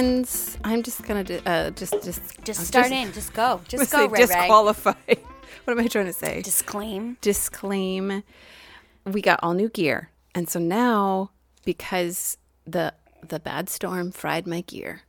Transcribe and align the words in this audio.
friends. 0.00 0.58
I'm 0.64 0.82
just 0.82 1.02
gonna 1.02 1.24
do, 1.24 1.40
uh, 1.46 1.70
just 1.70 1.92
just 2.02 2.22
Just 2.44 2.66
start 2.66 2.90
in. 2.90 3.12
Just 3.12 3.32
go. 3.32 3.60
Just 3.68 3.92
go, 3.92 4.06
Ray 4.06 4.20
Ray. 4.20 4.26
disqualify. 4.26 4.94
what 5.64 5.72
am 5.72 5.78
I 5.78 5.86
trying 5.88 6.06
to 6.06 6.12
say? 6.12 6.42
Disclaim. 6.42 7.16
Disclaim. 7.20 8.22
We 9.04 9.22
got 9.22 9.40
all 9.42 9.54
new 9.54 9.68
gear, 9.68 10.10
and 10.34 10.48
so 10.48 10.58
now 10.58 11.30
because 11.64 12.38
the 12.66 12.94
the 13.26 13.40
bad 13.40 13.68
storm 13.68 14.10
fried 14.12 14.46
my 14.46 14.62
gear, 14.62 15.02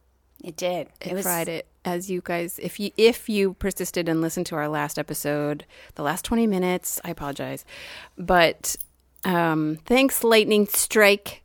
It 0.43 0.55
did. 0.57 0.89
it 1.01 1.21
fried 1.21 1.47
it. 1.47 1.67
As 1.83 2.11
you 2.11 2.21
guys, 2.23 2.59
if 2.59 2.79
you 2.79 2.91
if 2.97 3.27
you 3.27 3.53
persisted 3.55 4.07
and 4.07 4.21
listened 4.21 4.45
to 4.47 4.55
our 4.55 4.67
last 4.67 4.99
episode, 4.99 5.65
the 5.95 6.03
last 6.03 6.25
twenty 6.25 6.47
minutes, 6.47 7.01
I 7.03 7.09
apologize, 7.11 7.65
but 8.17 8.75
um, 9.23 9.79
thanks 9.85 10.23
lightning 10.23 10.67
strike. 10.67 11.40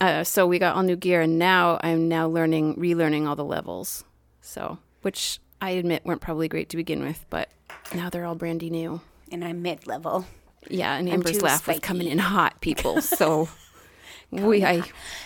Uh, 0.00 0.24
so 0.24 0.46
we 0.46 0.58
got 0.58 0.76
all 0.76 0.82
new 0.82 0.96
gear, 0.96 1.20
and 1.20 1.38
now 1.38 1.78
I'm 1.82 2.08
now 2.08 2.26
learning, 2.26 2.76
relearning 2.76 3.28
all 3.28 3.36
the 3.36 3.44
levels. 3.44 4.04
So, 4.40 4.78
which 5.02 5.38
I 5.60 5.70
admit 5.70 6.04
weren't 6.06 6.22
probably 6.22 6.48
great 6.48 6.70
to 6.70 6.76
begin 6.76 7.02
with, 7.02 7.26
but 7.28 7.50
now 7.94 8.08
they're 8.08 8.24
all 8.24 8.34
brandy 8.34 8.70
new. 8.70 9.02
And 9.30 9.44
I'm 9.44 9.62
mid 9.62 9.86
level. 9.86 10.26
Yeah, 10.68 10.96
and 10.96 11.08
I'm 11.08 11.14
Amber's 11.14 11.42
laugh 11.42 11.66
was 11.66 11.80
coming 11.80 12.06
in 12.06 12.18
hot, 12.18 12.60
people. 12.60 13.00
So 13.20 13.48
we, 14.30 14.64
I, 14.64 14.82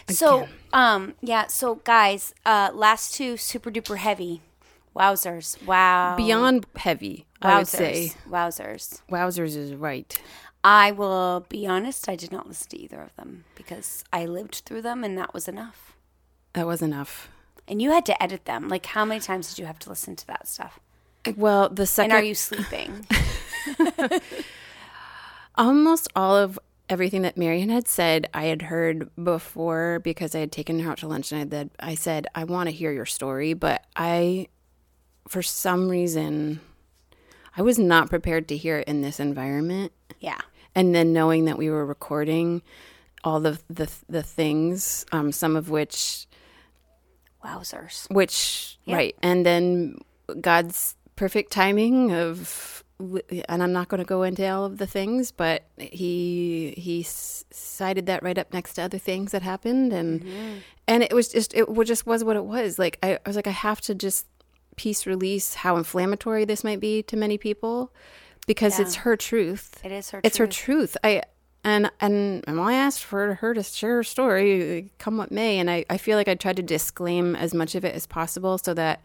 So, 0.09 0.49
um, 0.73 1.15
yeah. 1.21 1.47
So, 1.47 1.77
guys, 1.77 2.35
uh, 2.45 2.71
last 2.75 3.15
two 3.15 3.37
super 3.37 3.71
duper 3.71 3.97
heavy. 3.97 4.41
Wowzers! 4.97 5.63
Wow. 5.67 6.15
beyond 6.17 6.67
heavy, 6.77 7.27
I 7.43 7.59
would 7.59 7.69
say. 7.69 8.13
Wowzers. 8.31 9.03
Wowzers 9.11 9.57
is 9.57 9.75
right. 9.75 10.21
I 10.65 10.91
will 10.93 11.47
be 11.49 11.67
honest. 11.67 12.09
I 12.09 12.17
did 12.17 12.33
not 12.33 12.49
listen 12.49 12.71
to 12.71 12.79
either 12.81 13.01
of 13.01 13.15
them 13.17 13.45
because 13.55 14.03
I 14.13 14.25
lived 14.25 14.63
through 14.65 14.83
them, 14.83 15.05
and 15.05 15.17
that 15.19 15.35
was 15.35 15.47
enough. 15.47 15.95
That 16.55 16.67
was 16.67 16.81
enough. 16.83 17.29
And 17.69 17.81
you 17.81 17.91
had 17.91 18.07
to 18.07 18.23
edit 18.23 18.47
them. 18.47 18.69
Like, 18.69 18.87
how 18.87 19.05
many 19.05 19.21
times 19.21 19.51
did 19.51 19.59
you 19.59 19.67
have 19.67 19.79
to 19.81 19.89
listen 19.91 20.17
to 20.17 20.27
that 20.27 20.49
stuff? 20.49 20.81
Well, 21.37 21.69
the 21.69 21.87
second 21.87 22.13
And 22.13 22.21
are 22.21 22.25
you 22.25 22.35
sleeping? 22.35 23.07
almost 25.57 26.09
all 26.17 26.37
of 26.37 26.59
everything 26.89 27.23
that 27.23 27.37
Marion 27.37 27.71
had 27.71 27.89
said, 27.89 28.29
I 28.35 28.45
had 28.45 28.63
heard 28.63 29.11
before 29.23 30.01
because 30.01 30.35
I 30.35 30.41
had 30.41 30.53
taken 30.53 30.81
her 30.81 30.91
out 30.91 30.99
to 30.99 31.09
lunch 31.09 31.33
and 31.33 31.55
I 31.55 31.57
had 31.57 31.71
I 31.79 31.95
said, 31.95 32.27
I 32.35 32.45
want 32.45 32.69
to 32.69 32.75
hear 32.75 32.93
your 32.93 33.07
story, 33.07 33.55
but 33.55 33.85
I 33.97 34.49
for 35.29 35.43
some 35.43 35.89
reason 35.89 36.61
I 37.57 37.63
was 37.63 37.79
not 37.79 38.11
prepared 38.11 38.49
to 38.49 38.57
hear 38.57 38.79
it 38.79 38.89
in 38.89 39.01
this 39.01 39.21
environment. 39.21 39.93
yeah. 40.21 40.41
And 40.75 40.95
then 40.95 41.13
knowing 41.13 41.45
that 41.45 41.57
we 41.59 41.71
were 41.71 41.87
recording 41.87 42.63
all 43.23 43.41
the 43.41 43.59
the, 43.69 43.91
the 44.09 44.23
things, 44.23 45.07
um, 45.13 45.33
some 45.33 45.57
of 45.57 45.71
which 45.71 46.27
Wowzers. 47.45 48.11
which 48.11 48.79
Yeah. 48.85 48.97
right 48.97 49.17
and 49.23 49.45
then 49.45 49.99
god's 50.41 50.97
perfect 51.15 51.53
timing 51.53 52.11
of 52.11 52.83
and 53.49 53.63
i'm 53.63 53.73
not 53.73 53.89
going 53.89 53.99
to 53.99 54.05
go 54.07 54.23
into 54.23 54.49
all 54.51 54.65
of 54.65 54.79
the 54.79 54.87
things 54.87 55.31
but 55.31 55.65
he 55.77 56.73
he 56.79 57.03
s- 57.03 57.45
cited 57.51 58.07
that 58.07 58.23
right 58.23 58.39
up 58.39 58.51
next 58.55 58.75
to 58.75 58.83
other 58.83 58.97
things 58.99 59.33
that 59.33 59.43
happened 59.43 59.93
and 59.93 60.23
Mm-hmm. 60.23 60.59
and 60.89 61.03
it 61.03 61.13
was 61.13 61.29
just 61.29 61.53
it 61.53 61.67
just 61.85 62.07
was 62.07 62.25
what 62.25 62.37
it 62.37 62.45
was 62.47 62.79
like 62.79 62.99
I, 63.03 63.15
I 63.17 63.19
was 63.27 63.37
like 63.37 63.47
i 63.47 63.51
have 63.51 63.81
to 63.83 63.95
just 63.95 64.27
piece 64.77 65.07
release 65.07 65.53
how 65.55 65.77
inflammatory 65.77 66.47
this 66.47 66.65
might 66.65 66.81
be 66.81 67.03
to 67.05 67.17
many 67.17 67.37
people 67.37 67.93
because 68.47 68.79
Yeah. 68.79 68.85
it's 68.87 68.95
her 68.97 69.17
truth 69.17 69.81
It 69.85 69.93
is 69.93 70.11
her. 70.11 70.19
Truth. 70.21 70.25
It's 70.27 70.37
her 70.39 70.47
truth. 70.47 70.93
truth. 70.93 70.97
I 71.05 71.23
and 71.65 71.91
and 72.01 72.45
and 72.47 72.61
I 72.61 72.75
asked 72.75 73.03
for 73.05 73.35
her 73.37 73.55
to 73.55 73.63
share 73.63 73.97
her 73.97 74.03
story, 74.05 74.91
come 74.99 75.17
what 75.17 75.31
may, 75.33 75.59
and 75.59 75.71
I, 75.71 75.85
I 75.89 75.97
feel 75.97 76.19
like 76.19 76.29
I 76.29 76.35
tried 76.35 76.57
to 76.57 76.63
disclaim 76.63 77.35
as 77.35 77.55
much 77.55 77.75
of 77.75 77.85
it 77.85 77.95
as 77.95 78.07
possible 78.07 78.59
so 78.59 78.75
that 78.75 79.01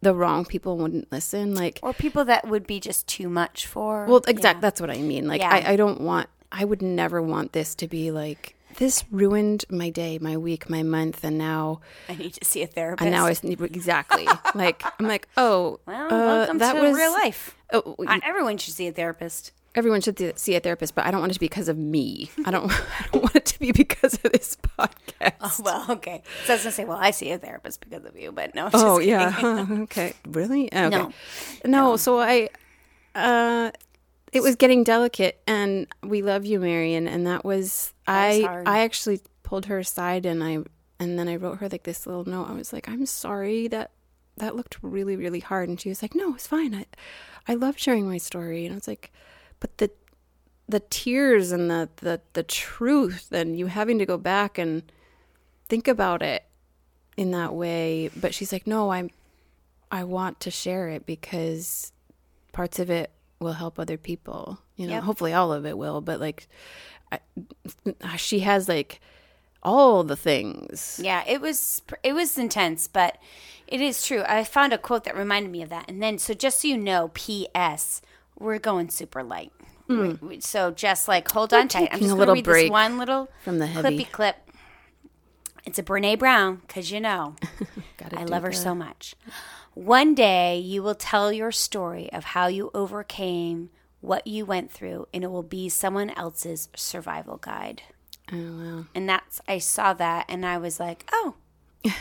the 0.00 0.14
wrong 0.14 0.44
people 0.44 0.76
wouldn't 0.78 1.10
listen. 1.12 1.54
Like, 1.54 1.78
or 1.82 1.92
people 1.92 2.24
that 2.26 2.46
would 2.48 2.66
be 2.66 2.78
just 2.80 3.06
too 3.06 3.28
much 3.28 3.66
for. 3.66 4.06
well, 4.06 4.22
exact. 4.26 4.56
Yeah. 4.58 4.60
That's 4.60 4.80
what 4.80 4.90
I 4.90 4.96
mean. 4.98 5.26
Like, 5.26 5.40
Yeah. 5.40 5.50
I, 5.50 5.72
I 5.72 5.76
don't 5.76 6.00
want. 6.00 6.28
I 6.52 6.64
would 6.64 6.82
never 6.82 7.20
want 7.20 7.52
this 7.52 7.74
to 7.76 7.88
be 7.88 8.10
like 8.10 8.54
this 8.76 9.04
ruined 9.10 9.64
my 9.70 9.90
day, 9.90 10.18
my 10.20 10.36
week, 10.36 10.68
my 10.70 10.82
month, 10.82 11.24
and 11.24 11.38
now 11.38 11.80
I 12.08 12.14
need 12.16 12.32
to 12.34 12.44
see 12.44 12.62
a 12.62 12.66
therapist. 12.66 13.02
and 13.02 13.10
now 13.12 13.26
it's 13.26 13.42
exactly 13.44 14.26
like 14.54 14.82
I'm 14.98 15.06
like 15.06 15.28
oh 15.36 15.80
well, 15.86 16.12
uh, 16.12 16.52
that 16.54 16.72
to 16.74 16.80
was 16.80 16.96
real 16.96 17.12
life. 17.12 17.56
Oh, 17.72 17.96
everyone 18.22 18.58
should 18.58 18.74
see 18.74 18.86
a 18.86 18.92
therapist. 18.92 19.52
everyone 19.74 20.00
should 20.00 20.16
th- 20.16 20.38
see 20.38 20.54
a 20.54 20.60
therapist, 20.60 20.94
but 20.94 21.04
I 21.06 21.10
don't 21.10 21.20
want 21.20 21.32
it 21.32 21.34
to 21.34 21.40
be 21.40 21.46
because 21.48 21.68
of 21.68 21.76
me. 21.76 22.30
I 22.44 22.50
don't. 22.50 22.70
I 23.00 23.06
don't 23.12 23.22
want 23.22 23.34
it 23.36 23.44
to 23.46 23.58
be 23.58 23.72
because 23.72 24.14
of 24.14 24.30
this 24.32 24.56
podcast. 24.78 25.60
Well, 25.64 25.84
okay. 25.90 26.22
So 26.46 26.52
I 26.52 26.56
was 26.56 26.62
gonna 26.62 26.72
say, 26.72 26.84
well, 26.84 26.98
I 27.00 27.10
see 27.10 27.30
a 27.32 27.38
therapist 27.38 27.80
because 27.80 28.04
of 28.04 28.16
you, 28.18 28.30
but 28.32 28.54
no. 28.54 28.70
Oh 28.72 28.98
yeah. 29.00 29.66
Okay. 29.84 30.12
Really? 30.28 30.66
Okay. 30.72 30.88
No. 30.90 31.12
No. 31.64 31.96
So 31.96 32.20
I, 32.20 32.48
uh, 33.14 33.70
it 34.34 34.42
was 34.42 34.56
getting 34.56 34.84
delicate, 34.84 35.40
and 35.46 35.86
we 36.02 36.22
love 36.22 36.44
you, 36.44 36.60
Marion, 36.60 37.06
and 37.08 37.26
that 37.26 37.44
was 37.44 37.92
I. 38.06 38.42
hard. 38.46 38.68
I 38.68 38.80
actually 38.80 39.20
pulled 39.42 39.66
her 39.66 39.78
aside, 39.78 40.26
and 40.26 40.42
I 40.42 40.58
and 40.98 41.18
then 41.18 41.28
I 41.28 41.36
wrote 41.36 41.58
her 41.58 41.68
like 41.68 41.84
this 41.84 42.06
little 42.06 42.24
note. 42.24 42.48
I 42.48 42.54
was 42.54 42.72
like, 42.72 42.88
I'm 42.88 43.06
sorry 43.06 43.68
that 43.68 43.90
that 44.36 44.56
looked 44.56 44.78
really 44.82 45.16
really 45.16 45.40
hard, 45.40 45.68
and 45.68 45.80
she 45.80 45.88
was 45.88 46.02
like, 46.02 46.14
No, 46.14 46.34
it's 46.34 46.46
fine. 46.46 46.74
I 46.74 46.86
I 47.46 47.54
love 47.54 47.78
sharing 47.78 48.08
my 48.08 48.18
story, 48.18 48.66
and 48.66 48.72
I 48.72 48.76
was 48.76 48.88
like, 48.88 49.12
but 49.60 49.78
the 49.78 49.90
the 50.68 50.80
tears 50.80 51.52
and 51.52 51.70
the 51.70 51.88
the 51.96 52.20
the 52.32 52.42
truth, 52.42 53.28
and 53.32 53.58
you 53.58 53.66
having 53.66 53.98
to 53.98 54.06
go 54.06 54.18
back 54.18 54.58
and 54.58 54.82
think 55.68 55.88
about 55.88 56.22
it 56.22 56.44
in 57.16 57.30
that 57.30 57.54
way 57.54 58.10
but 58.16 58.34
she's 58.34 58.52
like 58.52 58.66
no 58.66 58.90
i'm 58.90 59.10
i 59.90 60.02
want 60.02 60.40
to 60.40 60.50
share 60.50 60.88
it 60.88 61.06
because 61.06 61.92
parts 62.52 62.78
of 62.78 62.90
it 62.90 63.10
will 63.40 63.52
help 63.54 63.78
other 63.78 63.96
people 63.98 64.58
you 64.76 64.86
know 64.86 64.94
Yep. 64.94 65.02
hopefully 65.04 65.32
all 65.32 65.52
of 65.52 65.66
it 65.66 65.76
will 65.76 66.00
but 66.00 66.20
like 66.20 66.48
I, 67.12 67.18
uh, 68.02 68.16
she 68.16 68.40
has 68.40 68.68
like 68.68 69.00
all 69.62 70.04
the 70.04 70.16
things 70.16 71.00
Yeah, 71.02 71.22
it 71.26 71.40
was 71.40 71.80
it 72.02 72.12
was 72.12 72.36
intense, 72.36 72.86
but 72.86 73.16
it 73.66 73.80
is 73.80 74.04
true. 74.06 74.22
I 74.28 74.44
found 74.44 74.72
a 74.74 74.78
quote 74.78 75.04
that 75.04 75.16
reminded 75.16 75.50
me 75.50 75.62
of 75.62 75.70
that. 75.70 75.88
And 75.88 76.02
then, 76.02 76.18
so 76.18 76.34
just 76.34 76.60
so 76.60 76.68
you 76.68 76.76
know, 76.76 77.10
P.S. 77.14 78.02
We're 78.38 78.58
going 78.58 78.90
super 78.90 79.22
light. 79.22 79.52
Hmm. 79.86 80.00
We- 80.20 80.28
we- 80.36 80.40
So 80.40 80.70
just 80.70 81.08
like 81.08 81.30
hold 81.30 81.54
on 81.54 81.68
tight. 81.68 81.88
I'm 81.92 82.00
just 82.00 82.12
a 82.12 82.16
going 82.16 82.16
to 82.16 82.18
little 82.20 82.34
read 82.34 82.44
break 82.44 82.64
this 82.66 82.70
one 82.72 82.98
little 82.98 83.30
from 83.42 83.58
the 83.58 83.66
heavy. 83.66 84.00
clippy 84.04 84.10
clip. 84.12 84.36
It's 85.64 85.78
a 85.78 85.82
Brene 85.82 86.18
Brown 86.18 86.56
because 86.66 86.90
you 86.90 87.00
know 87.00 87.36
I 88.14 88.24
love 88.24 88.42
her 88.42 88.52
so 88.52 88.74
much. 88.74 89.14
One 89.74 90.14
day 90.14 90.58
you 90.58 90.82
will 90.82 90.94
tell 90.94 91.32
your 91.32 91.50
story 91.52 92.10
of 92.12 92.24
how 92.24 92.46
you 92.46 92.70
overcame 92.74 93.70
what 94.00 94.26
you 94.26 94.44
went 94.44 94.70
through, 94.70 95.08
and 95.12 95.24
it 95.24 95.30
will 95.30 95.42
be 95.42 95.68
someone 95.68 96.10
else's 96.10 96.68
survival 96.76 97.38
guide. 97.38 97.82
oh 98.32 98.36
wow 98.36 98.84
And 98.94 99.08
that's 99.08 99.40
I 99.48 99.58
saw 99.58 99.92
that 99.94 100.26
and 100.28 100.46
I 100.46 100.58
was 100.58 100.78
like, 100.78 101.08
oh, 101.12 101.34
oh. 101.86 101.92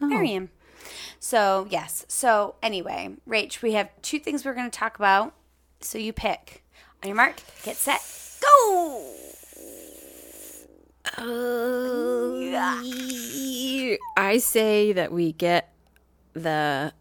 Miriam. 0.00 0.50
So 1.18 1.66
yes. 1.70 2.04
So 2.08 2.56
anyway, 2.62 3.16
Rach, 3.26 3.62
we 3.62 3.72
have 3.72 3.88
two 4.02 4.18
things 4.18 4.44
we're 4.44 4.54
going 4.54 4.70
to 4.70 4.78
talk 4.78 4.96
about. 4.98 5.34
So 5.80 5.98
you 5.98 6.12
pick. 6.12 6.62
On 7.02 7.08
your 7.08 7.16
mark, 7.16 7.36
get 7.62 7.76
set, 7.76 8.00
go. 8.40 9.12
Oh, 11.18 12.40
i 14.16 14.38
say 14.38 14.92
that 14.92 15.12
we 15.12 15.32
get 15.32 15.73
the 16.34 16.92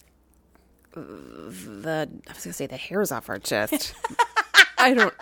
the 0.95 2.09
i 2.27 2.33
was 2.33 2.43
gonna 2.43 2.53
say 2.53 2.67
the 2.67 2.77
hairs 2.77 3.11
off 3.11 3.29
our 3.29 3.39
chest 3.39 3.93
i 4.77 4.93
don't 4.93 5.13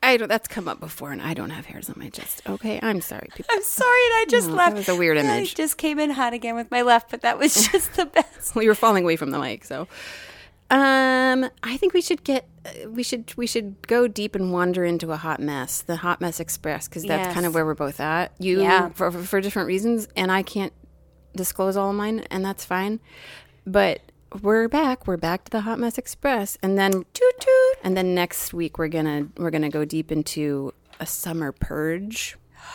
I 0.00 0.16
don't. 0.16 0.28
That's 0.28 0.46
come 0.46 0.68
up 0.68 0.78
before, 0.78 1.10
and 1.10 1.20
I 1.20 1.34
don't 1.34 1.50
have 1.50 1.66
hairs 1.66 1.90
on 1.90 1.96
my 1.98 2.08
chest. 2.08 2.42
Okay, 2.48 2.78
I'm 2.80 3.00
sorry, 3.00 3.28
people. 3.34 3.52
I'm 3.52 3.62
sorry, 3.64 4.00
and 4.06 4.12
I 4.14 4.24
just 4.28 4.48
No, 4.48 4.54
left. 4.54 4.70
that 4.76 4.78
was 4.78 4.88
a 4.88 4.96
weird 4.96 5.18
I 5.18 5.22
image. 5.22 5.56
just 5.56 5.76
came 5.76 5.98
in 5.98 6.10
hot 6.10 6.32
again 6.32 6.54
with 6.54 6.70
my 6.70 6.82
left, 6.82 7.10
but 7.10 7.22
that 7.22 7.36
was 7.36 7.52
just 7.72 7.94
the 7.94 8.06
best. 8.06 8.54
Well, 8.54 8.62
you 8.62 8.70
were 8.70 8.76
falling 8.76 9.02
away 9.02 9.16
from 9.16 9.30
the 9.32 9.40
mic, 9.40 9.64
so. 9.64 9.88
Um, 10.70 11.50
I 11.64 11.76
think 11.78 11.94
we 11.94 12.00
should 12.00 12.22
get 12.22 12.46
uh, 12.64 12.88
we 12.90 13.02
should 13.02 13.34
we 13.36 13.48
should 13.48 13.86
go 13.88 14.06
deep 14.06 14.36
and 14.36 14.52
wander 14.52 14.84
into 14.84 15.10
a 15.10 15.16
hot 15.16 15.40
mess, 15.40 15.82
the 15.82 15.96
hot 15.96 16.20
mess 16.20 16.38
express, 16.38 16.86
because 16.86 17.02
that's 17.02 17.26
Yes. 17.26 17.34
kind 17.34 17.44
of 17.44 17.52
where 17.52 17.66
we're 17.66 17.74
both 17.74 17.98
at. 17.98 18.32
You 18.38 18.62
Yeah. 18.62 18.90
for 18.90 19.10
for 19.10 19.40
different 19.40 19.66
reasons, 19.66 20.06
and 20.14 20.30
I 20.30 20.42
can't 20.42 20.72
disclose 21.34 21.76
all 21.76 21.90
of 21.90 21.96
mine, 21.96 22.20
and 22.30 22.44
that's 22.44 22.64
fine. 22.64 23.00
But 23.66 24.00
we're 24.42 24.68
back. 24.68 25.06
We're 25.06 25.16
back 25.16 25.44
to 25.44 25.50
the 25.50 25.60
hot 25.62 25.78
mess 25.78 25.98
express, 25.98 26.58
and 26.62 26.78
then 26.78 26.92
toot 26.92 27.40
toot. 27.40 27.76
And 27.82 27.96
then 27.96 28.14
next 28.14 28.52
week 28.52 28.78
we're 28.78 28.88
gonna 28.88 29.28
we're 29.36 29.50
gonna 29.50 29.70
go 29.70 29.84
deep 29.84 30.10
into 30.12 30.72
a 31.00 31.06
summer 31.06 31.52
purge. 31.52 32.36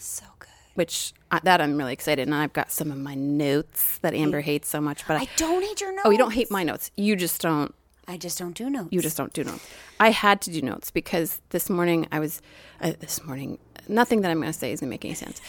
So 0.00 0.24
good. 0.38 0.48
which 0.74 1.12
uh, 1.32 1.40
that 1.42 1.60
I'm 1.60 1.76
really 1.76 1.92
excited, 1.92 2.22
and 2.22 2.34
I've 2.34 2.52
got 2.52 2.70
some 2.70 2.92
of 2.92 2.98
my 2.98 3.14
notes 3.14 3.98
that 3.98 4.14
Amber 4.14 4.40
hates 4.40 4.68
so 4.68 4.80
much. 4.80 5.06
But 5.08 5.16
I, 5.16 5.22
I 5.22 5.28
don't 5.36 5.62
hate 5.62 5.80
your 5.80 5.90
notes. 5.92 6.02
oh, 6.04 6.10
you 6.10 6.18
don't 6.18 6.32
hate 6.32 6.50
my 6.52 6.62
notes. 6.62 6.92
You 6.96 7.16
just 7.16 7.40
don't 7.40 7.74
I 8.08 8.16
just 8.16 8.38
don't 8.38 8.54
do 8.54 8.70
notes. 8.70 8.88
You 8.90 9.02
just 9.02 9.18
don't 9.18 9.34
do 9.34 9.44
notes. 9.44 9.68
I 10.00 10.10
had 10.12 10.40
to 10.42 10.50
do 10.50 10.62
notes 10.62 10.90
because 10.90 11.42
this 11.50 11.68
morning 11.68 12.06
I 12.10 12.20
was, 12.20 12.40
uh, 12.80 12.92
this 12.98 13.22
morning, 13.22 13.58
nothing 13.88 14.20
that 14.22 14.30
I'm 14.30 14.40
going 14.40 14.52
to 14.52 14.58
say 14.58 14.72
is 14.72 14.80
going 14.80 14.88
to 14.88 14.92
make 14.94 15.04
any 15.04 15.14
sense. 15.14 15.40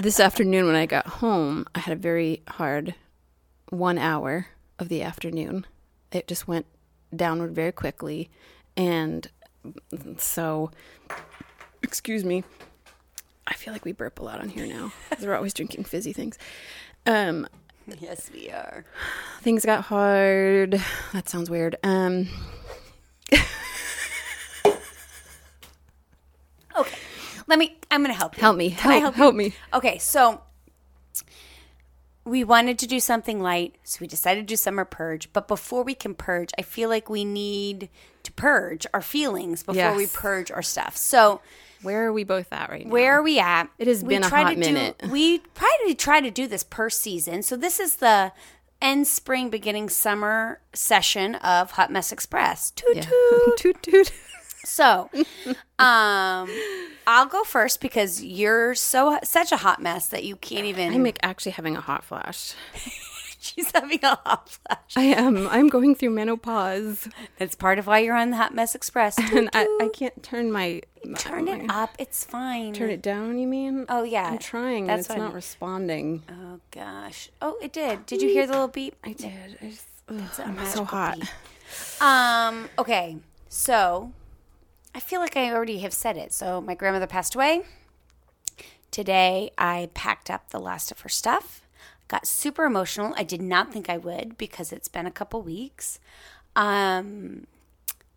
this 0.00 0.20
afternoon 0.20 0.66
when 0.66 0.76
I 0.76 0.86
got 0.86 1.06
home, 1.06 1.66
I 1.74 1.80
had 1.80 1.92
a 1.92 2.00
very 2.00 2.42
hard 2.48 2.94
one 3.70 3.98
hour 3.98 4.46
of 4.78 4.88
the 4.88 5.02
afternoon. 5.02 5.66
It 6.12 6.26
just 6.28 6.46
went 6.46 6.66
downward 7.14 7.54
very 7.54 7.72
quickly. 7.72 8.30
And 8.76 9.28
so, 10.18 10.70
excuse 11.82 12.24
me, 12.24 12.44
I 13.46 13.54
feel 13.54 13.72
like 13.72 13.84
we 13.84 13.92
burp 13.92 14.18
a 14.20 14.22
lot 14.24 14.40
on 14.40 14.48
here 14.48 14.66
now. 14.66 14.92
'cause 15.10 15.20
We're 15.26 15.34
always 15.34 15.54
drinking 15.54 15.84
fizzy 15.84 16.12
things. 16.12 16.38
Um, 17.06 17.46
yes, 18.00 18.30
we 18.32 18.50
are. 18.50 18.84
things 19.42 19.64
got 19.64 19.84
hard. 19.84 20.80
That 21.12 21.28
sounds 21.28 21.50
weird. 21.50 21.76
Um, 21.82 22.28
Okay, 26.76 26.98
let 27.54 27.58
me. 27.70 27.76
I'm 27.90 28.02
going 28.02 28.12
to 28.12 28.18
help 28.18 28.36
you. 28.36 28.40
help 28.40 28.56
me. 28.56 28.68
Help, 28.70 29.00
help 29.02 29.14
help, 29.14 29.34
me. 29.34 29.54
Okay, 29.72 29.98
so 29.98 30.40
we 32.24 32.42
wanted 32.42 32.78
to 32.78 32.86
do 32.86 33.00
something 33.00 33.40
light, 33.40 33.74
so 33.84 33.98
we 34.00 34.06
decided 34.06 34.40
to 34.40 34.46
do 34.46 34.56
summer 34.56 34.84
purge. 34.84 35.30
But 35.32 35.46
before 35.46 35.82
we 35.84 35.94
can 35.94 36.14
purge, 36.14 36.50
I 36.58 36.62
feel 36.62 36.88
like 36.88 37.08
we 37.10 37.24
need 37.24 37.90
to 38.22 38.32
purge 38.32 38.86
our 38.94 39.02
feelings 39.02 39.62
before 39.62 39.94
we 39.94 40.06
purge 40.06 40.50
our 40.50 40.62
stuff. 40.62 40.96
So 40.96 41.42
Where 41.82 42.06
are 42.06 42.12
we 42.12 42.24
both 42.24 42.50
at 42.52 42.70
right 42.70 42.86
now? 42.86 42.92
where 42.92 43.12
are 43.18 43.22
we 43.22 43.38
at? 43.38 43.68
It 43.78 43.86
has 43.86 44.02
We 44.02 44.14
been 44.14 44.24
a 44.24 44.28
try 44.28 44.42
hot 44.44 44.48
to 44.50 44.54
do- 44.54 44.60
minute. 44.60 45.02
we 45.10 45.40
probably 45.40 45.94
try 45.94 46.20
to 46.22 46.30
do 46.30 46.46
this 46.46 46.64
per 46.64 46.88
season. 46.88 47.42
So 47.42 47.56
this 47.56 47.78
is 47.78 47.96
the 47.96 48.32
end 48.80 49.06
spring, 49.06 49.50
beginning 49.50 49.90
summer 49.90 50.60
session 50.72 51.34
of 51.36 51.72
Hot 51.72 51.92
Mess 51.92 52.10
Express. 52.10 52.70
Toot 52.70 53.02
toot. 53.02 53.56
toot 53.58 53.82
toot. 53.82 54.12
So, 54.64 55.10
um, 55.78 56.50
I'll 57.06 57.26
go 57.26 57.44
first 57.44 57.80
because 57.80 58.22
you're 58.22 58.74
so 58.74 59.18
such 59.22 59.52
a 59.52 59.58
hot 59.58 59.80
mess 59.82 60.08
that 60.08 60.24
you 60.24 60.36
can't 60.36 60.66
even. 60.66 60.92
I'm 60.92 61.04
like, 61.04 61.18
actually 61.22 61.52
having 61.52 61.76
a 61.76 61.80
hot 61.80 62.04
flash. 62.04 62.54
She's 63.38 63.70
having 63.72 64.00
a 64.02 64.18
hot 64.24 64.48
flash. 64.48 64.96
I 64.96 65.02
am. 65.02 65.46
I'm 65.48 65.68
going 65.68 65.94
through 65.94 66.10
menopause, 66.10 67.08
That's 67.38 67.54
part 67.54 67.78
of 67.78 67.86
why 67.86 67.98
you're 67.98 68.16
on 68.16 68.30
the 68.30 68.38
Hot 68.38 68.54
Mess 68.54 68.74
Express. 68.74 69.18
and 69.34 69.50
I, 69.52 69.64
I 69.82 69.90
can't 69.92 70.22
turn 70.22 70.50
my 70.50 70.80
Turn 71.18 71.48
it 71.48 71.66
up. 71.68 71.94
It's 71.98 72.24
fine. 72.24 72.72
Turn 72.72 72.88
it 72.88 73.02
down. 73.02 73.38
You 73.38 73.46
mean? 73.46 73.84
Oh 73.90 74.02
yeah, 74.02 74.30
I'm 74.30 74.38
trying. 74.38 74.86
That's 74.86 75.08
That's 75.08 75.10
it's 75.10 75.16
I 75.16 75.18
not 75.18 75.26
mean. 75.28 75.34
responding. 75.34 76.22
Oh 76.30 76.60
gosh. 76.70 77.30
Oh, 77.42 77.58
it 77.60 77.72
did. 77.72 78.06
Did 78.06 78.22
you 78.22 78.28
hear 78.30 78.46
the 78.46 78.52
little 78.52 78.68
beep? 78.68 78.96
I 79.04 79.12
did. 79.12 79.58
I 79.60 79.66
just, 79.66 79.86
ugh, 80.08 80.16
a 80.16 80.22
I'm 80.22 80.32
so 80.32 80.46
magical 80.46 80.84
hot. 80.86 81.18
Um. 82.00 82.68
Okay. 82.78 83.18
So, 83.48 84.12
I 84.94 85.00
feel 85.00 85.20
like 85.20 85.36
I 85.36 85.52
already 85.52 85.78
have 85.78 85.92
said 85.92 86.16
it. 86.16 86.32
So 86.32 86.60
my 86.60 86.74
grandmother 86.74 87.06
passed 87.06 87.34
away. 87.34 87.62
Today 88.90 89.50
I 89.58 89.90
packed 89.94 90.30
up 90.30 90.50
the 90.50 90.60
last 90.60 90.90
of 90.90 91.00
her 91.00 91.08
stuff. 91.08 91.62
Got 92.06 92.26
super 92.26 92.64
emotional. 92.64 93.14
I 93.16 93.24
did 93.24 93.42
not 93.42 93.72
think 93.72 93.90
I 93.90 93.98
would 93.98 94.38
because 94.38 94.72
it's 94.72 94.88
been 94.88 95.06
a 95.06 95.10
couple 95.10 95.42
weeks. 95.42 95.98
Um, 96.54 97.46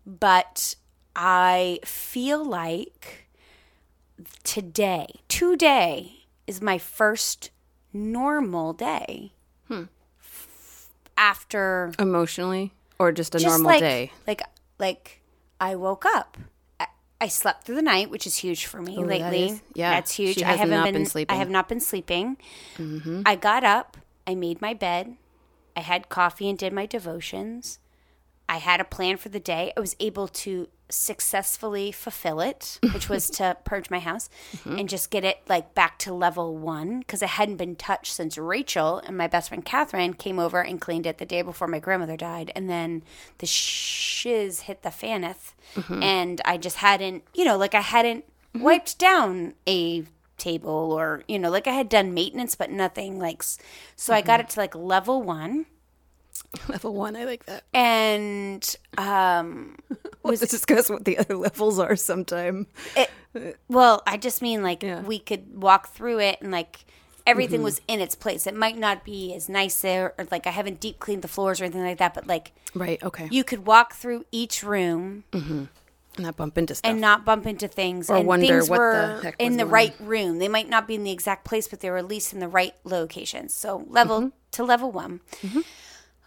but 0.06 0.76
I 1.16 1.80
feel 1.84 2.44
like 2.44 3.26
today, 4.44 5.06
today 5.26 6.26
is 6.46 6.62
my 6.62 6.78
first 6.78 7.50
normal 7.92 8.72
day. 8.72 9.32
After 11.16 11.92
Emotionally, 11.98 12.72
or 12.96 13.10
just 13.10 13.34
a 13.34 13.38
just 13.38 13.48
normal 13.48 13.66
like, 13.72 13.80
day. 13.80 14.12
Like 14.24 14.42
like 14.78 15.20
I 15.60 15.74
woke 15.74 16.04
up. 16.06 16.38
I, 17.20 17.24
I 17.24 17.28
slept 17.28 17.64
through 17.64 17.76
the 17.76 17.82
night, 17.82 18.10
which 18.10 18.26
is 18.26 18.36
huge 18.36 18.66
for 18.66 18.80
me 18.80 18.96
Ooh, 18.98 19.04
lately. 19.04 19.46
is- 19.50 19.62
yeah. 19.74 19.90
that's 19.90 20.14
huge. 20.14 20.42
I 20.42 20.52
haven't 20.52 20.70
not 20.70 20.84
been, 20.84 20.94
been 20.94 21.02
I 21.02 21.06
sleeping. 21.06 21.34
Mm-hmm. 21.34 21.38
have 21.40 21.50
not 21.50 21.68
been 21.68 21.80
sleeping. 21.80 22.36
I 23.26 23.36
got 23.36 23.64
up. 23.64 23.96
I 24.26 24.34
made 24.34 24.60
my 24.60 24.74
bed. 24.74 25.16
I 25.76 25.80
had 25.80 26.08
coffee 26.08 26.48
and 26.48 26.58
did 26.58 26.72
my 26.72 26.86
devotions. 26.86 27.78
I 28.48 28.56
had 28.56 28.80
a 28.80 28.84
plan 28.84 29.16
for 29.18 29.28
the 29.28 29.40
day. 29.40 29.72
I 29.76 29.80
was 29.80 29.94
able 30.00 30.26
to 30.28 30.68
successfully 30.90 31.92
fulfill 31.92 32.40
it, 32.40 32.78
which 32.94 33.08
was 33.08 33.28
to 33.38 33.56
purge 33.64 33.90
my 33.90 33.98
house 33.98 34.30
Mm-hmm. 34.56 34.78
and 34.78 34.88
just 34.88 35.10
get 35.10 35.24
it 35.24 35.40
like 35.48 35.74
back 35.74 35.98
to 36.00 36.12
level 36.14 36.56
one 36.56 37.00
because 37.00 37.20
it 37.22 37.28
hadn't 37.30 37.56
been 37.56 37.76
touched 37.76 38.12
since 38.14 38.38
Rachel 38.38 38.98
and 38.98 39.16
my 39.16 39.26
best 39.26 39.48
friend 39.48 39.64
Catherine 39.64 40.14
came 40.14 40.38
over 40.38 40.62
and 40.62 40.80
cleaned 40.80 41.06
it 41.06 41.18
the 41.18 41.26
day 41.26 41.42
before 41.42 41.68
my 41.68 41.78
grandmother 41.78 42.16
died. 42.16 42.50
And 42.54 42.70
then 42.70 43.02
the 43.38 43.46
shiz 43.46 44.60
hit 44.62 44.82
the 44.82 44.90
faneth, 44.90 45.54
Mm-hmm. 45.74 46.02
and 46.02 46.40
I 46.46 46.56
just 46.56 46.76
hadn't, 46.76 47.24
you 47.34 47.44
know, 47.44 47.58
like 47.58 47.74
I 47.74 47.82
hadn't 47.82 48.24
wiped 48.54 48.98
down 48.98 49.52
a 49.66 50.04
table 50.38 50.92
or 50.92 51.24
you 51.28 51.36
know 51.36 51.50
like 51.50 51.66
i 51.66 51.72
had 51.72 51.88
done 51.88 52.14
maintenance 52.14 52.54
but 52.54 52.70
nothing 52.70 53.18
like 53.18 53.42
so 53.42 54.14
i 54.14 54.20
Mm-hmm. 54.20 54.26
got 54.28 54.38
it 54.40 54.48
to 54.50 54.60
like 54.60 54.72
level 54.74 55.20
one 55.20 55.66
Level 56.68 56.94
one. 56.94 57.16
I 57.16 57.24
like 57.24 57.44
that. 57.46 57.64
and 57.74 58.76
um 58.96 59.76
Let's 60.24 60.40
discuss 60.46 60.90
what 60.90 61.04
the 61.04 61.16
other 61.18 61.36
levels 61.46 61.78
are 61.78 61.96
sometime. 61.96 62.66
well 63.68 64.02
i 64.06 64.16
just 64.16 64.42
mean 64.42 64.62
like 64.62 64.82
Yeah. 64.82 65.02
we 65.02 65.18
could 65.18 65.62
walk 65.62 65.88
through 65.88 66.18
it 66.20 66.38
and 66.40 66.50
like 66.50 66.84
everything 67.26 67.58
Mm-hmm. 67.58 67.64
was 67.64 67.80
in 67.86 68.00
its 68.00 68.14
place 68.14 68.46
it 68.46 68.54
might 68.54 68.76
not 68.78 69.04
be 69.04 69.34
as 69.34 69.48
nice 69.48 69.80
there 69.80 70.14
or 70.18 70.26
like 70.30 70.46
i 70.46 70.50
haven't 70.50 70.80
deep 70.80 70.98
cleaned 70.98 71.22
the 71.22 71.28
floors 71.28 71.60
or 71.60 71.64
anything 71.64 71.82
like 71.84 71.98
that 71.98 72.14
but 72.14 72.26
like 72.26 72.52
Right. 72.74 73.02
Okay. 73.02 73.28
you 73.30 73.44
could 73.44 73.66
walk 73.66 73.94
through 73.94 74.24
each 74.32 74.62
room 74.62 75.24
and 75.32 75.68
not 76.18 76.36
bump 76.36 76.58
into 76.58 76.74
stuff. 76.74 76.90
and 76.90 77.00
not 77.00 77.24
bump 77.24 77.46
into 77.46 77.68
things 77.68 78.10
Or 78.10 78.16
and 78.16 78.26
wonder 78.26 78.46
things 78.46 78.68
what 78.70 78.76
the 78.76 78.80
were 78.80 79.20
heck 79.22 79.36
in 79.38 79.52
the 79.56 79.64
going 79.64 79.72
right 79.72 79.94
room 80.00 80.38
they 80.38 80.48
might 80.48 80.68
not 80.68 80.86
be 80.88 80.94
in 80.94 81.04
the 81.04 81.12
exact 81.12 81.44
place 81.44 81.68
but 81.68 81.80
they 81.80 81.90
were 81.90 81.98
at 81.98 82.08
least 82.08 82.32
in 82.32 82.40
the 82.40 82.48
right 82.48 82.74
location. 82.84 83.48
so 83.50 83.84
level 83.88 84.18
Mm-hmm. 84.20 84.28
to 84.52 84.64
level 84.64 84.90
one 84.90 85.20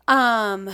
um 0.07 0.69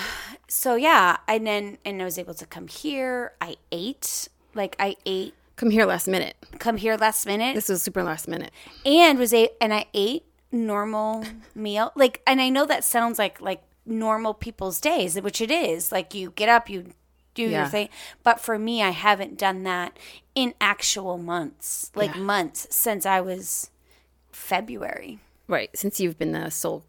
so 0.48 0.76
yeah 0.76 1.18
and 1.28 1.46
then 1.46 1.78
and 1.86 2.02
i 2.02 2.06
was 2.06 2.18
able 2.18 2.34
to 2.34 2.46
come 2.46 2.68
here 2.68 3.34
i 3.42 3.56
ate 3.72 4.28
like 4.54 4.76
i 4.80 4.96
ate 5.06 5.34
Come 5.58 5.72
here 5.72 5.86
last 5.86 6.08
minute. 6.08 6.36
come 6.60 6.78
here 6.78 6.96
last 6.98 7.26
minute 7.26 7.56
This 7.56 7.68
was 7.70 7.82
super 7.82 8.04
last 8.04 8.28
minute. 8.28 8.52
and 8.86 9.18
was 9.20 9.34
a 9.34 9.50
and 9.62 9.74
i 9.74 9.86
ate 9.94 10.24
normal 10.52 11.26
meal 11.56 11.92
like 11.96 12.22
and 12.26 12.40
i 12.42 12.50
know 12.50 12.66
that 12.66 12.84
sounds 12.84 13.18
like 13.20 13.42
like 13.42 13.62
normal 13.86 14.34
people's 14.34 14.80
days 14.80 15.20
which 15.22 15.42
it 15.42 15.52
is 15.52 15.92
like 15.92 16.14
you 16.14 16.32
get 16.32 16.50
up 16.50 16.70
you 16.70 16.92
do 17.34 17.44
your 17.44 17.66
thing 17.68 17.90
but 18.24 18.40
for 18.40 18.58
me 18.58 18.82
i 18.82 18.90
haven't 18.90 19.38
done 19.38 19.64
that 19.64 19.98
in 20.36 20.54
actual 20.60 21.18
months 21.18 21.92
like 21.96 22.14
Yeah. 22.16 22.22
months 22.22 22.68
since 22.70 23.06
i 23.06 23.20
was 23.22 23.70
february 24.32 25.20
Right. 25.50 25.70
Since 25.74 26.02
you've 26.02 26.20
been 26.20 26.34
the 26.34 26.50
sole, 26.50 26.84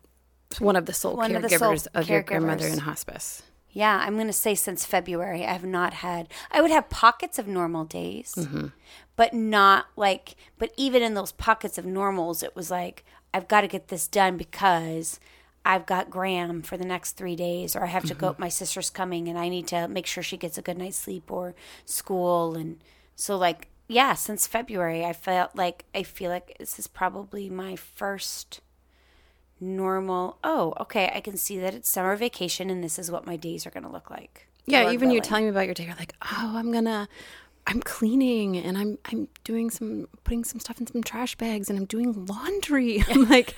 one 0.58 0.76
of 0.76 0.86
the 0.86 0.92
sole 0.92 1.16
One 1.16 1.36
of 1.36 1.42
the 1.42 1.48
caregivers 1.48 1.82
sole 1.82 1.90
of 1.94 2.08
your 2.08 2.22
grandmother 2.22 2.66
in 2.66 2.78
hospice. 2.78 3.42
yeah 3.70 4.02
i'm 4.02 4.16
gonna 4.16 4.32
say 4.32 4.54
since 4.54 4.84
february 4.84 5.44
i 5.44 5.52
have 5.52 5.64
not 5.64 5.94
had 5.94 6.28
i 6.50 6.60
would 6.60 6.70
have 6.70 6.88
pockets 6.88 7.38
of 7.38 7.46
normal 7.46 7.84
days 7.84 8.34
mm-hmm. 8.36 8.68
but 9.16 9.34
not 9.34 9.86
like 9.96 10.36
but 10.58 10.72
even 10.76 11.02
in 11.02 11.14
those 11.14 11.32
pockets 11.32 11.78
of 11.78 11.84
normals 11.84 12.42
it 12.42 12.56
was 12.56 12.70
like 12.70 13.04
i've 13.34 13.48
got 13.48 13.60
to 13.60 13.68
get 13.68 13.88
this 13.88 14.08
done 14.08 14.36
because 14.36 15.20
i've 15.64 15.84
got 15.84 16.10
gram 16.10 16.62
for 16.62 16.76
the 16.76 16.84
next 16.84 17.12
three 17.12 17.36
days 17.36 17.76
or 17.76 17.84
i 17.84 17.88
have 17.88 18.04
to 18.04 18.14
go 18.14 18.30
mm-hmm. 18.30 18.42
my 18.42 18.48
sister's 18.48 18.90
coming 18.90 19.28
and 19.28 19.38
i 19.38 19.48
need 19.48 19.66
to 19.66 19.86
make 19.86 20.06
sure 20.06 20.22
she 20.22 20.36
gets 20.36 20.56
a 20.56 20.62
good 20.62 20.78
night's 20.78 20.96
sleep 20.96 21.30
or 21.30 21.54
school 21.84 22.56
and 22.56 22.82
so 23.14 23.36
like 23.36 23.68
yeah 23.86 24.14
since 24.14 24.46
february 24.46 25.04
i 25.04 25.12
felt 25.12 25.54
like 25.54 25.84
i 25.94 26.02
feel 26.02 26.30
like 26.30 26.56
this 26.58 26.78
is 26.78 26.86
probably 26.86 27.50
my 27.50 27.76
first 27.76 28.60
normal 29.60 30.38
oh 30.44 30.72
okay 30.80 31.10
i 31.14 31.20
can 31.20 31.36
see 31.36 31.58
that 31.58 31.74
it's 31.74 31.88
summer 31.88 32.14
vacation 32.16 32.70
and 32.70 32.82
this 32.82 32.98
is 32.98 33.10
what 33.10 33.26
my 33.26 33.36
days 33.36 33.66
are 33.66 33.70
going 33.70 33.82
to 33.82 33.90
look 33.90 34.10
like 34.10 34.46
Yeah, 34.66 34.82
Lord 34.82 34.94
even 34.94 35.10
you 35.10 35.20
telling 35.20 35.44
me 35.44 35.50
about 35.50 35.64
your 35.66 35.74
day, 35.74 35.84
you're 35.86 35.96
like, 35.96 36.14
oh, 36.22 36.52
I'm 36.56 36.70
gonna, 36.70 37.08
I'm 37.66 37.80
cleaning 37.80 38.56
and 38.58 38.76
I'm 38.76 38.98
I'm 39.10 39.28
doing 39.42 39.70
some 39.70 40.06
putting 40.24 40.44
some 40.44 40.60
stuff 40.60 40.78
in 40.80 40.86
some 40.86 41.02
trash 41.02 41.36
bags 41.36 41.70
and 41.70 41.78
I'm 41.78 41.86
doing 41.86 42.26
laundry. 42.26 43.02
I'm 43.08 43.28
like, 43.36 43.54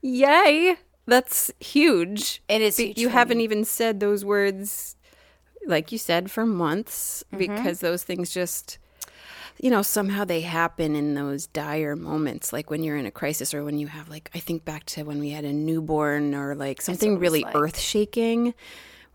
yay, 0.00 0.76
that's 1.06 1.50
huge. 1.60 2.40
And 2.48 2.62
It 2.62 2.66
is 2.66 2.76
huge 2.76 2.98
You 2.98 3.08
haven't 3.10 3.38
me. 3.38 3.44
even 3.44 3.64
said 3.64 3.98
those 4.00 4.24
words, 4.24 4.96
like 5.66 5.90
you 5.92 5.98
said, 5.98 6.30
for 6.30 6.46
months 6.46 7.24
Mm-hmm. 7.32 7.38
because 7.38 7.80
those 7.80 8.02
things 8.04 8.30
just. 8.32 8.78
You 9.64 9.70
know, 9.70 9.80
somehow 9.80 10.24
they 10.26 10.42
happen 10.42 10.94
in 10.94 11.14
those 11.14 11.46
dire 11.46 11.96
moments, 11.96 12.52
like 12.52 12.68
when 12.68 12.82
you're 12.82 12.98
in 12.98 13.06
a 13.06 13.10
crisis 13.10 13.54
or 13.54 13.64
when 13.64 13.78
you 13.78 13.86
have, 13.86 14.10
like, 14.10 14.30
I 14.34 14.38
think 14.38 14.66
back 14.66 14.84
to 14.86 15.04
when 15.04 15.18
we 15.18 15.30
had 15.30 15.46
a 15.46 15.54
newborn 15.54 16.34
or 16.34 16.54
like 16.54 16.82
something 16.82 17.12
what 17.12 17.16
it 17.16 17.20
was 17.20 17.22
really 17.22 17.44
like. 17.44 17.56
earth 17.56 17.78
shaking 17.78 18.52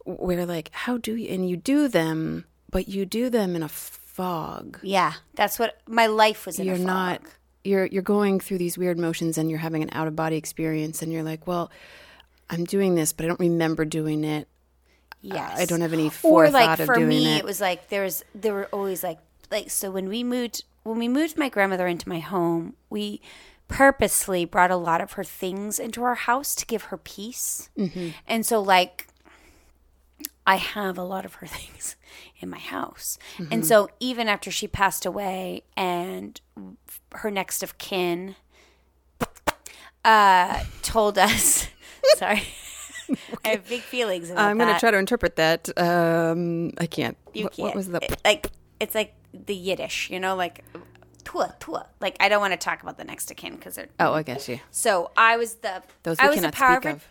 where 0.06 0.46
like 0.46 0.70
how 0.74 0.98
do 0.98 1.16
you 1.16 1.30
and 1.32 1.48
you 1.48 1.56
do 1.56 1.88
them 1.88 2.46
but 2.72 2.88
you 2.88 3.06
do 3.06 3.30
them 3.30 3.56
in 3.56 3.62
a 3.62 3.70
fog 3.70 4.80
yeah 4.82 5.14
that's 5.36 5.60
what 5.60 5.80
my 5.88 6.08
life 6.08 6.46
was 6.46 6.58
in 6.58 6.66
you're 6.66 6.76
a 6.76 6.78
fog. 6.80 6.88
not 6.88 7.22
you're 7.64 7.86
you're 7.86 8.02
going 8.02 8.40
through 8.40 8.58
these 8.58 8.78
weird 8.78 8.98
motions 8.98 9.38
and 9.38 9.50
you're 9.50 9.60
having 9.60 9.84
an 9.84 9.90
out 9.92 10.08
of 10.08 10.16
body 10.16 10.36
experience 10.36 11.02
and 11.02 11.12
you're 11.14 11.24
like 11.24 11.46
well 11.46 11.70
i'm 12.50 12.64
doing 12.64 12.96
this 12.96 13.14
but 13.14 13.26
i 13.26 13.28
don't 13.28 13.40
remember 13.40 13.86
doing 13.86 14.24
it 14.24 14.48
Yes. 15.22 15.60
I 15.60 15.66
don't 15.66 15.82
have 15.82 15.92
any 15.92 16.08
or 16.08 16.12
forethought 16.12 16.54
like 16.54 16.80
of 16.80 16.86
for 16.86 16.96
doing 16.96 17.10
me 17.10 17.36
it. 17.36 17.40
it 17.40 17.44
was 17.44 17.60
like 17.60 17.90
there 17.90 18.04
was 18.04 18.24
there 18.34 18.54
were 18.54 18.68
always 18.68 19.04
like 19.04 19.20
like 19.52 19.70
so 19.70 19.90
when 19.92 20.08
we 20.10 20.24
moved 20.24 20.64
when 20.84 20.98
we 20.98 21.08
moved 21.08 21.38
my 21.38 21.50
grandmother 21.50 21.88
into 21.88 22.08
my 22.10 22.20
home 22.20 22.76
we 22.90 23.22
purposely 23.68 24.46
brought 24.46 24.72
a 24.72 24.76
lot 24.76 25.00
of 25.02 25.14
her 25.14 25.24
things 25.24 25.78
into 25.80 26.04
our 26.04 26.16
house 26.16 26.56
to 26.56 26.66
give 26.66 26.84
her 26.84 26.98
peace 26.98 27.70
Mm-hmm. 27.78 28.10
and 28.28 28.46
so 28.46 28.62
like 28.62 29.08
i 30.48 30.56
have 30.56 30.98
a 30.98 31.04
lot 31.04 31.26
of 31.26 31.36
her 31.36 31.48
things 31.58 31.96
in 32.40 32.50
my 32.50 32.60
house 32.60 33.18
Mm-hmm. 33.38 33.54
and 33.54 33.66
so 33.66 33.90
even 34.00 34.28
after 34.28 34.50
she 34.52 34.68
passed 34.68 35.06
away 35.06 35.64
and 35.78 36.40
her 37.16 37.30
next 37.32 37.62
of 37.64 37.78
kin 37.78 38.36
uh 40.06 40.64
told 40.82 41.18
us 41.18 41.68
sorry 42.16 42.44
I 43.44 43.50
have 43.50 43.68
big 43.68 43.82
feelings 43.82 44.30
about 44.30 44.46
I'm 44.46 44.58
going 44.60 44.72
to 44.72 44.80
try 44.80 44.92
to 44.92 44.98
interpret 45.00 45.36
that. 45.38 45.68
Um, 45.80 46.74
I 46.78 46.86
can't. 46.86 47.18
You 47.34 47.46
what, 47.46 47.54
can't. 47.54 47.66
what 47.66 47.76
was 47.76 47.88
the? 47.90 47.98
It- 48.04 48.22
like 48.24 48.52
it's 48.80 48.94
like 48.94 49.16
the 49.34 49.56
Yiddish, 49.56 50.10
you 50.10 50.20
know, 50.20 50.36
like 50.36 50.64
tua 51.24 51.56
tua. 51.60 51.88
Like 52.00 52.18
I 52.20 52.30
don't 52.30 52.42
want 52.42 52.54
to 52.54 52.58
talk 52.58 52.82
about 52.82 52.98
the 52.98 53.04
next 53.04 53.30
of 53.32 53.38
kin 53.38 53.56
because 53.56 53.76
they're. 53.76 53.90
Oh, 54.00 54.14
I 54.14 54.24
guess 54.24 54.48
you. 54.50 54.60
So 54.72 55.12
I 55.18 55.38
was 55.38 55.56
the. 55.56 55.84
Those 56.04 56.18
I 56.20 56.24
we 56.26 56.30
was 56.30 56.36
the 56.38 56.42
cannot 56.42 56.54
power 56.54 56.82
speak 56.82 56.92
of, 56.92 56.96
of. 56.98 57.08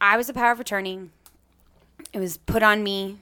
I 0.00 0.16
was 0.16 0.26
the 0.26 0.34
power 0.34 0.50
of 0.52 0.60
attorney. 0.60 1.10
It 2.12 2.18
was 2.18 2.36
put 2.36 2.62
on 2.62 2.82
me, 2.82 3.18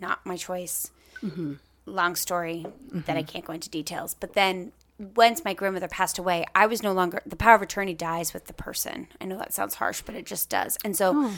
not 0.00 0.24
my 0.26 0.36
choice. 0.36 0.90
Mm-hmm. 1.22 1.54
Long 1.86 2.16
story 2.16 2.66
that 2.92 3.16
I 3.16 3.22
can't 3.22 3.44
go 3.44 3.52
into 3.52 3.68
details. 3.68 4.14
But 4.14 4.32
then 4.32 4.72
once 5.14 5.44
my 5.44 5.52
grandmother 5.54 5.88
passed 5.88 6.18
away, 6.18 6.44
I 6.54 6.66
was 6.66 6.82
no 6.82 6.92
longer 6.92 7.20
the 7.26 7.36
power 7.36 7.54
of 7.54 7.62
attorney 7.62 7.94
dies 7.94 8.32
with 8.32 8.46
the 8.46 8.54
person. 8.54 9.08
I 9.20 9.26
know 9.26 9.36
that 9.38 9.52
sounds 9.52 9.74
harsh, 9.74 10.02
but 10.02 10.14
it 10.14 10.24
just 10.24 10.48
does. 10.48 10.78
And 10.84 10.96
so 10.96 11.12
Oh. 11.14 11.34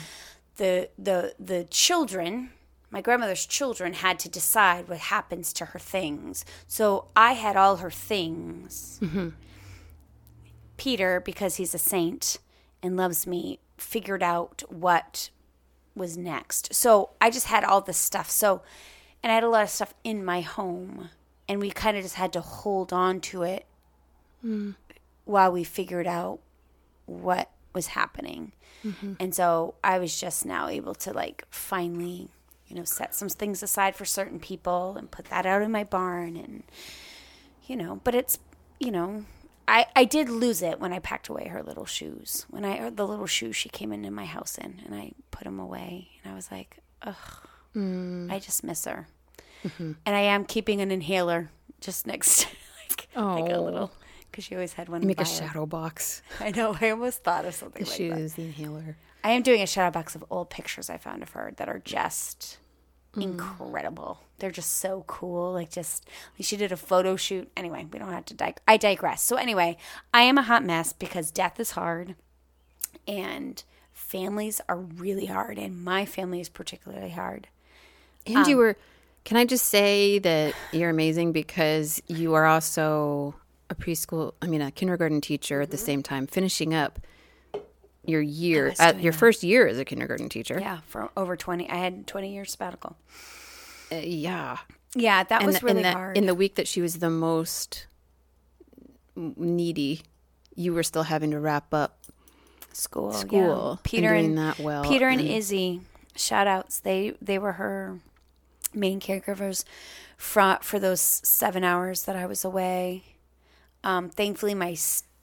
the 0.55 0.89
the 0.97 1.35
the 1.37 1.65
children 1.65 2.51
my 2.89 3.01
grandmother's 3.01 3.45
children 3.45 3.93
had 3.93 4.17
to 4.19 4.29
decide 4.29 4.87
what 4.87 4.99
happens 4.99 5.51
to 5.53 5.65
her 5.65 5.79
things. 5.79 6.45
So 6.67 7.07
i 7.15 7.33
had 7.33 7.55
all 7.55 7.77
her 7.77 7.91
things. 7.91 8.99
Mm-hmm. 9.01 9.29
Peter 10.77 11.19
because 11.19 11.55
he's 11.55 11.73
a 11.73 11.79
saint 11.79 12.39
and 12.83 12.95
loves 12.95 13.25
me 13.25 13.59
figured 13.77 14.23
out 14.23 14.63
what 14.69 15.29
was 15.95 16.17
next. 16.17 16.73
So 16.73 17.11
i 17.19 17.29
just 17.29 17.47
had 17.47 17.63
all 17.63 17.81
this 17.81 17.97
stuff. 17.97 18.29
So 18.29 18.61
and 19.23 19.31
i 19.31 19.35
had 19.35 19.43
a 19.43 19.49
lot 19.49 19.63
of 19.63 19.69
stuff 19.69 19.93
in 20.03 20.23
my 20.23 20.41
home 20.41 21.09
and 21.47 21.59
we 21.59 21.71
kind 21.71 21.97
of 21.97 22.03
just 22.03 22.15
had 22.15 22.33
to 22.33 22.41
hold 22.41 22.91
on 22.91 23.19
to 23.21 23.43
it 23.43 23.65
mm. 24.45 24.75
while 25.25 25.51
we 25.51 25.63
figured 25.63 26.07
out 26.07 26.39
what 27.05 27.49
was 27.73 27.87
happening. 27.87 28.51
Mm-hmm. 28.83 29.13
And 29.19 29.33
so 29.33 29.75
I 29.83 29.99
was 29.99 30.19
just 30.19 30.45
now 30.45 30.67
able 30.67 30.95
to 30.95 31.13
like 31.13 31.45
finally, 31.49 32.29
you 32.67 32.75
know, 32.75 32.83
set 32.83 33.15
some 33.15 33.29
things 33.29 33.63
aside 33.63 33.95
for 33.95 34.05
certain 34.05 34.39
people 34.39 34.95
and 34.97 35.09
put 35.11 35.25
that 35.25 35.45
out 35.45 35.61
in 35.61 35.71
my 35.71 35.83
barn 35.83 36.35
and 36.35 36.63
you 37.65 37.75
know, 37.75 37.99
but 38.03 38.15
it's, 38.15 38.39
you 38.79 38.91
know, 38.91 39.25
I 39.67 39.85
I 39.95 40.05
did 40.05 40.29
lose 40.29 40.61
it 40.61 40.79
when 40.79 40.93
I 40.93 40.99
packed 40.99 41.27
away 41.27 41.47
her 41.47 41.61
little 41.63 41.85
shoes. 41.85 42.45
When 42.49 42.63
I 42.65 42.77
or 42.79 42.89
the 42.91 43.05
little 43.07 43.27
shoes 43.27 43.55
she 43.55 43.69
came 43.69 43.91
into 43.91 44.11
my 44.11 44.25
house 44.25 44.57
in 44.57 44.81
and 44.85 44.95
I 44.95 45.11
put 45.31 45.43
them 45.43 45.59
away 45.59 46.07
and 46.23 46.31
I 46.31 46.35
was 46.35 46.51
like, 46.51 46.77
ugh. 47.01 47.15
Mm. 47.75 48.31
I 48.31 48.39
just 48.39 48.63
miss 48.63 48.85
her. 48.85 49.07
Mm-hmm. 49.63 49.91
And 50.05 50.15
I 50.15 50.21
am 50.21 50.45
keeping 50.45 50.81
an 50.81 50.91
inhaler 50.91 51.49
just 51.81 52.07
next 52.07 52.47
like, 52.89 53.07
oh. 53.15 53.35
like 53.41 53.51
a 53.51 53.55
Oh. 53.57 53.63
little 53.63 53.91
because 54.37 54.45
she 54.45 54.53
always 54.55 54.73
had 54.73 54.87
one. 54.87 55.03
Make 55.05 55.19
a 55.19 55.25
shadow 55.25 55.65
box. 55.65 56.21
I 56.39 56.51
know. 56.51 56.77
I 56.79 56.91
almost 56.91 57.23
thought 57.23 57.45
of 57.45 57.55
something 57.55 57.83
The 57.83 57.89
like 57.89 57.97
that. 57.97 58.17
shoes, 58.19 58.33
the 58.35 58.43
inhaler. 58.43 58.95
I 59.23 59.31
am 59.31 59.41
doing 59.41 59.63
a 59.63 59.67
shadow 59.67 59.91
box 59.91 60.13
of 60.13 60.23
old 60.29 60.51
pictures 60.51 60.89
I 60.91 60.97
found 60.97 61.23
of 61.23 61.31
her 61.31 61.51
that 61.57 61.67
are 61.67 61.79
just 61.79 62.59
incredible. 63.15 64.21
They're 64.37 64.51
just 64.51 64.75
so 64.77 65.03
cool. 65.07 65.53
Like 65.53 65.71
just 65.71 66.07
she 66.39 66.55
did 66.55 66.71
a 66.71 66.77
photo 66.77 67.15
shoot. 67.15 67.49
Anyway, 67.57 67.87
we 67.91 67.97
don't 67.97 68.11
have 68.11 68.25
to 68.25 68.35
dig. 68.35 68.57
I 68.67 68.77
digress. 68.77 69.23
So 69.23 69.35
anyway, 69.37 69.77
I 70.13 70.21
am 70.21 70.37
a 70.37 70.43
hot 70.43 70.63
mess 70.63 70.93
because 70.93 71.31
death 71.31 71.59
is 71.59 71.71
hard, 71.71 72.13
and 73.07 73.63
families 73.91 74.61
are 74.69 74.77
really 74.77 75.25
hard, 75.25 75.57
and 75.57 75.83
my 75.83 76.05
family 76.05 76.39
is 76.39 76.49
particularly 76.49 77.09
hard. 77.09 77.47
And 78.27 78.37
Um, 78.37 78.49
you 78.49 78.57
were. 78.57 78.77
Can 79.25 79.35
I 79.35 79.43
just 79.43 79.65
say 79.65 80.19
that 80.19 80.53
you're 80.71 80.89
amazing 80.89 81.33
because 81.33 82.01
you 82.07 82.33
are 82.35 82.45
also 82.45 83.35
a 83.69 83.75
preschool, 83.75 84.33
I 84.41 84.47
mean, 84.47 84.61
a 84.61 84.71
kindergarten 84.71 85.21
teacher 85.21 85.61
at 85.61 85.71
the 85.71 85.77
same 85.77 86.01
time, 86.03 86.27
finishing 86.27 86.73
up 86.73 86.99
your 88.03 88.21
year, 88.21 88.73
at 88.79 89.01
your 89.01 89.11
that. 89.11 89.17
first 89.19 89.43
year 89.43 89.67
as 89.67 89.77
a 89.77 89.85
kindergarten 89.85 90.29
teacher. 90.29 90.57
Yeah, 90.59 90.79
for 90.87 91.09
over 91.17 91.35
twenty. 91.35 91.69
I 91.69 91.75
had 91.75 92.07
twenty 92.07 92.33
years 92.33 92.51
sabbatical. 92.51 92.95
Uh, 93.91 93.95
yeah. 94.03 94.57
Yeah, 94.95 95.23
that 95.23 95.43
was 95.43 95.55
and 95.55 95.63
really 95.63 95.77
in 95.79 95.83
the, 95.83 95.91
hard. 95.91 96.17
In 96.17 96.25
the 96.25 96.35
week 96.35 96.55
that 96.55 96.67
she 96.67 96.81
was 96.81 96.99
the 96.99 97.09
most 97.09 97.87
needy, 99.15 100.01
you 100.55 100.73
were 100.73 100.83
still 100.83 101.03
having 101.03 101.31
to 101.31 101.39
wrap 101.39 101.73
up 101.73 101.99
school. 102.73 103.11
yeah. 103.11 103.19
school 103.19 103.69
and 103.71 103.83
Peter 103.83 104.09
doing 104.09 104.25
and 104.25 104.37
that 104.37 104.59
well. 104.59 104.83
Peter 104.83 105.07
and 105.07 105.19
and- 105.19 105.29
Izzy, 105.29 105.81
shout 106.15 106.47
outs. 106.47 106.79
They 106.79 107.13
they 107.21 107.37
were 107.39 107.53
her 107.53 107.99
main 108.73 108.99
caregivers 108.99 109.63
for 110.17 110.57
for 110.61 110.79
those 110.79 111.01
seven 111.01 111.63
hours 111.63 112.03
that 112.03 112.15
I 112.15 112.25
was 112.25 112.45
away. 112.45 113.03
Um, 113.83 114.09
thankfully, 114.09 114.53
my 114.53 114.75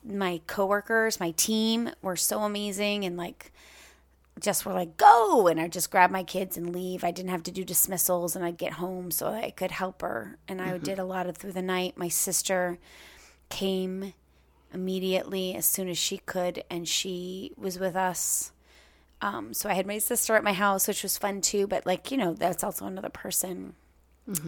my 0.04 0.40
coworkers, 0.46 1.18
my 1.18 1.30
team 1.32 1.90
were 2.02 2.16
so 2.16 2.42
amazing 2.42 3.04
and 3.04 3.16
like 3.16 3.52
just 4.40 4.66
were 4.66 4.72
like 4.72 4.96
go 4.96 5.46
and 5.46 5.60
I 5.60 5.68
just 5.68 5.90
grabbed 5.90 6.12
my 6.12 6.24
kids 6.24 6.56
and 6.56 6.74
leave. 6.74 7.04
I 7.04 7.10
didn't 7.10 7.30
have 7.30 7.44
to 7.44 7.52
do 7.52 7.64
dismissals 7.64 8.34
and 8.36 8.44
I'd 8.44 8.58
get 8.58 8.74
home 8.74 9.10
so 9.10 9.28
I 9.28 9.50
could 9.50 9.70
help 9.70 10.02
her. 10.02 10.38
And 10.48 10.60
I 10.60 10.76
did 10.78 10.98
a 10.98 11.04
lot 11.04 11.26
of 11.26 11.36
through 11.36 11.52
the 11.52 11.62
night. 11.62 11.96
My 11.96 12.08
sister 12.08 12.78
came 13.48 14.12
immediately 14.72 15.54
as 15.54 15.66
soon 15.66 15.88
as 15.88 15.96
she 15.96 16.18
could 16.18 16.64
and 16.68 16.88
she 16.88 17.52
was 17.56 17.78
with 17.78 17.94
us. 17.96 18.52
Um, 19.22 19.54
so 19.54 19.70
I 19.70 19.74
had 19.74 19.86
my 19.86 19.98
sister 19.98 20.34
at 20.34 20.44
my 20.44 20.52
house, 20.52 20.88
which 20.88 21.02
was 21.02 21.16
fun 21.16 21.40
too, 21.40 21.66
but 21.66 21.86
like, 21.86 22.10
you 22.10 22.16
know, 22.18 22.34
that's 22.34 22.64
also 22.64 22.86
another 22.86 23.08
person. 23.08 23.74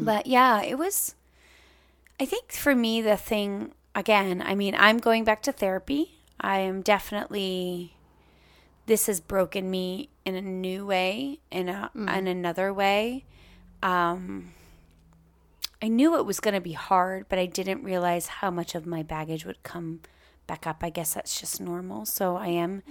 But 0.05 0.27
yeah, 0.27 0.63
it 0.63 0.77
was 0.79 1.15
I 2.19 2.25
think 2.25 2.53
for 2.53 2.75
me 2.75 3.01
the 3.03 3.17
thing 3.17 3.73
again, 3.97 4.43
I 4.45 4.55
mean, 4.55 4.77
I'm 4.79 4.99
going 4.99 5.25
back 5.25 5.43
to 5.43 5.53
therapy. 5.53 6.21
I 6.41 6.59
am 6.59 6.83
definitely 6.83 7.95
this 8.85 9.07
has 9.07 9.21
broken 9.21 9.69
me 9.69 10.11
in 10.25 10.37
a 10.37 10.43
new 10.43 10.87
way, 10.87 11.41
in 11.51 11.69
a 11.69 11.91
in 11.95 12.29
another 12.29 12.73
way. 12.73 13.25
Um 13.83 14.53
I 15.83 15.89
knew 15.89 16.17
it 16.17 16.25
was 16.25 16.41
going 16.41 16.55
to 16.55 16.61
be 16.61 16.73
hard, 16.73 17.27
but 17.29 17.39
I 17.39 17.45
didn't 17.45 17.85
realize 17.85 18.27
how 18.29 18.51
much 18.51 18.75
of 18.75 18.87
my 18.87 19.03
baggage 19.03 19.45
would 19.45 19.63
come 19.63 20.01
back 20.47 20.67
up. 20.67 20.79
I 20.83 20.89
guess 20.89 21.15
that's 21.15 21.39
just 21.39 21.61
normal. 21.61 22.07
So 22.07 22.37
I 22.37 22.49
am 22.49 22.83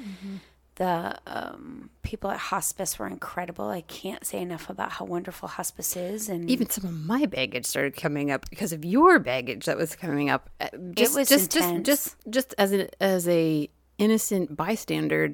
the 0.75 1.17
um, 1.25 1.89
people 2.03 2.29
at 2.32 2.38
hospice 2.38 3.00
were 3.00 3.08
incredible. 3.08 3.70
I 3.70 3.82
can't 3.82 4.25
say 4.25 4.41
enough 4.41 4.70
about 4.70 4.91
how 4.94 5.05
wonderful 5.05 5.48
hospice 5.48 5.96
is, 5.96 6.29
and 6.29 6.50
even 6.50 6.70
some 6.70 6.86
of 6.86 6.94
my 6.94 7.25
baggage 7.25 7.65
started 7.65 7.96
coming 7.96 8.32
up 8.32 8.50
because 8.50 8.74
of 8.74 8.84
your 8.84 9.20
baggage 9.20 9.65
that 9.65 9.77
was 9.77 9.96
coming 9.96 10.29
up. 10.29 10.50
Uh, 10.60 10.70
Just, 10.94 11.15
was 11.15 11.29
just, 11.29 11.55
intense. 11.55 11.86
just, 11.86 12.15
just, 12.29 12.29
just 12.29 12.55
as 12.58 12.74
a 12.74 13.03
as 13.03 13.27
a 13.27 13.70
innocent 13.98 14.55
bystander, 14.58 15.32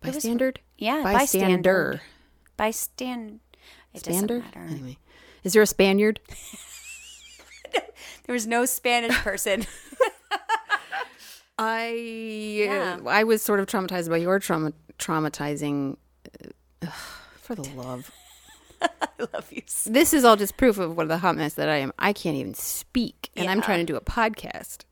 bystander, 0.00 0.54
yeah, 0.78 1.02
bystander, 1.02 2.00
bystander. 2.56 3.38
It 3.94 4.00
Spander. 4.04 4.40
doesn't 4.40 4.56
matter. 4.56 4.66
Anyway, 4.70 4.98
is 5.44 5.52
there 5.54 5.62
a 5.62 5.66
Spaniard? 5.66 6.20
There 8.28 8.34
was 8.34 8.46
no 8.46 8.66
Spanish 8.66 9.16
person. 9.20 9.64
I 11.58 11.88
Yeah. 11.90 12.98
I 13.06 13.24
was 13.24 13.42
sort 13.42 13.60
of 13.60 13.66
traumatized 13.66 14.08
by 14.08 14.18
your 14.18 14.38
trauma 14.38 14.72
traumatizing. 14.98 15.96
Uh, 16.82 16.86
for 17.40 17.54
the 17.54 17.62
love, 17.74 18.10
I 18.82 18.88
love 19.32 19.50
you. 19.52 19.62
so- 19.66 19.90
this 19.90 20.12
is 20.12 20.24
all 20.24 20.36
just 20.36 20.56
proof 20.56 20.78
of 20.78 20.96
what 20.96 21.08
the 21.08 21.18
hot 21.18 21.36
mess 21.36 21.54
that 21.54 21.68
I 21.68 21.76
am. 21.78 21.92
I 21.98 22.12
can't 22.12 22.36
even 22.36 22.54
speak, 22.54 23.30
and 23.36 23.48
I'm 23.50 23.60
trying 23.62 23.80
to 23.84 23.92
do 23.92 23.96
a 23.96 24.00
podcast. 24.00 24.84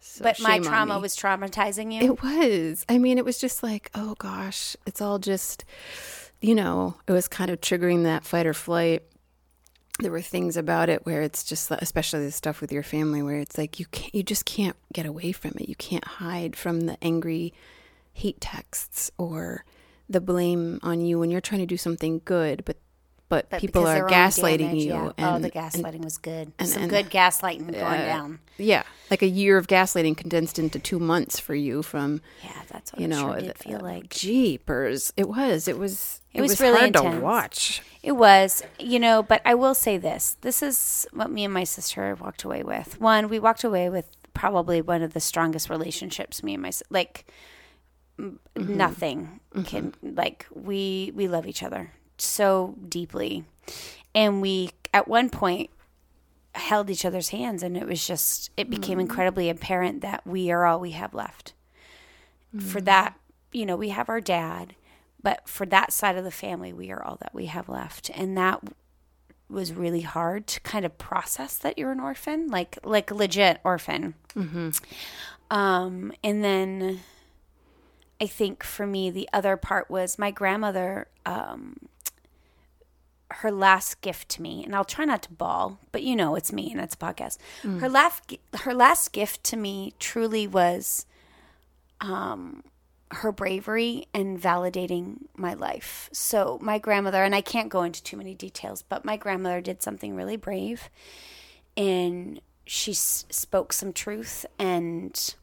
So 0.00 0.24
But 0.24 0.40
my 0.40 0.58
trauma 0.58 0.98
was 0.98 1.16
traumatizing 1.16 1.92
you. 1.94 2.00
It 2.12 2.22
was. 2.22 2.84
I 2.88 2.98
mean, 2.98 3.18
it 3.18 3.24
was 3.24 3.38
just 3.38 3.62
like, 3.62 3.88
oh 3.94 4.16
gosh, 4.18 4.76
it's 4.84 5.00
all 5.00 5.20
just, 5.20 5.64
you 6.40 6.56
know, 6.56 6.96
it 7.06 7.12
was 7.12 7.28
kind 7.28 7.50
of 7.52 7.60
triggering 7.60 8.02
that 8.02 8.24
fight 8.24 8.44
or 8.46 8.52
flight. 8.52 9.02
There 10.02 10.12
were 10.12 10.20
things 10.20 10.56
about 10.56 10.88
it 10.88 11.06
where 11.06 11.22
it's 11.22 11.44
just, 11.44 11.70
especially 11.70 12.24
the 12.24 12.32
stuff 12.32 12.60
with 12.60 12.70
your 12.72 12.82
family, 12.82 13.22
where 13.22 13.38
it's 13.38 13.56
like 13.56 13.78
you 13.80 13.86
can't, 13.86 14.14
you 14.14 14.22
just 14.22 14.44
can't 14.44 14.76
get 14.92 15.06
away 15.06 15.32
from 15.32 15.52
it. 15.56 15.68
You 15.68 15.76
can't 15.76 16.04
hide 16.04 16.56
from 16.56 16.82
the 16.82 16.96
angry 17.02 17.52
hate 18.12 18.40
texts 18.40 19.10
or 19.16 19.64
the 20.08 20.20
blame 20.20 20.78
on 20.82 21.00
you 21.00 21.18
when 21.18 21.30
you're 21.30 21.40
trying 21.40 21.60
to 21.62 21.66
do 21.66 21.76
something 21.76 22.20
good, 22.24 22.64
but 22.64 22.76
but, 23.28 23.48
But 23.48 23.60
people 23.62 23.86
are 23.86 24.06
gaslighting 24.06 24.58
damage, 24.58 24.84
you. 24.84 24.90
yeah. 24.92 25.12
And, 25.16 25.36
oh, 25.36 25.38
the 25.38 25.50
gaslighting 25.50 26.04
was 26.04 26.18
good. 26.18 26.52
Some 26.62 26.82
and- 26.82 26.90
good 26.90 27.06
gaslighting 27.08 27.72
going 27.72 27.82
uh, 27.82 28.04
down. 28.04 28.40
Yeah, 28.58 28.82
like 29.10 29.22
a 29.22 29.26
year 29.26 29.56
of 29.56 29.68
gaslighting 29.68 30.18
condensed 30.18 30.58
into 30.58 30.78
two 30.78 30.98
months 30.98 31.38
for 31.38 31.54
you 31.54 31.82
from 31.82 32.20
Yeah, 32.44 32.50
that's 32.70 32.92
what 32.92 33.00
you 33.00 33.06
it 33.06 33.08
know 33.08 33.28
sure 33.32 33.40
did 33.40 33.54
the- 33.54 33.54
feel 33.54 33.80
like. 33.80 34.10
jeepers. 34.10 35.14
It 35.16 35.30
was. 35.30 35.66
It 35.66 35.78
was. 35.78 36.20
It, 36.34 36.42
was 36.42 36.50
was, 36.50 36.60
really 36.60 36.78
hard 36.78 36.94
intense. 36.96 37.14
to 37.14 37.20
watch. 37.22 37.82
It 38.02 38.12
was, 38.12 38.64
you 38.80 38.98
know, 38.98 39.22
but 39.22 39.40
I 39.44 39.54
will 39.54 39.74
say 39.74 39.96
this. 39.96 40.36
This 40.40 40.62
is 40.62 41.06
what 41.12 41.30
me 41.30 41.44
and 41.44 41.54
my 41.54 41.64
sister 41.64 42.16
walked 42.20 42.42
away 42.42 42.62
with. 42.62 43.00
One, 43.00 43.28
we 43.28 43.38
walked 43.38 43.62
away 43.62 43.88
with 43.88 44.08
probably 44.34 44.80
one 44.80 45.02
of 45.02 45.12
the 45.12 45.20
strongest 45.20 45.68
relationships 45.68 46.42
me 46.42 46.54
and 46.54 46.62
my 46.62 46.72
like 46.88 47.26
m 48.18 48.40
mm-hmm. 48.56 48.76
nothing 48.76 49.40
mm-hmm. 49.54 49.62
can 49.64 49.94
like 50.02 50.46
we 50.50 51.12
we 51.14 51.28
love 51.28 51.46
each 51.46 51.62
other 51.62 51.92
so 52.18 52.74
deeply. 52.88 53.44
And 54.14 54.42
we 54.42 54.70
at 54.92 55.08
one 55.08 55.30
point 55.30 55.70
held 56.54 56.90
each 56.90 57.04
other's 57.04 57.30
hands 57.30 57.62
and 57.62 57.76
it 57.76 57.86
was 57.86 58.06
just 58.06 58.50
it 58.56 58.68
became 58.68 58.94
mm-hmm. 58.98 59.00
incredibly 59.00 59.48
apparent 59.48 60.00
that 60.02 60.26
we 60.26 60.50
are 60.50 60.66
all 60.66 60.80
we 60.80 60.90
have 60.92 61.14
left. 61.14 61.54
For 62.58 62.82
that, 62.82 63.18
you 63.50 63.64
know, 63.64 63.76
we 63.76 63.88
have 63.88 64.10
our 64.10 64.20
dad, 64.20 64.74
but 65.22 65.48
for 65.48 65.66
that 65.66 65.92
side 65.92 66.16
of 66.16 66.24
the 66.24 66.30
family, 66.30 66.72
we 66.72 66.90
are 66.90 67.02
all 67.02 67.16
that 67.20 67.34
we 67.34 67.46
have 67.46 67.68
left. 67.68 68.10
And 68.14 68.36
that 68.36 68.60
was 69.48 69.72
really 69.72 70.00
hard 70.00 70.46
to 70.46 70.60
kind 70.60 70.84
of 70.84 70.96
process 70.98 71.56
that 71.58 71.78
you're 71.78 71.92
an 71.92 72.00
orphan, 72.00 72.48
like 72.48 72.78
like 72.84 73.10
legit 73.10 73.60
orphan. 73.64 74.14
Um, 75.50 76.12
and 76.24 76.42
then 76.42 77.00
I 78.20 78.26
think 78.26 78.62
for 78.64 78.86
me, 78.86 79.10
the 79.10 79.28
other 79.32 79.56
part 79.56 79.90
was 79.90 80.18
my 80.18 80.30
grandmother. 80.30 81.08
Um, 81.26 81.76
her 83.36 83.50
last 83.50 84.00
gift 84.02 84.28
to 84.30 84.42
me, 84.42 84.62
and 84.62 84.74
I'll 84.76 84.84
try 84.84 85.04
not 85.06 85.22
to 85.22 85.32
bawl, 85.32 85.78
but 85.90 86.02
you 86.02 86.14
know 86.14 86.34
it's 86.34 86.52
me 86.52 86.70
and 86.70 86.80
it's 86.80 86.94
a 86.94 86.98
podcast. 86.98 87.38
Her 87.78 87.88
last 87.88 88.36
her 88.60 88.74
last 88.74 89.12
gift 89.12 89.42
to 89.44 89.56
me 89.56 89.94
truly 89.98 90.46
was 90.46 91.06
um 92.00 92.62
her 93.12 93.30
bravery 93.32 94.06
and 94.14 94.40
validating 94.40 95.18
my 95.36 95.54
life. 95.54 96.08
So 96.12 96.58
my 96.62 96.78
grandmother, 96.78 97.22
and 97.22 97.34
I 97.34 97.40
can't 97.40 97.68
go 97.68 97.82
into 97.82 98.02
too 98.02 98.16
many 98.16 98.34
details, 98.34 98.82
but 98.82 99.04
my 99.04 99.16
grandmother 99.16 99.60
did 99.60 99.82
something 99.82 100.16
really 100.16 100.36
brave, 100.36 100.88
and 101.76 102.40
she 102.64 102.92
s- 102.92 103.26
spoke 103.30 103.72
some 103.72 103.92
truth, 103.92 104.46
and 104.58 105.34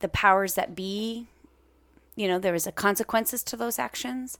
the 0.00 0.08
powers 0.08 0.54
that 0.54 0.74
be, 0.74 1.26
you 2.16 2.28
know, 2.28 2.38
there 2.38 2.52
was 2.52 2.66
a 2.66 2.72
consequences 2.72 3.42
to 3.44 3.56
those 3.56 3.78
actions, 3.78 4.38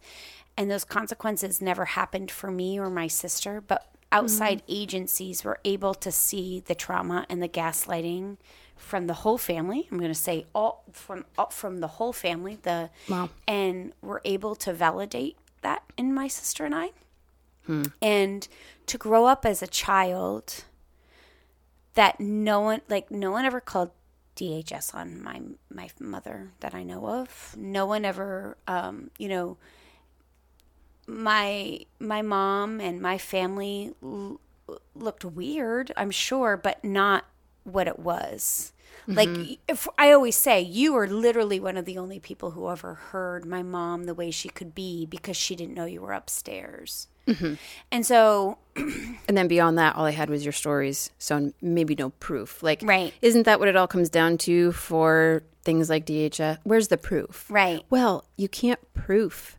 and 0.56 0.70
those 0.70 0.84
consequences 0.84 1.60
never 1.62 1.86
happened 1.86 2.30
for 2.30 2.50
me 2.50 2.78
or 2.78 2.90
my 2.90 3.06
sister, 3.06 3.60
but 3.60 3.82
mm-hmm. 3.82 4.18
outside 4.18 4.62
agencies 4.68 5.44
were 5.44 5.60
able 5.64 5.94
to 5.94 6.12
see 6.12 6.60
the 6.60 6.74
trauma 6.74 7.26
and 7.28 7.42
the 7.42 7.48
gaslighting 7.48 8.36
from 8.76 9.06
the 9.06 9.14
whole 9.14 9.38
family. 9.38 9.88
I'm 9.90 9.98
going 9.98 10.10
to 10.10 10.14
say 10.14 10.46
all 10.54 10.84
from 10.92 11.24
all, 11.38 11.50
from 11.50 11.78
the 11.80 11.86
whole 11.88 12.12
family. 12.12 12.58
The 12.62 12.90
Wow. 13.08 13.30
and 13.48 13.92
we're 14.02 14.20
able 14.24 14.54
to 14.56 14.72
validate 14.72 15.36
that 15.62 15.82
in 15.96 16.12
my 16.14 16.28
sister 16.28 16.64
and 16.64 16.74
I, 16.74 16.90
and 18.00 18.46
to 18.86 18.96
grow 18.98 19.26
up 19.26 19.44
as 19.44 19.60
a 19.62 19.66
child 19.66 20.64
that 21.94 22.20
no 22.20 22.60
one 22.60 22.80
like 22.88 23.10
no 23.10 23.30
one 23.32 23.44
ever 23.44 23.60
called 23.60 23.90
DHS 24.36 24.94
on 24.94 25.20
my 25.22 25.40
my 25.72 25.88
mother 25.98 26.52
that 26.60 26.74
I 26.74 26.82
know 26.84 27.06
of. 27.08 27.54
No 27.58 27.86
one 27.86 28.04
ever 28.04 28.56
um, 28.68 29.10
you 29.18 29.28
know 29.28 29.56
my 31.06 31.80
my 31.98 32.22
mom 32.22 32.80
and 32.80 33.00
my 33.00 33.18
family 33.18 33.92
l- 34.02 34.40
looked 34.94 35.24
weird, 35.24 35.92
I'm 35.96 36.10
sure, 36.10 36.56
but 36.56 36.84
not 36.84 37.24
what 37.64 37.86
it 37.88 37.98
was. 37.98 38.72
Like 39.08 39.58
if 39.68 39.86
I 39.98 40.12
always 40.12 40.36
say, 40.36 40.60
you 40.60 40.96
are 40.96 41.06
literally 41.06 41.60
one 41.60 41.76
of 41.76 41.84
the 41.84 41.98
only 41.98 42.18
people 42.18 42.52
who 42.52 42.68
ever 42.70 42.94
heard 42.94 43.44
my 43.46 43.62
mom 43.62 44.04
the 44.04 44.14
way 44.14 44.30
she 44.30 44.48
could 44.48 44.74
be 44.74 45.06
because 45.06 45.36
she 45.36 45.54
didn't 45.54 45.74
know 45.74 45.84
you 45.84 46.00
were 46.00 46.12
upstairs. 46.12 47.08
And 47.90 48.06
so 48.06 48.58
And 48.76 49.36
then 49.36 49.48
beyond 49.48 49.78
that, 49.78 49.96
all 49.96 50.04
I 50.04 50.12
had 50.12 50.30
was 50.30 50.44
your 50.44 50.52
stories, 50.52 51.10
so 51.18 51.52
maybe 51.60 51.94
no 51.96 52.10
proof. 52.10 52.62
Like, 52.62 52.80
Right. 52.84 53.12
Isn't 53.22 53.44
that 53.44 53.58
what 53.58 53.68
it 53.68 53.74
all 53.76 53.88
comes 53.88 54.10
down 54.10 54.38
to 54.38 54.70
for 54.72 55.42
things 55.64 55.90
like 55.90 56.06
DHS? 56.06 56.58
Where's 56.62 56.88
the 56.88 56.96
proof? 56.96 57.46
Right. 57.50 57.82
Well, 57.90 58.24
you 58.36 58.48
can't 58.48 58.78
proof 58.94 59.58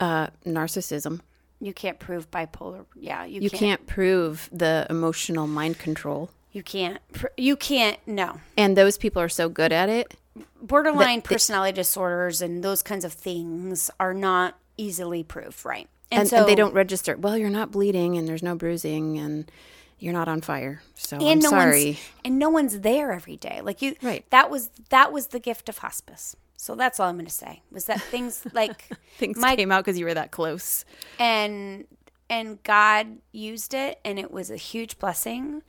uh, 0.00 0.28
narcissism. 0.44 1.20
you 1.58 1.72
can't 1.72 1.98
prove 1.98 2.30
bipolar. 2.30 2.84
Yeah, 2.94 3.24
you, 3.24 3.40
You 3.40 3.48
can't, 3.48 3.60
can't 3.60 3.86
prove 3.86 4.50
the 4.52 4.86
emotional 4.90 5.46
mind 5.46 5.78
control. 5.78 6.30
You 6.56 6.62
can't. 6.62 6.98
You 7.36 7.54
can't. 7.54 7.98
No. 8.06 8.40
And 8.56 8.78
those 8.78 8.96
people 8.96 9.20
are 9.20 9.28
so 9.28 9.50
good 9.50 9.72
at 9.72 9.90
it. 9.90 10.14
borderline 10.62 11.20
personality 11.20 11.74
disorders 11.74 12.40
and 12.40 12.64
those 12.64 12.82
kinds 12.82 13.04
of 13.04 13.12
things 13.12 13.90
are 14.00 14.14
not 14.14 14.56
easily 14.78 15.22
proved, 15.22 15.66
right? 15.66 15.86
And, 16.10 16.32
and 16.32 16.48
they 16.48 16.54
don't 16.54 16.72
register. 16.72 17.14
Well, 17.14 17.36
you're 17.36 17.50
not 17.50 17.70
bleeding 17.72 18.16
and 18.16 18.26
there's 18.26 18.42
no 18.42 18.54
bruising 18.54 19.18
and 19.18 19.50
you're 19.98 20.14
not 20.14 20.28
on 20.28 20.40
fire. 20.40 20.80
So 20.94 21.18
I'm 21.18 21.22
and 21.24 21.42
no 21.42 21.50
sorry. 21.50 21.98
and 22.24 22.38
no 22.38 22.48
one's 22.48 22.80
there 22.80 23.12
every 23.12 23.36
day. 23.36 23.60
Like 23.60 23.82
you, 23.82 23.94
Right. 24.02 24.24
That 24.30 24.48
was 24.48 24.70
that 24.88 25.12
was 25.12 25.26
the 25.26 25.40
gift 25.40 25.68
of 25.68 25.76
hospice. 25.78 26.36
So 26.56 26.74
that's 26.74 26.98
all 26.98 27.10
I'm 27.10 27.16
going 27.16 27.26
to 27.26 27.30
say 27.32 27.60
was 27.70 27.84
that 27.84 28.00
things 28.00 28.46
like 28.54 28.88
Things 29.18 29.36
my 29.36 29.56
came 29.56 29.70
out 29.70 29.84
because 29.84 29.98
you 29.98 30.06
were 30.06 30.14
that 30.14 30.30
close. 30.30 30.86
and 31.18 31.84
and 32.28 32.60
God 32.64 33.18
used 33.30 33.72
it, 33.72 34.00
and 34.04 34.18
it 34.18 34.32
was 34.32 34.50
a 34.50 34.56
huge 34.56 34.98
blessing, 34.98 35.62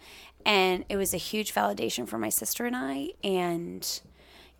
and 0.47 0.86
it 0.88 0.95
was 0.95 1.13
a 1.13 1.17
huge 1.17 1.53
validation 1.53 2.07
for 2.07 2.17
my 2.17 2.29
sister 2.29 2.65
and 2.65 2.75
I, 2.75 3.10
and 3.21 4.01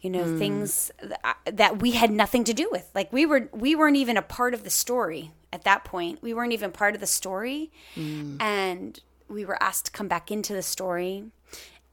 you 0.02 0.10
know 0.12 0.26
hmm. 0.26 0.38
things 0.38 0.92
that, 1.02 1.38
that 1.46 1.82
we 1.82 1.92
had 1.92 2.12
nothing 2.12 2.44
to 2.44 2.54
do 2.54 2.70
with. 2.72 2.92
Like 2.94 3.12
we 3.12 3.26
were 3.26 3.50
we 3.54 3.74
weren't 3.74 3.96
even 3.96 4.18
a 4.18 4.22
part 4.22 4.54
of 4.54 4.64
the 4.64 4.70
story 4.70 5.32
at 5.52 5.64
that 5.64 5.86
point. 5.86 6.22
We 6.22 6.34
weren't 6.34 6.52
even 6.52 6.72
part 6.72 6.94
of 6.94 7.00
the 7.00 7.08
story, 7.08 7.72
hmm. 7.96 8.36
and 8.40 9.00
we 9.30 9.46
were 9.46 9.62
asked 9.64 9.86
to 9.86 9.92
come 9.92 10.10
back 10.10 10.30
into 10.30 10.54
the 10.54 10.62
story, 10.62 11.24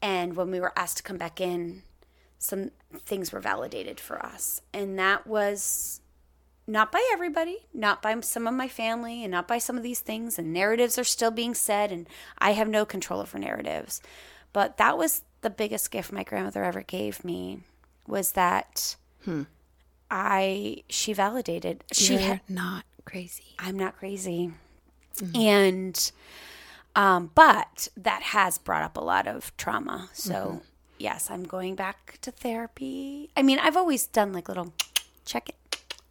and 0.01 0.35
when 0.35 0.51
we 0.51 0.59
were 0.59 0.77
asked 0.77 0.97
to 0.97 1.03
come 1.03 1.17
back 1.17 1.41
in. 1.41 1.81
Some 2.37 2.71
things 2.99 3.31
were 3.31 3.39
validated 3.39 3.99
for 3.99 4.23
us, 4.23 4.61
and 4.71 4.99
that 4.99 5.25
was 5.25 6.01
not 6.67 6.91
by 6.91 7.07
everybody, 7.13 7.67
not 7.73 8.01
by 8.01 8.19
some 8.21 8.47
of 8.47 8.53
my 8.53 8.67
family, 8.67 9.23
and 9.23 9.31
not 9.31 9.47
by 9.47 9.57
some 9.57 9.77
of 9.77 9.83
these 9.83 9.99
things. 9.99 10.39
And 10.39 10.51
narratives 10.51 10.97
are 10.97 11.03
still 11.03 11.31
being 11.31 11.53
said, 11.53 11.91
and 11.91 12.07
I 12.39 12.51
have 12.51 12.67
no 12.67 12.85
control 12.85 13.21
over 13.21 13.37
narratives. 13.37 14.01
But 14.53 14.77
that 14.77 14.97
was 14.97 15.23
the 15.41 15.49
biggest 15.49 15.91
gift 15.91 16.11
my 16.11 16.23
grandmother 16.23 16.63
ever 16.63 16.81
gave 16.81 17.23
me 17.23 17.59
was 18.07 18.31
that 18.31 18.95
hmm. 19.23 19.43
I 20.09 20.83
she 20.89 21.13
validated 21.13 21.83
she 21.91 22.13
You're 22.13 22.21
had 22.21 22.41
not 22.49 22.85
crazy. 23.05 23.55
I'm 23.59 23.77
not 23.77 23.97
crazy. 23.97 24.51
Mm-hmm. 25.17 25.35
And 25.35 26.11
um 26.95 27.31
but 27.35 27.89
that 27.97 28.21
has 28.21 28.57
brought 28.57 28.83
up 28.83 28.97
a 28.97 29.03
lot 29.03 29.27
of 29.27 29.55
trauma. 29.57 30.09
So 30.13 30.33
mm-hmm. 30.33 30.57
yes, 30.97 31.29
I'm 31.29 31.43
going 31.43 31.75
back 31.75 32.17
to 32.21 32.31
therapy. 32.31 33.29
I 33.35 33.43
mean, 33.43 33.59
I've 33.59 33.77
always 33.77 34.07
done 34.07 34.33
like 34.33 34.47
little 34.47 34.73
check 35.25 35.49
in 35.49 35.55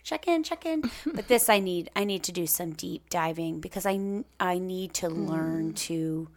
check 0.05 0.29
in 0.29 0.43
check 0.43 0.67
in 0.67 0.83
but 1.15 1.27
this 1.29 1.49
i 1.49 1.59
need 1.59 1.91
i 1.97 2.05
need 2.05 2.23
to 2.23 2.31
do 2.31 2.47
some 2.47 2.73
deep 2.73 3.09
diving 3.09 3.59
because 3.59 3.87
I 3.87 4.23
I 4.39 4.59
need 4.59 4.93
to 4.95 5.09
hmm. 5.09 5.27
learn 5.27 5.73
to 5.75 6.29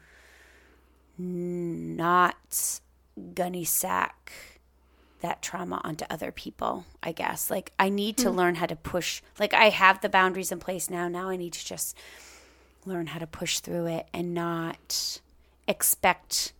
not 1.18 2.80
gunny 3.34 3.66
sack 3.66 4.32
that 5.20 5.42
trauma 5.42 5.82
onto 5.84 6.06
other 6.10 6.32
people 6.32 6.86
i 7.04 7.12
guess. 7.12 7.52
Like 7.52 7.74
i 7.78 7.90
need 7.90 8.18
to 8.18 8.32
hmm. 8.32 8.38
learn 8.38 8.56
how 8.56 8.68
to 8.68 8.76
push 8.76 9.22
like 9.40 9.54
i 9.54 9.70
have 9.70 10.00
the 10.02 10.10
boundaries 10.10 10.52
in 10.52 10.60
place 10.60 10.90
now. 10.90 11.10
Now 11.10 11.30
i 11.30 11.36
need 11.36 11.54
to 11.54 11.66
just 11.66 11.98
learn 12.86 13.08
how 13.08 13.20
to 13.20 13.28
push 13.28 13.60
through 13.60 13.88
it 13.88 14.08
and 14.14 14.34
not 14.34 15.20
expect 15.68 16.54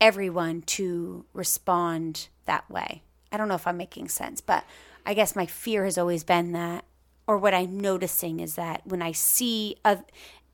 everyone 0.00 0.62
to 0.62 1.24
respond 1.32 2.28
that 2.46 2.68
way. 2.68 3.02
I 3.30 3.36
don't 3.36 3.48
know 3.48 3.54
if 3.54 3.66
i'm 3.66 3.76
making 3.76 4.08
sense 4.08 4.40
but 4.40 4.64
i 5.06 5.14
guess 5.14 5.36
my 5.36 5.46
fear 5.46 5.84
has 5.84 5.98
always 5.98 6.24
been 6.24 6.52
that 6.52 6.84
or 7.26 7.38
what 7.38 7.54
i'm 7.54 7.78
noticing 7.78 8.40
is 8.40 8.54
that 8.54 8.80
when 8.84 9.02
i 9.02 9.12
see 9.12 9.76
a, 9.84 9.98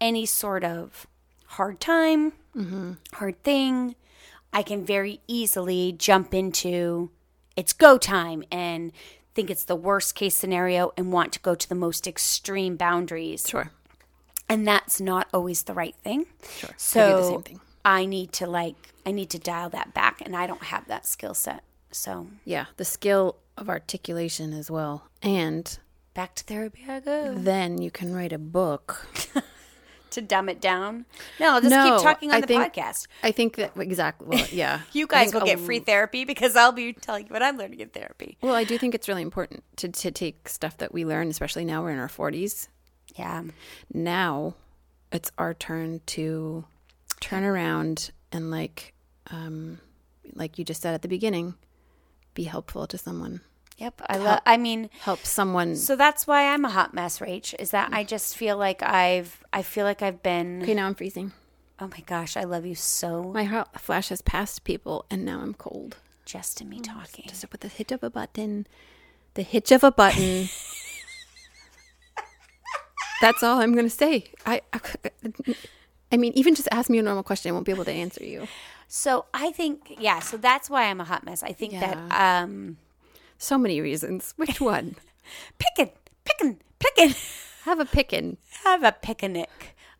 any 0.00 0.26
sort 0.26 0.64
of 0.64 1.06
hard 1.46 1.80
time 1.80 2.32
mm-hmm. 2.54 2.92
hard 3.14 3.42
thing 3.42 3.94
I 4.52 4.62
can 4.62 4.84
very 4.84 5.20
easily 5.26 5.92
jump 5.92 6.34
into 6.34 7.10
it's 7.56 7.72
go 7.72 7.98
time 7.98 8.44
and 8.50 8.92
think 9.34 9.50
it's 9.50 9.64
the 9.64 9.76
worst 9.76 10.14
case 10.14 10.34
scenario 10.34 10.92
and 10.96 11.12
want 11.12 11.32
to 11.32 11.40
go 11.40 11.54
to 11.54 11.68
the 11.68 11.74
most 11.74 12.06
extreme 12.06 12.76
boundaries. 12.76 13.46
Sure. 13.48 13.70
And 14.48 14.66
that's 14.66 15.00
not 15.00 15.28
always 15.34 15.64
the 15.64 15.74
right 15.74 15.94
thing. 15.96 16.26
Sure. 16.48 16.70
So 16.76 17.16
the 17.16 17.22
same 17.22 17.42
thing. 17.42 17.60
I 17.84 18.04
need 18.04 18.32
to 18.34 18.46
like 18.46 18.94
I 19.04 19.12
need 19.12 19.30
to 19.30 19.38
dial 19.38 19.70
that 19.70 19.94
back 19.94 20.20
and 20.24 20.36
I 20.36 20.46
don't 20.46 20.64
have 20.64 20.86
that 20.88 21.06
skill 21.06 21.34
set. 21.34 21.62
So 21.90 22.28
Yeah, 22.44 22.66
the 22.76 22.84
skill 22.84 23.36
of 23.60 23.68
articulation 23.68 24.52
as 24.52 24.70
well. 24.70 25.08
And 25.22 25.78
back 26.14 26.34
to 26.36 26.44
therapy 26.44 26.84
I 26.88 27.00
go. 27.00 27.34
then 27.36 27.80
you 27.80 27.90
can 27.90 28.14
write 28.14 28.32
a 28.32 28.38
book 28.38 29.06
to 30.10 30.20
dumb 30.22 30.48
it 30.48 30.60
down. 30.60 31.04
No, 31.38 31.52
I'll 31.54 31.60
just 31.60 31.70
No, 31.70 31.96
keep 31.96 32.02
talking 32.02 32.30
on 32.30 32.36
I 32.36 32.40
the 32.40 32.46
think- 32.46 32.72
podcast. 32.74 33.06
I 33.22 33.30
think 33.30 33.56
that 33.56 33.72
exactly. 33.76 34.26
Well, 34.28 34.46
yeah. 34.52 34.80
You 34.92 35.06
guys 35.06 35.32
will 35.34 35.42
get 35.42 35.60
free 35.60 35.80
therapy 35.80 36.24
because 36.24 36.56
I'll 36.56 36.72
be 36.72 36.92
telling 36.92 37.26
you 37.26 37.30
what 37.32 37.42
I'm 37.42 37.56
learning 37.58 37.80
in 37.80 37.88
therapy. 37.90 38.38
Well, 38.40 38.54
I 38.54 38.64
do 38.64 38.78
think 38.78 38.94
it's 38.94 39.06
really 39.08 39.22
important 39.22 39.62
to, 39.76 39.88
to 39.88 40.10
take 40.10 40.48
stuff 40.48 40.78
that 40.78 40.92
we 40.92 41.04
learn, 41.04 41.28
especially 41.28 41.64
now 41.64 41.82
we're 41.82 41.90
in 41.90 41.98
our 41.98 42.08
40s. 42.08 42.68
Yeah. 43.16 43.42
Now 43.92 44.54
it's 45.12 45.30
our 45.38 45.54
turn 45.54 46.00
to 46.06 46.64
turn 47.20 47.42
around 47.44 48.10
and, 48.32 48.50
like, 48.50 48.94
um, 49.30 49.78
like 50.34 50.58
you 50.58 50.64
just 50.64 50.82
said 50.82 50.94
at 50.94 51.02
the 51.02 51.08
beginning, 51.08 51.54
be 52.34 52.44
helpful 52.44 52.86
to 52.86 52.96
someone. 52.98 53.40
Yep. 53.78 54.02
I 54.08 54.16
love. 54.18 54.40
I 54.44 54.56
mean, 54.56 54.90
Help 55.02 55.20
someone. 55.24 55.76
so 55.76 55.94
that's 55.96 56.26
why 56.26 56.52
I'm 56.52 56.64
a 56.64 56.70
hot 56.70 56.92
mess, 56.94 57.20
Rach. 57.20 57.54
Is 57.58 57.70
that 57.70 57.90
I 57.92 58.04
just 58.04 58.36
feel 58.36 58.56
like 58.56 58.82
I've. 58.82 59.42
I 59.52 59.62
feel 59.62 59.84
like 59.84 60.02
I've 60.02 60.22
been. 60.22 60.62
okay, 60.62 60.74
now 60.74 60.86
I'm 60.86 60.94
freezing. 60.94 61.32
Oh 61.80 61.86
my 61.86 62.00
gosh, 62.06 62.36
I 62.36 62.42
love 62.42 62.66
you 62.66 62.74
so. 62.74 63.22
My 63.32 63.44
heart 63.44 63.80
flashes 63.80 64.20
past 64.20 64.64
people, 64.64 65.06
and 65.10 65.24
now 65.24 65.40
I'm 65.40 65.54
cold. 65.54 65.96
Just 66.24 66.60
in 66.60 66.68
me 66.68 66.80
talking. 66.80 67.24
Just 67.28 67.50
with 67.52 67.60
the 67.60 67.68
hit 67.68 67.92
of 67.92 68.02
a 68.02 68.10
button, 68.10 68.66
the 69.34 69.42
hitch 69.42 69.70
of 69.70 69.84
a 69.84 69.92
button. 69.92 70.48
That's 73.20 73.42
all 73.42 73.60
I'm 73.60 73.72
going 73.72 73.86
to 73.86 73.90
say. 73.90 74.24
I, 74.46 74.60
I, 74.72 74.80
I 76.12 76.16
mean, 76.16 76.32
even 76.34 76.54
just 76.54 76.68
ask 76.70 76.88
me 76.90 76.98
a 76.98 77.02
normal 77.02 77.22
question, 77.22 77.50
I 77.50 77.52
won't 77.52 77.66
be 77.66 77.72
able 77.72 77.84
to 77.84 77.92
answer 77.92 78.24
you. 78.24 78.46
So 78.86 79.26
I 79.34 79.50
think, 79.52 79.96
yeah. 79.98 80.20
So 80.20 80.36
that's 80.36 80.70
why 80.70 80.84
I'm 80.84 81.00
a 81.00 81.04
hot 81.04 81.24
mess. 81.24 81.42
I 81.42 81.52
think 81.52 81.72
that 81.74 81.96
um, 82.12 82.76
So 83.38 83.56
many 83.58 83.80
reasons. 83.80 84.34
Which 84.36 84.60
one? 84.60 84.96
picking, 85.58 85.90
picking, 86.24 86.60
picking. 86.78 87.14
Have 87.64 87.80
a 87.80 87.84
pickin'. 87.84 88.36
Have 88.64 88.82
a 88.82 88.92
picnic 88.92 89.50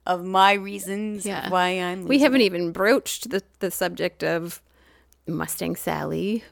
of 0.06 0.24
my 0.24 0.52
reasons 0.54 1.26
Yeah. 1.26 1.48
why 1.50 1.68
I'm. 1.68 2.06
We 2.06 2.18
haven't 2.20 2.40
even 2.40 2.72
broached 2.72 3.30
the, 3.30 3.42
the 3.60 3.70
subject 3.70 4.24
of 4.24 4.62
Mustang 5.26 5.76
Sally 5.76 6.42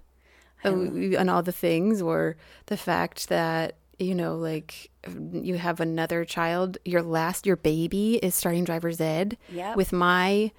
uh, 0.65 0.69
and 0.71 1.31
all 1.31 1.43
the 1.43 1.53
things, 1.53 2.03
or 2.03 2.37
the 2.67 2.77
fact 2.77 3.29
that, 3.31 3.77
you 3.99 4.15
know, 4.15 4.37
like 4.37 4.91
you 5.33 5.57
have 5.57 5.81
another 5.81 6.25
child, 6.25 6.77
your 6.85 7.03
last, 7.03 7.47
your 7.47 7.57
baby 7.57 8.17
is 8.17 8.35
starting 8.35 8.65
driver's 8.65 9.01
ed 9.01 9.39
Yep. 9.51 9.77
with 9.77 9.93
my 9.93 10.51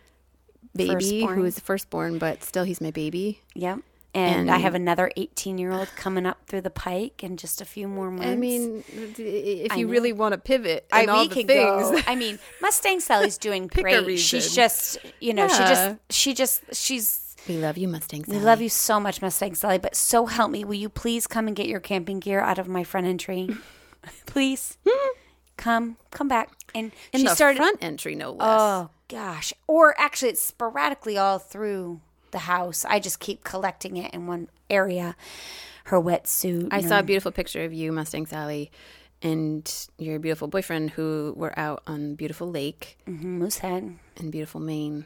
baby 0.75 0.93
Firstborn. 1.21 1.37
who 1.37 1.45
is 1.45 1.59
firstborn, 1.59 2.17
but 2.17 2.43
still 2.43 2.63
he's 2.63 2.81
my 2.81 2.91
baby. 2.91 3.41
Yep. 3.53 3.79
And, 4.17 4.49
I 4.49 4.58
have 4.58 4.73
another 4.75 5.12
18 5.15 5.58
year 5.58 5.71
old 5.71 5.89
coming 5.95 6.25
up 6.25 6.39
through 6.47 6.62
the 6.62 6.69
pike 6.69 7.23
in 7.23 7.38
just 7.38 7.62
a 7.62 7.65
few 7.65 7.88
more 7.88 8.10
months. 8.10 8.27
I 8.27 8.36
mean, 8.36 8.84
if 8.89 9.71
I 9.71 9.75
you 9.75 9.86
know. 9.86 9.91
really 9.91 10.13
want 10.13 10.34
to 10.34 10.38
pivot 10.38 10.88
I 10.91 11.01
and 11.01 11.10
all 11.10 11.21
we 11.21 11.27
the 11.27 11.36
could 11.36 11.47
things, 11.47 11.91
go. 11.91 11.99
I 12.08 12.15
mean, 12.15 12.39
Mustang 12.62 12.99
Sally's 12.99 13.38
doing 13.38 13.67
great. 13.67 14.17
She's 14.19 14.56
just, 14.56 14.97
you 15.19 15.34
know, 15.34 15.47
she 15.47 15.58
just, 15.58 15.95
she 16.10 16.34
just, 16.34 16.63
she's. 16.73 17.36
we 17.47 17.58
love 17.58 17.77
you, 17.77 17.88
Mustang 17.88 18.25
Sally. 18.25 18.38
We 18.38 18.43
love 18.43 18.62
you 18.62 18.69
so 18.69 18.99
much, 18.99 19.21
Mustang 19.21 19.56
Sally. 19.56 19.77
But 19.77 19.95
so 19.95 20.25
help 20.25 20.51
me, 20.51 20.63
will 20.65 20.73
you 20.75 20.89
please 20.89 21.27
come 21.27 21.47
and 21.47 21.56
get 21.56 21.67
your 21.67 21.80
camping 21.80 22.19
gear 22.19 22.39
out 22.39 22.58
of 22.60 22.67
my 22.67 22.84
front 22.84 23.08
entry, 23.08 23.49
please? 24.25 24.77
come, 25.58 25.97
come 26.12 26.27
back. 26.27 26.51
And 26.75 26.91
in 27.13 27.19
she 27.21 27.25
the 27.27 27.36
started. 27.36 27.58
front 27.58 27.77
entry, 27.82 28.15
no 28.15 28.32
less. 28.32 28.39
Oh 28.41 28.89
gosh! 29.08 29.53
Or 29.67 29.95
actually, 29.99 30.30
it's 30.30 30.41
sporadically 30.41 31.17
all 31.17 31.39
through 31.39 32.01
the 32.31 32.39
house. 32.39 32.85
I 32.85 32.99
just 32.99 33.19
keep 33.19 33.43
collecting 33.43 33.97
it 33.97 34.13
in 34.13 34.27
one 34.27 34.49
area. 34.69 35.15
Her 35.85 36.01
wetsuit. 36.01 36.67
I 36.71 36.79
and- 36.79 36.87
saw 36.87 36.99
a 36.99 37.03
beautiful 37.03 37.31
picture 37.31 37.63
of 37.63 37.73
you, 37.73 37.91
Mustang 37.91 38.25
Sally, 38.25 38.71
and 39.21 39.71
your 39.97 40.19
beautiful 40.19 40.47
boyfriend 40.47 40.91
who 40.91 41.33
were 41.37 41.57
out 41.57 41.81
on 41.87 42.15
beautiful 42.15 42.49
lake 42.49 42.97
Mhm, 43.07 43.23
Moosehead. 43.23 43.97
in 44.17 44.29
beautiful 44.31 44.59
Maine. 44.61 45.05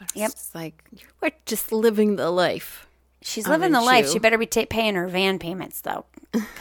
It's 0.00 0.16
Yep. 0.16 0.30
just 0.32 0.54
like 0.54 0.82
you 0.90 1.06
were 1.20 1.30
just 1.46 1.70
living 1.70 2.16
the 2.16 2.30
life. 2.30 2.86
She's 3.24 3.46
living 3.46 3.70
the 3.70 3.76
Aren't 3.78 3.86
life. 3.86 4.06
you? 4.06 4.12
She 4.14 4.18
better 4.18 4.36
be 4.36 4.46
ta 4.46 4.64
paying 4.68 4.96
her 4.96 5.06
van 5.06 5.38
payments 5.38 5.80
though. 5.82 6.06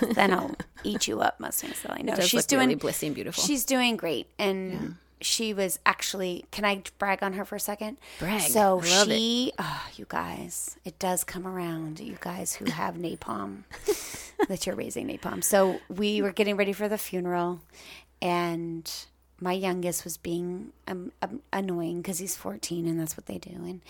then 0.01 0.31
I'll 0.31 0.53
eat 0.83 1.07
you 1.07 1.21
up, 1.21 1.39
Mustang 1.39 1.73
Sally. 1.73 2.03
No, 2.03 2.19
she's 2.19 2.45
doing. 2.45 2.67
really 2.69 2.79
blissy 2.79 3.07
and 3.07 3.15
beautiful. 3.15 3.41
She's 3.41 3.65
doing 3.65 3.95
great, 3.97 4.27
and 4.37 4.97
she 5.21 5.53
was 5.53 5.79
actually. 5.85 6.45
Can 6.51 6.65
I 6.65 6.83
brag 6.97 7.23
on 7.23 7.33
her 7.33 7.45
for 7.45 7.55
a 7.55 7.59
second? 7.59 7.97
Brag. 8.19 8.41
So 8.41 8.81
I 8.83 8.89
love 8.89 9.09
it. 9.09 9.15
she, 9.15 9.51
oh, 9.57 9.87
you 9.95 10.05
guys, 10.07 10.77
it 10.85 10.99
does 10.99 11.23
come 11.23 11.47
around. 11.47 11.99
You 11.99 12.17
guys 12.19 12.53
who 12.55 12.69
have 12.71 12.95
napalm, 12.95 13.63
that 14.47 14.65
you're 14.65 14.75
raising 14.75 15.07
napalm. 15.07 15.43
So 15.43 15.79
we 15.89 16.21
were 16.21 16.31
getting 16.31 16.57
ready 16.57 16.73
for 16.73 16.87
the 16.87 16.97
funeral, 16.97 17.61
and 18.21 18.91
my 19.39 19.53
youngest 19.53 20.03
was 20.03 20.17
being 20.17 20.71
um, 20.87 21.11
um, 21.21 21.41
annoying 21.51 22.01
because 22.01 22.19
he's 22.19 22.35
14, 22.35 22.87
and 22.87 22.99
that's 22.99 23.17
what 23.17 23.25
they 23.25 23.37
do. 23.37 23.51
And 23.51 23.81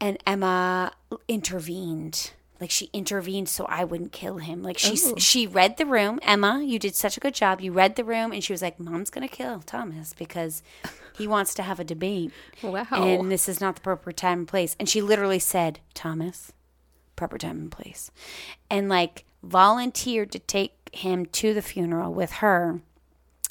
and 0.00 0.18
Emma 0.26 0.92
intervened. 1.28 2.32
Like 2.62 2.70
she 2.70 2.88
intervened 2.92 3.48
so 3.50 3.64
I 3.66 3.82
wouldn't 3.84 4.12
kill 4.12 4.36
him. 4.38 4.62
Like 4.62 4.78
she 4.78 4.96
Oh. 5.04 5.14
she 5.18 5.46
read 5.46 5.76
the 5.76 5.84
room. 5.84 6.18
Emma, 6.22 6.62
you 6.64 6.78
did 6.78 6.94
such 6.94 7.16
a 7.16 7.20
good 7.20 7.34
job. 7.34 7.60
You 7.60 7.72
read 7.72 7.96
the 7.96 8.04
room, 8.04 8.32
and 8.32 8.42
she 8.42 8.52
was 8.52 8.62
like, 8.62 8.78
"Mom's 8.80 9.10
gonna 9.10 9.28
kill 9.28 9.60
Thomas 9.60 10.14
because 10.14 10.62
he 11.18 11.26
wants 11.26 11.52
to 11.54 11.62
have 11.64 11.80
a 11.80 11.84
debate, 11.84 12.32
Wow. 12.62 12.86
and 12.92 13.30
this 13.30 13.48
is 13.48 13.60
not 13.60 13.74
the 13.74 13.80
proper 13.82 14.12
time 14.12 14.38
and 14.40 14.48
place." 14.48 14.76
And 14.78 14.88
she 14.88 15.02
literally 15.02 15.40
said, 15.40 15.80
"Thomas, 15.92 16.52
proper 17.16 17.36
time 17.36 17.58
and 17.58 17.72
place," 17.72 18.10
and 18.70 18.88
like 18.88 19.24
volunteered 19.42 20.30
to 20.30 20.38
take 20.38 20.72
him 20.92 21.26
to 21.26 21.52
the 21.52 21.62
funeral 21.62 22.14
with 22.14 22.30
her. 22.34 22.80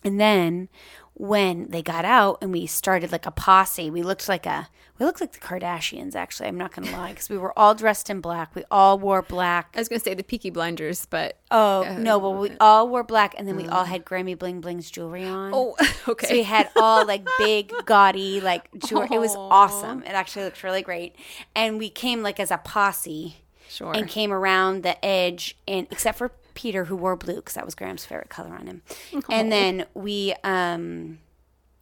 And 0.05 0.19
then 0.21 0.69
when 1.13 1.69
they 1.69 1.81
got 1.81 2.05
out 2.05 2.39
and 2.41 2.51
we 2.51 2.65
started 2.65 3.11
like 3.11 3.25
a 3.25 3.31
posse, 3.31 3.89
we 3.89 4.01
looked 4.01 4.27
like 4.27 4.45
a 4.45 4.69
we 5.01 5.05
looked 5.05 5.19
like 5.19 5.31
the 5.31 5.39
Kardashians. 5.39 6.15
Actually, 6.15 6.47
I'm 6.47 6.57
not 6.57 6.73
gonna 6.73 6.91
lie, 6.97 7.09
because 7.09 7.27
we 7.27 7.37
were 7.37 7.57
all 7.57 7.73
dressed 7.73 8.09
in 8.09 8.21
black. 8.21 8.53
We 8.53 8.63
all 8.69 8.99
wore 8.99 9.23
black. 9.23 9.71
I 9.73 9.79
was 9.79 9.89
going 9.89 9.99
to 9.99 10.03
say 10.03 10.13
the 10.13 10.23
Peaky 10.23 10.51
Blinders, 10.51 11.07
but 11.07 11.37
Oh 11.49 11.97
no, 11.99 12.19
well 12.19 12.35
we 12.35 12.51
all 12.59 12.87
wore 12.87 13.03
black, 13.03 13.33
and 13.37 13.47
then 13.47 13.55
we 13.55 13.67
all 13.67 13.81
um, 13.81 13.87
had 13.87 14.05
Grammy 14.05 14.37
Bling 14.37 14.61
Bling's 14.61 14.91
jewelry 14.91 15.25
on. 15.25 15.51
oh, 15.53 15.75
okay. 16.07 16.27
So 16.31 16.33
we 16.33 16.43
had 16.43 16.69
all 16.75 17.05
like 17.05 17.25
big, 17.39 17.73
gaudy, 17.85 18.41
like 18.41 18.69
jewelry. 18.77 19.09
It 19.11 19.19
was 19.19 19.35
awesome. 19.35 20.03
It 20.03 20.09
actually 20.09 20.45
looked 20.45 20.63
really 20.63 20.83
great, 20.83 21.15
and 21.55 21.79
we 21.79 21.89
came 21.89 22.21
like 22.21 22.39
as 22.39 22.51
a 22.51 22.57
posse 22.57 23.37
sure. 23.67 23.95
and 23.95 24.07
came 24.07 24.31
around 24.31 24.83
the 24.83 25.03
edge 25.03 25.57
and 25.67 25.87
except 25.89 26.17
for 26.17 26.31
Peter 26.61 26.85
who 26.85 26.95
wore 26.95 27.15
blue 27.15 27.37
because 27.37 27.55
that 27.55 27.65
was 27.65 27.73
Gram's 27.73 28.05
favorite 28.05 28.29
color 28.29 28.53
on 28.53 28.67
him. 28.67 28.81
And 29.29 29.51
then 29.51 29.85
we 29.95 30.35
um 30.43 31.17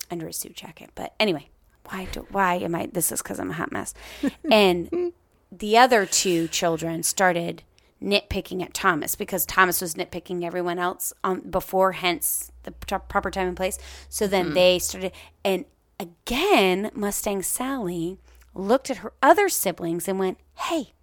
under 0.10 0.28
his 0.28 0.38
suit 0.38 0.56
jacket. 0.56 0.92
But 0.96 1.14
anyway, 1.20 1.50
why 1.90 2.08
do 2.12 2.26
why 2.32 2.56
am 2.56 2.76
I 2.76 2.88
this 2.92 3.12
is 3.12 3.22
cuz 3.22 3.40
I'm 3.40 3.52
a 3.52 3.54
hot 3.54 3.72
mess. 3.74 3.94
and 4.52 5.12
the 5.52 5.78
other 5.78 6.06
two 6.06 6.48
children 6.48 7.04
started 7.04 7.64
nitpicking 8.02 8.64
at 8.64 8.74
Thomas 8.74 9.16
because 9.16 9.46
Thomas 9.46 9.82
was 9.82 9.96
nitpicking 9.96 10.46
everyone 10.46 10.80
else 10.80 11.12
on 11.26 11.42
before 11.42 11.92
hence 11.92 12.50
the 12.64 12.72
p- 12.72 12.96
proper 13.10 13.30
time 13.30 13.50
and 13.50 13.58
place. 13.58 13.78
So 14.08 14.28
then 14.28 14.54
they 14.54 14.80
started 14.80 15.12
and 15.44 15.66
again 16.00 16.90
Mustang 16.94 17.42
Sally 17.44 18.18
looked 18.54 18.90
at 18.90 18.98
her 18.98 19.12
other 19.22 19.50
siblings 19.50 20.08
and 20.08 20.18
went, 20.18 20.38
"Hey, 20.56 20.94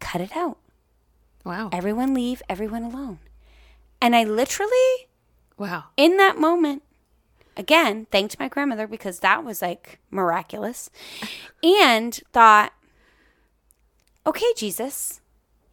cut 0.00 0.22
it 0.22 0.34
out. 0.34 0.56
Wow. 1.44 1.70
Everyone 1.72 2.14
leave, 2.14 2.42
everyone 2.48 2.82
alone. 2.84 3.18
And 4.00 4.14
I 4.16 4.24
literally, 4.24 5.08
Wow. 5.58 5.84
in 5.96 6.16
that 6.16 6.38
moment, 6.38 6.82
again, 7.56 8.06
thanked 8.10 8.38
my 8.38 8.48
grandmother 8.48 8.86
because 8.86 9.20
that 9.20 9.44
was 9.44 9.60
like 9.62 9.98
miraculous 10.10 10.90
and 11.62 12.14
thought, 12.32 12.72
okay, 14.26 14.52
Jesus, 14.56 15.20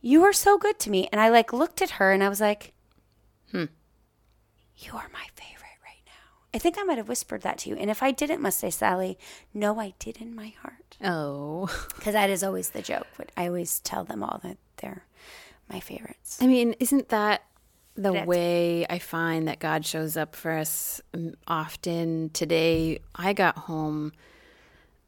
you 0.01 0.23
are 0.23 0.33
so 0.33 0.57
good 0.57 0.79
to 0.79 0.89
me. 0.89 1.07
And 1.11 1.19
I 1.21 1.29
like 1.29 1.53
looked 1.53 1.81
at 1.81 1.91
her 1.91 2.11
and 2.11 2.23
I 2.23 2.29
was 2.29 2.41
like, 2.41 2.73
hmm, 3.51 3.65
you 4.77 4.93
are 4.93 5.09
my 5.13 5.25
favorite 5.35 5.77
right 5.83 6.03
now. 6.05 6.39
I 6.53 6.57
think 6.57 6.77
I 6.77 6.83
might 6.83 6.97
have 6.97 7.09
whispered 7.09 7.41
that 7.41 7.59
to 7.59 7.69
you. 7.69 7.75
And 7.75 7.89
if 7.89 8.01
I 8.01 8.11
didn't, 8.11 8.41
Mustang 8.41 8.71
Sally, 8.71 9.17
no, 9.53 9.79
I 9.79 9.93
did 9.99 10.17
in 10.17 10.35
my 10.35 10.53
heart. 10.61 10.97
Oh. 11.03 11.69
Because 11.95 12.13
that 12.13 12.29
is 12.29 12.43
always 12.43 12.69
the 12.69 12.81
joke. 12.81 13.07
But 13.17 13.31
I 13.35 13.47
always 13.47 13.79
tell 13.81 14.03
them 14.05 14.23
all 14.23 14.39
that 14.43 14.57
they're 14.77 15.03
my 15.69 15.79
favorites. 15.79 16.37
I 16.41 16.47
mean, 16.47 16.75
isn't 16.79 17.09
that 17.09 17.43
the 17.95 18.11
That's- 18.11 18.27
way 18.27 18.85
I 18.89 18.99
find 18.99 19.47
that 19.47 19.59
God 19.59 19.85
shows 19.85 20.17
up 20.17 20.35
for 20.35 20.51
us 20.51 21.01
um, 21.13 21.33
often? 21.47 22.29
Today, 22.31 22.99
I 23.15 23.33
got 23.33 23.57
home. 23.57 24.13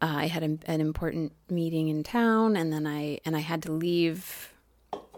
Uh, 0.02 0.16
I 0.18 0.28
had 0.28 0.44
a, 0.44 0.58
an 0.72 0.82
important 0.82 1.34
meeting 1.50 1.88
in 1.88 2.04
town, 2.04 2.56
and 2.56 2.72
then 2.74 2.88
I 2.88 3.20
and 3.26 3.36
I 3.36 3.40
had 3.42 3.64
to 3.64 3.72
leave. 3.72 4.48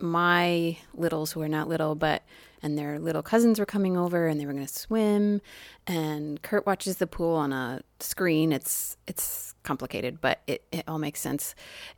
My 0.01 0.77
littles, 0.93 1.31
who 1.31 1.41
are 1.41 1.47
not 1.47 1.67
little, 1.69 1.95
but 1.95 2.23
and 2.61 2.77
their 2.77 2.99
little 2.99 3.23
cousins 3.23 3.59
were 3.59 3.65
coming 3.65 3.95
over, 3.97 4.27
and 4.27 4.39
they 4.39 4.45
were 4.45 4.53
going 4.53 4.65
to 4.65 4.71
swim. 4.73 5.41
And 5.87 6.41
Kurt 6.41 6.65
watches 6.65 6.97
the 6.97 7.07
pool 7.07 7.35
on 7.35 7.53
a 7.53 7.81
screen. 7.99 8.51
It's 8.51 8.97
it's 9.07 9.55
complicated, 9.63 10.19
but 10.19 10.41
it, 10.47 10.63
it 10.71 10.83
all 10.87 10.99
makes 10.99 11.21
sense. 11.21 11.55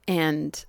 And 0.08 0.64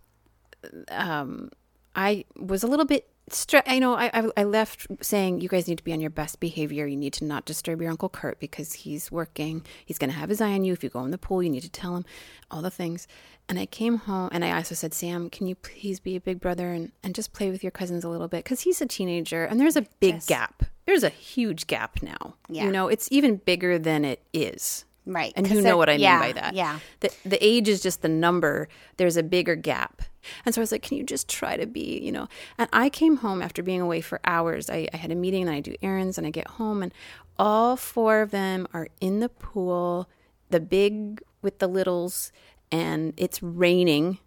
um, 0.89 1.51
I 1.97 2.25
was 2.39 2.63
a 2.63 2.67
little 2.67 2.85
bit 2.85 3.09
stre- 3.31 3.63
I 3.67 3.79
know 3.79 3.95
I, 3.95 4.11
I 4.13 4.29
I 4.37 4.45
left 4.45 4.87
saying 5.01 5.41
you 5.41 5.49
guys 5.49 5.67
need 5.67 5.79
to 5.79 5.85
be 5.85 5.93
on 5.93 6.01
your 6.01 6.11
best 6.11 6.39
behavior. 6.39 6.87
You 6.87 6.97
need 6.97 7.15
to 7.15 7.25
not 7.25 7.45
disturb 7.45 7.81
your 7.81 7.91
uncle 7.91 8.09
Kurt 8.09 8.39
because 8.39 8.73
he's 8.73 9.11
working. 9.11 9.65
He's 9.85 9.99
going 9.99 10.11
to 10.11 10.17
have 10.17 10.29
his 10.29 10.41
eye 10.41 10.53
on 10.53 10.65
you. 10.65 10.73
If 10.73 10.85
you 10.85 10.91
go 10.91 11.05
in 11.05 11.11
the 11.11 11.19
pool, 11.19 11.43
you 11.43 11.51
need 11.51 11.63
to 11.63 11.71
tell 11.71 11.97
him 11.97 12.05
all 12.51 12.63
the 12.63 12.71
things. 12.71 13.09
And 13.49 13.59
I 13.59 13.67
came 13.67 13.99
home 13.99 14.29
and 14.33 14.45
I 14.45 14.53
also 14.53 14.75
said, 14.75 14.93
Sam, 14.93 15.31
can 15.31 15.47
you 15.47 15.55
please 15.55 16.01
be 16.01 16.17
a 16.17 16.21
big 16.21 16.41
brother 16.41 16.73
and, 16.73 16.93
and 17.03 17.15
just 17.15 17.33
play 17.33 17.51
with 17.51 17.63
your 17.63 17.71
cousins 17.71 18.05
a 18.05 18.09
little 18.09 18.29
bit? 18.29 18.45
Because 18.45 18.61
he's 18.61 18.81
a 18.81 18.87
teenager 18.87 19.45
and 19.45 19.59
there's 19.61 19.77
a 19.77 19.83
big 20.01 20.17
Just- 20.17 20.29
gap. 20.29 20.65
There's 20.85 21.03
a 21.03 21.09
huge 21.09 21.67
gap 21.67 22.01
now. 22.01 22.35
Yeah. 22.49 22.65
You 22.65 22.71
know, 22.71 22.87
it's 22.87 23.09
even 23.11 23.37
bigger 23.39 23.77
than 23.77 24.05
it 24.05 24.23
is. 24.33 24.85
Right. 25.05 25.33
And 25.35 25.49
you 25.49 25.61
know 25.61 25.77
what 25.77 25.89
I 25.89 25.95
yeah, 25.95 26.21
mean 26.21 26.35
by 26.35 26.41
that. 26.41 26.55
Yeah. 26.55 26.79
The, 27.01 27.13
the 27.25 27.45
age 27.45 27.69
is 27.69 27.81
just 27.81 28.03
the 28.03 28.09
number. 28.09 28.69
There's 28.97 29.17
a 29.17 29.23
bigger 29.23 29.57
gap. 29.57 30.03
And 30.45 30.55
so 30.55 30.61
I 30.61 30.63
was 30.63 30.73
like, 30.73 30.83
can 30.83 30.97
you 30.97 31.05
just 31.05 31.29
try 31.29 31.57
to 31.57 31.67
be, 31.67 31.99
you 31.99 32.13
know? 32.13 32.29
And 32.59 32.69
I 32.73 32.89
came 32.89 33.19
home 33.19 33.43
after 33.43 33.63
being 33.63 33.81
away 33.81 34.01
for 34.01 34.21
hours. 34.25 34.71
I, 34.71 34.89
I 34.93 34.97
had 34.97 35.13
a 35.13 35.17
meeting 35.17 35.43
and 35.43 35.51
I 35.51 35.61
do 35.61 35.75
errands 35.83 36.19
and 36.19 36.27
I 36.27 36.31
get 36.31 36.49
home 36.49 36.83
and 36.83 36.93
all 37.39 37.77
four 37.77 38.23
of 38.23 38.31
them 38.31 38.67
are 38.73 38.89
in 39.01 39.21
the 39.21 39.29
pool, 39.29 40.09
the 40.51 40.61
big 40.61 41.23
with 41.43 41.59
the 41.59 41.67
littles, 41.67 42.33
and 42.73 43.13
it's 43.17 43.43
raining. 43.43 44.19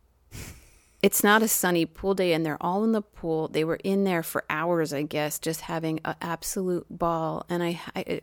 It's 1.01 1.23
not 1.23 1.41
a 1.41 1.47
sunny 1.47 1.85
pool 1.85 2.13
day, 2.13 2.33
and 2.33 2.45
they're 2.45 2.61
all 2.61 2.83
in 2.83 2.91
the 2.91 3.01
pool. 3.01 3.47
They 3.47 3.63
were 3.63 3.79
in 3.83 4.03
there 4.03 4.21
for 4.21 4.43
hours, 4.49 4.93
I 4.93 5.03
guess, 5.03 5.39
just 5.39 5.61
having 5.61 6.01
an 6.03 6.15
absolute 6.21 6.85
ball. 6.89 7.45
And 7.49 7.63
I, 7.63 7.79
I 7.95 8.21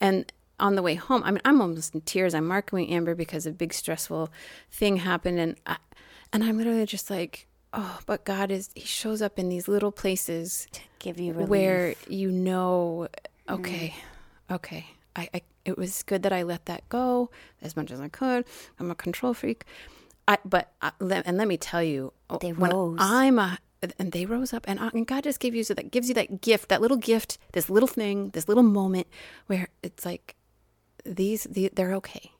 and 0.00 0.30
on 0.58 0.74
the 0.74 0.82
way 0.82 0.96
home, 0.96 1.22
I 1.24 1.30
mean, 1.30 1.40
I'm 1.46 1.60
almost 1.62 1.94
in 1.94 2.02
tears. 2.02 2.34
I'm 2.34 2.46
marking 2.46 2.90
Amber 2.90 3.14
because 3.14 3.46
a 3.46 3.52
big 3.52 3.72
stressful 3.72 4.30
thing 4.70 4.98
happened, 4.98 5.38
and 5.38 5.56
I, 5.66 5.78
and 6.32 6.44
I'm 6.44 6.58
literally 6.58 6.86
just 6.86 7.10
like, 7.10 7.46
oh, 7.72 8.00
but 8.06 8.24
God 8.24 8.50
is 8.50 8.70
He 8.74 8.82
shows 8.84 9.22
up 9.22 9.38
in 9.38 9.48
these 9.48 9.68
little 9.68 9.92
places 9.92 10.66
to 10.72 10.80
Give 10.98 11.18
you 11.18 11.32
relief. 11.32 11.48
where 11.48 11.94
you 12.08 12.30
know, 12.30 13.08
mm. 13.48 13.54
okay, 13.54 13.94
okay, 14.50 14.86
I, 15.16 15.28
I, 15.34 15.42
it 15.64 15.76
was 15.78 16.02
good 16.02 16.22
that 16.22 16.32
I 16.32 16.42
let 16.42 16.66
that 16.66 16.88
go 16.88 17.30
as 17.62 17.76
much 17.76 17.90
as 17.90 18.00
I 18.00 18.08
could. 18.08 18.44
I'm 18.78 18.90
a 18.90 18.94
control 18.94 19.34
freak, 19.34 19.64
I, 20.28 20.38
but 20.44 20.72
uh, 20.82 20.90
I, 21.00 21.04
let, 21.04 21.26
and 21.26 21.36
let 21.36 21.48
me 21.48 21.56
tell 21.56 21.82
you, 21.82 22.12
oh, 22.28 22.38
They 22.38 22.52
when 22.52 22.70
rose. 22.70 22.98
I'm 23.00 23.38
a, 23.38 23.58
and 23.98 24.12
they 24.12 24.26
rose 24.26 24.52
up, 24.52 24.64
and, 24.68 24.78
I, 24.78 24.88
and 24.92 25.06
God 25.06 25.24
just 25.24 25.40
gave 25.40 25.54
you 25.54 25.64
so 25.64 25.72
that 25.74 25.90
gives 25.90 26.08
you 26.08 26.14
that 26.14 26.40
gift, 26.42 26.68
that 26.68 26.80
little 26.82 26.98
gift, 26.98 27.38
this 27.52 27.70
little 27.70 27.86
thing, 27.88 28.28
this 28.30 28.46
little 28.46 28.62
moment 28.62 29.06
where 29.46 29.68
it's 29.82 30.04
like 30.04 30.36
these, 31.04 31.44
the, 31.44 31.70
they're 31.72 31.94
okay, 31.94 32.32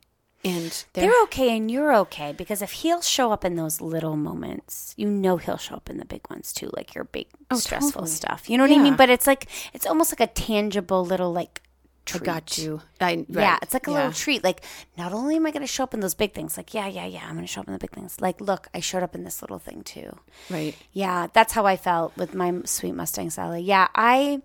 and 0.44 0.84
they're, 0.94 1.04
They're 1.10 1.22
okay 1.24 1.56
and 1.56 1.70
you're 1.70 1.94
okay 1.96 2.32
because 2.32 2.62
if 2.62 2.72
he'll 2.72 3.02
show 3.02 3.30
up 3.32 3.44
in 3.44 3.56
those 3.56 3.80
little 3.80 4.16
moments, 4.16 4.94
you 4.96 5.08
know 5.08 5.36
he'll 5.36 5.58
show 5.58 5.74
up 5.74 5.90
in 5.90 5.98
the 5.98 6.04
big 6.06 6.22
ones 6.30 6.52
too, 6.52 6.70
like 6.74 6.94
your 6.94 7.04
big 7.04 7.26
oh, 7.50 7.56
stressful 7.56 7.88
Oh, 7.88 7.92
totally. 8.04 8.10
stuff. 8.10 8.48
You 8.48 8.56
know 8.58 8.64
what 8.66 8.72
I 8.78 8.82
mean? 8.82 8.96
But 8.96 9.10
it's 9.10 9.26
like 9.26 9.46
it's 9.74 9.86
almost 9.86 10.12
like 10.12 10.20
a 10.20 10.32
tangible 10.32 11.04
little 11.04 11.32
like 11.32 11.62
I 12.08 12.12
treat. 12.12 12.24
got 12.24 12.58
you. 12.58 12.80
I, 13.00 13.24
Yeah, 13.28 13.58
it's 13.62 13.72
like 13.74 13.86
a 13.86 13.90
yeah. 13.90 13.96
little 13.98 14.12
treat. 14.12 14.42
Like, 14.42 14.62
not 14.98 15.12
only 15.12 15.36
am 15.36 15.46
I 15.46 15.52
going 15.52 15.60
to 15.60 15.66
show 15.72 15.84
up 15.84 15.94
in 15.94 16.00
those 16.00 16.14
big 16.14 16.32
things, 16.32 16.56
like, 16.56 16.74
yeah, 16.74 16.88
yeah, 16.88 17.06
yeah, 17.06 17.20
I'm 17.24 17.34
going 17.34 17.46
to 17.46 17.46
show 17.46 17.60
up 17.60 17.68
in 17.68 17.72
the 17.72 17.78
big 17.78 17.92
things. 17.92 18.20
Like, 18.20 18.40
look, 18.40 18.66
I 18.74 18.80
showed 18.80 19.04
up 19.04 19.14
in 19.14 19.22
this 19.22 19.42
little 19.42 19.60
thing 19.60 19.82
too. 19.84 20.16
right. 20.48 20.74
Yeah, 20.92 21.28
that's 21.32 21.52
how 21.52 21.66
I 21.66 21.76
felt 21.76 22.16
with 22.16 22.34
my 22.34 22.62
sweet 22.64 22.92
Mustang 22.96 23.30
Sally. 23.30 23.60
Yeah, 23.62 23.88
I, 23.94 24.40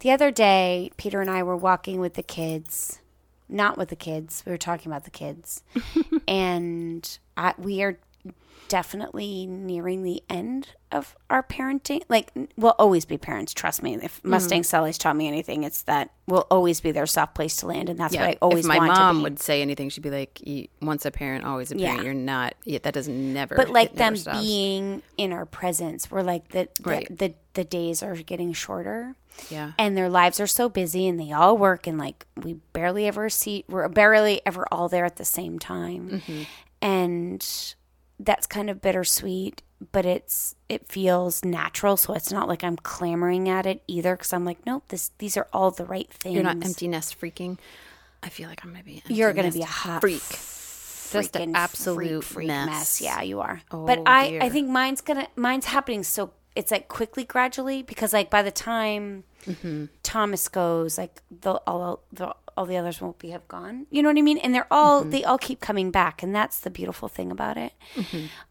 the 0.00 0.10
other 0.10 0.30
day, 0.30 0.90
Peter 0.98 1.22
and 1.22 1.30
I 1.30 1.44
were 1.44 1.56
walking 1.56 1.98
with 1.98 2.12
the 2.14 2.22
kids, 2.22 2.98
not 3.48 3.78
with 3.78 3.88
the 3.88 3.96
kids, 3.96 4.42
we 4.46 4.52
were 4.52 4.58
talking 4.58 4.90
about 4.90 5.04
the 5.04 5.10
kids. 5.10 5.62
and 6.28 7.18
I, 7.36 7.54
we 7.58 7.82
are 7.82 7.98
definitely 8.68 9.46
nearing 9.46 10.02
the 10.02 10.22
end 10.30 10.68
of 10.92 11.16
our 11.28 11.42
parenting. 11.42 12.02
Like, 12.08 12.30
we'll 12.56 12.74
always 12.78 13.04
be 13.04 13.18
parents, 13.18 13.52
trust 13.52 13.82
me. 13.82 13.94
If 13.94 14.18
Mm-hmm. 14.18 14.30
Mustang 14.30 14.62
Sally's 14.62 14.96
taught 14.98 15.16
me 15.16 15.26
anything, 15.28 15.64
it's 15.64 15.82
that 15.82 16.10
we'll 16.26 16.46
always 16.50 16.80
be 16.80 16.92
their 16.92 17.06
soft 17.06 17.34
place 17.34 17.56
to 17.56 17.66
land. 17.66 17.88
And 17.88 17.98
that's 17.98 18.14
Yeah, 18.14 18.22
what 18.26 18.30
I 18.30 18.38
always 18.40 18.64
if 18.64 18.68
my 18.68 18.78
mom 18.78 19.22
would 19.22 19.38
say 19.40 19.60
anything, 19.62 19.88
she'd 19.88 20.02
be 20.02 20.10
like, 20.10 20.40
"Once 20.80 21.04
a 21.04 21.10
parent, 21.10 21.44
always 21.44 21.72
a 21.72 21.76
parent. 21.76 21.98
Yeah. 21.98 22.04
You're 22.04 22.14
not. 22.14 22.54
Yeah, 22.64 22.78
that 22.82 22.94
doesn't 22.94 23.32
never." 23.34 23.56
but 23.56 23.70
like 23.70 23.94
them 23.94 24.16
stops. 24.16 24.38
being 24.40 25.02
in 25.16 25.32
our 25.32 25.44
presence, 25.46 26.10
we're 26.10 26.22
like 26.22 26.48
the 26.50 26.68
the, 26.82 26.90
Right. 26.90 27.18
the 27.18 27.34
the 27.54 27.64
days 27.64 28.02
are 28.02 28.14
getting 28.16 28.52
shorter. 28.52 29.14
Yeah. 29.50 29.70
and 29.78 29.96
their 29.96 30.08
lives 30.08 30.40
are 30.40 30.48
so 30.48 30.68
busy 30.68 31.06
and 31.06 31.20
they 31.20 31.30
all 31.30 31.56
work 31.56 31.86
and 31.86 31.96
like 31.96 32.26
we 32.42 32.54
barely 32.72 33.06
ever 33.06 33.30
see 33.30 33.64
we're 33.68 33.86
barely 33.88 34.40
ever 34.44 34.66
all 34.72 34.88
there 34.88 35.04
at 35.04 35.14
the 35.14 35.24
same 35.24 35.60
time 35.60 36.10
Mm-hmm. 36.26 36.42
and 36.82 37.74
that's 38.20 38.46
kind 38.46 38.68
of 38.70 38.80
bittersweet 38.80 39.62
but 39.92 40.04
it's 40.04 40.56
it 40.68 40.86
feels 40.88 41.44
natural 41.44 41.96
so 41.96 42.12
it's 42.12 42.32
not 42.32 42.48
like 42.48 42.64
i'm 42.64 42.76
clamoring 42.76 43.48
at 43.48 43.64
it 43.64 43.82
either 43.86 44.16
because 44.16 44.32
i'm 44.32 44.44
like 44.44 44.58
nope 44.66 44.82
this 44.88 45.12
these 45.18 45.36
are 45.36 45.46
all 45.52 45.70
the 45.70 45.84
right 45.84 46.10
things 46.12 46.34
You're 46.34 46.42
not 46.42 46.56
empty 46.64 46.88
nest 46.88 47.20
freaking. 47.20 47.58
I 48.20 48.28
feel 48.30 48.48
like 48.48 48.64
I'm 48.64 48.72
gonna 48.72 48.82
be. 48.82 49.00
You're 49.06 49.32
gonna 49.32 49.52
be 49.52 49.62
a 49.62 49.66
hot 49.66 50.00
freak. 50.00 50.20
Just 50.20 51.36
an 51.36 51.54
absolute 51.54 52.24
freak, 52.24 52.48
freak 52.48 52.48
mess. 52.48 53.00
yeah 53.00 53.22
you 53.22 53.40
are 53.40 53.62
Oh, 53.70 53.86
but 53.86 54.00
i 54.06 54.38
i 54.42 54.48
think 54.48 54.68
mine's 54.68 55.00
gonna 55.00 55.28
mine's 55.36 55.66
happening 55.66 56.02
so 56.02 56.32
it's 56.56 56.70
like 56.72 56.88
quickly 56.88 57.22
gradually 57.24 57.82
because 57.84 58.12
like 58.12 58.28
by 58.30 58.42
the 58.42 58.50
time 58.50 59.22
Mm-hmm. 59.46 59.86
thomas 60.02 60.48
goes 60.48 60.98
like 60.98 61.22
the 61.30 61.52
all 61.66 62.02
the 62.12 62.34
all 62.56 62.66
the 62.66 62.76
others 62.76 63.00
won't 63.00 63.18
be 63.20 63.30
have 63.30 63.46
gone. 63.46 63.86
You 63.90 64.02
know 64.02 64.08
what 64.08 64.18
i 64.18 64.22
mean? 64.22 64.38
And 64.38 64.52
they're 64.54 64.66
all 64.70 65.02
Mm-hmm. 65.02 65.10
they 65.10 65.24
all 65.24 65.38
keep 65.38 65.60
coming 65.60 65.90
back 65.92 66.22
and 66.24 66.34
that's 66.34 66.58
the 66.58 66.70
beautiful 66.70 67.08
thing 67.08 67.30
about 67.30 67.56
it. 67.56 67.72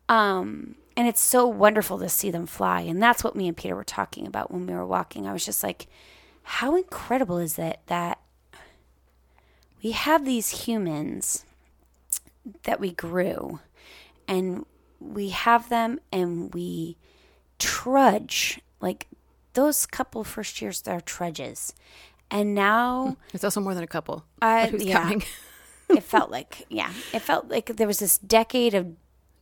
Um 0.10 0.76
and 0.96 1.08
it's 1.08 1.22
so 1.22 1.46
wonderful 1.46 2.00
to 2.00 2.10
see 2.10 2.32
them 2.32 2.46
fly 2.48 2.82
and 2.82 3.04
that's 3.04 3.24
what 3.24 3.36
me 3.36 3.48
and 3.48 3.58
peter 3.58 3.76
were 3.76 3.84
talking 3.84 4.26
about 4.26 4.50
when 4.52 4.66
we 4.66 4.74
were 4.74 4.86
walking. 4.86 5.28
I 5.28 5.34
was 5.34 5.46
just 5.46 5.62
like 5.64 5.88
how 6.44 6.76
incredible 6.78 7.38
is 7.38 7.60
it 7.60 7.82
that 7.88 8.20
we 9.84 9.92
have 9.92 10.24
these 10.26 10.66
humans 10.66 11.46
that 12.64 12.80
we 12.80 12.92
grew 12.92 13.60
and 14.28 14.66
we 15.00 15.30
have 15.30 15.68
them 15.70 16.00
and 16.12 16.54
we 16.54 16.96
trudge 17.60 18.60
like 18.82 19.08
those 19.58 19.86
couple 19.98 20.24
first 20.24 20.62
years 20.62 20.82
they're 20.82 21.02
trudges 21.02 21.74
and 22.30 22.54
now 22.56 23.18
It's 23.34 23.44
also 23.44 23.60
more 23.62 23.74
than 23.74 23.84
a 23.84 23.94
couple. 23.98 24.24
Yeah. 24.42 25.12
it 25.90 26.04
felt 26.04 26.30
like 26.38 26.66
yeah 26.70 26.92
it 27.14 27.22
felt 27.30 27.50
like 27.50 27.68
there 27.78 27.88
was 27.88 28.00
this 28.00 28.18
decade 28.18 28.74
of 28.74 28.86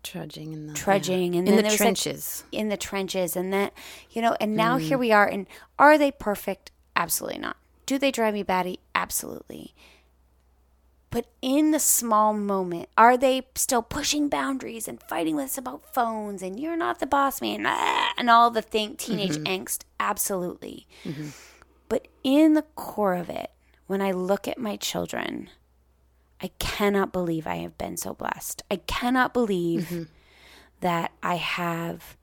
Trudging 0.04 0.54
in 0.54 0.68
the 0.68 0.74
Trudging, 0.76 1.34
yeah. 1.34 1.40
and 1.40 1.48
in 1.50 1.56
the 1.56 1.64
was, 1.64 1.72
like, 1.74 1.78
trenches. 1.80 2.44
in 2.52 2.70
the 2.70 2.78
trenches 2.78 3.36
and 3.36 3.52
that 3.54 3.74
you 4.12 4.22
know 4.22 4.36
and 4.40 4.56
now 4.56 4.78
Mm. 4.78 4.82
here 4.88 4.98
we 5.00 5.12
are 5.12 5.28
and 5.28 5.48
are 5.80 5.98
they 5.98 6.12
perfect 6.12 6.70
absolutely 6.96 7.40
not 7.40 7.58
do 7.88 7.98
they 7.98 8.12
drive 8.12 8.34
me 8.36 8.44
batty 8.44 8.78
absolutely 8.94 9.74
but 11.16 11.26
in 11.42 11.72
the 11.72 11.80
small 11.80 12.34
moment 12.34 12.90
are 12.98 13.16
they 13.16 13.42
still 13.56 13.82
pushing 13.82 14.28
boundaries 14.28 14.86
and 14.90 15.02
fighting 15.04 15.36
with 15.38 15.46
us 15.46 15.58
about 15.58 15.94
phones 15.94 16.42
and 16.44 16.60
you're 16.60 16.76
not 16.76 17.00
the 17.00 17.06
boss 17.06 17.40
man 17.42 17.64
ah, 17.66 18.12
and 18.18 18.30
all 18.30 18.52
the 18.52 18.62
thing 18.62 18.96
teenage 18.98 19.38
Mm-hmm. 19.38 19.64
angst 19.64 19.84
absolutely 20.00 20.86
but 21.88 22.08
in 22.24 22.54
the 22.54 22.66
core 22.76 23.16
of 23.16 23.30
it 23.30 23.52
when 23.88 24.02
i 24.02 24.12
look 24.12 24.48
at 24.48 24.58
my 24.58 24.76
children 24.76 25.50
I 26.42 26.50
cannot 26.60 27.14
believe 27.14 27.48
I 27.48 27.56
have 27.66 27.78
been 27.78 27.96
so 27.96 28.14
blessed. 28.14 28.62
I 28.70 28.76
cannot 28.76 29.34
believe 29.34 30.10
that 30.82 31.12
I 31.24 31.36
have 31.36 32.18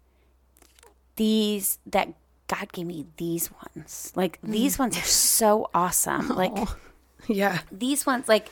these 1.16 1.78
that 1.86 2.12
God 2.46 2.70
gave 2.72 2.86
me 2.86 3.06
these 3.16 3.50
ones. 3.50 4.12
Like 4.14 4.38
these 4.42 4.78
ones 4.78 4.98
are 4.98 5.00
so 5.00 5.70
awesome. 5.74 6.28
Like 6.28 6.52
yeah. 7.26 7.60
these 7.72 8.04
ones 8.06 8.28
like 8.28 8.48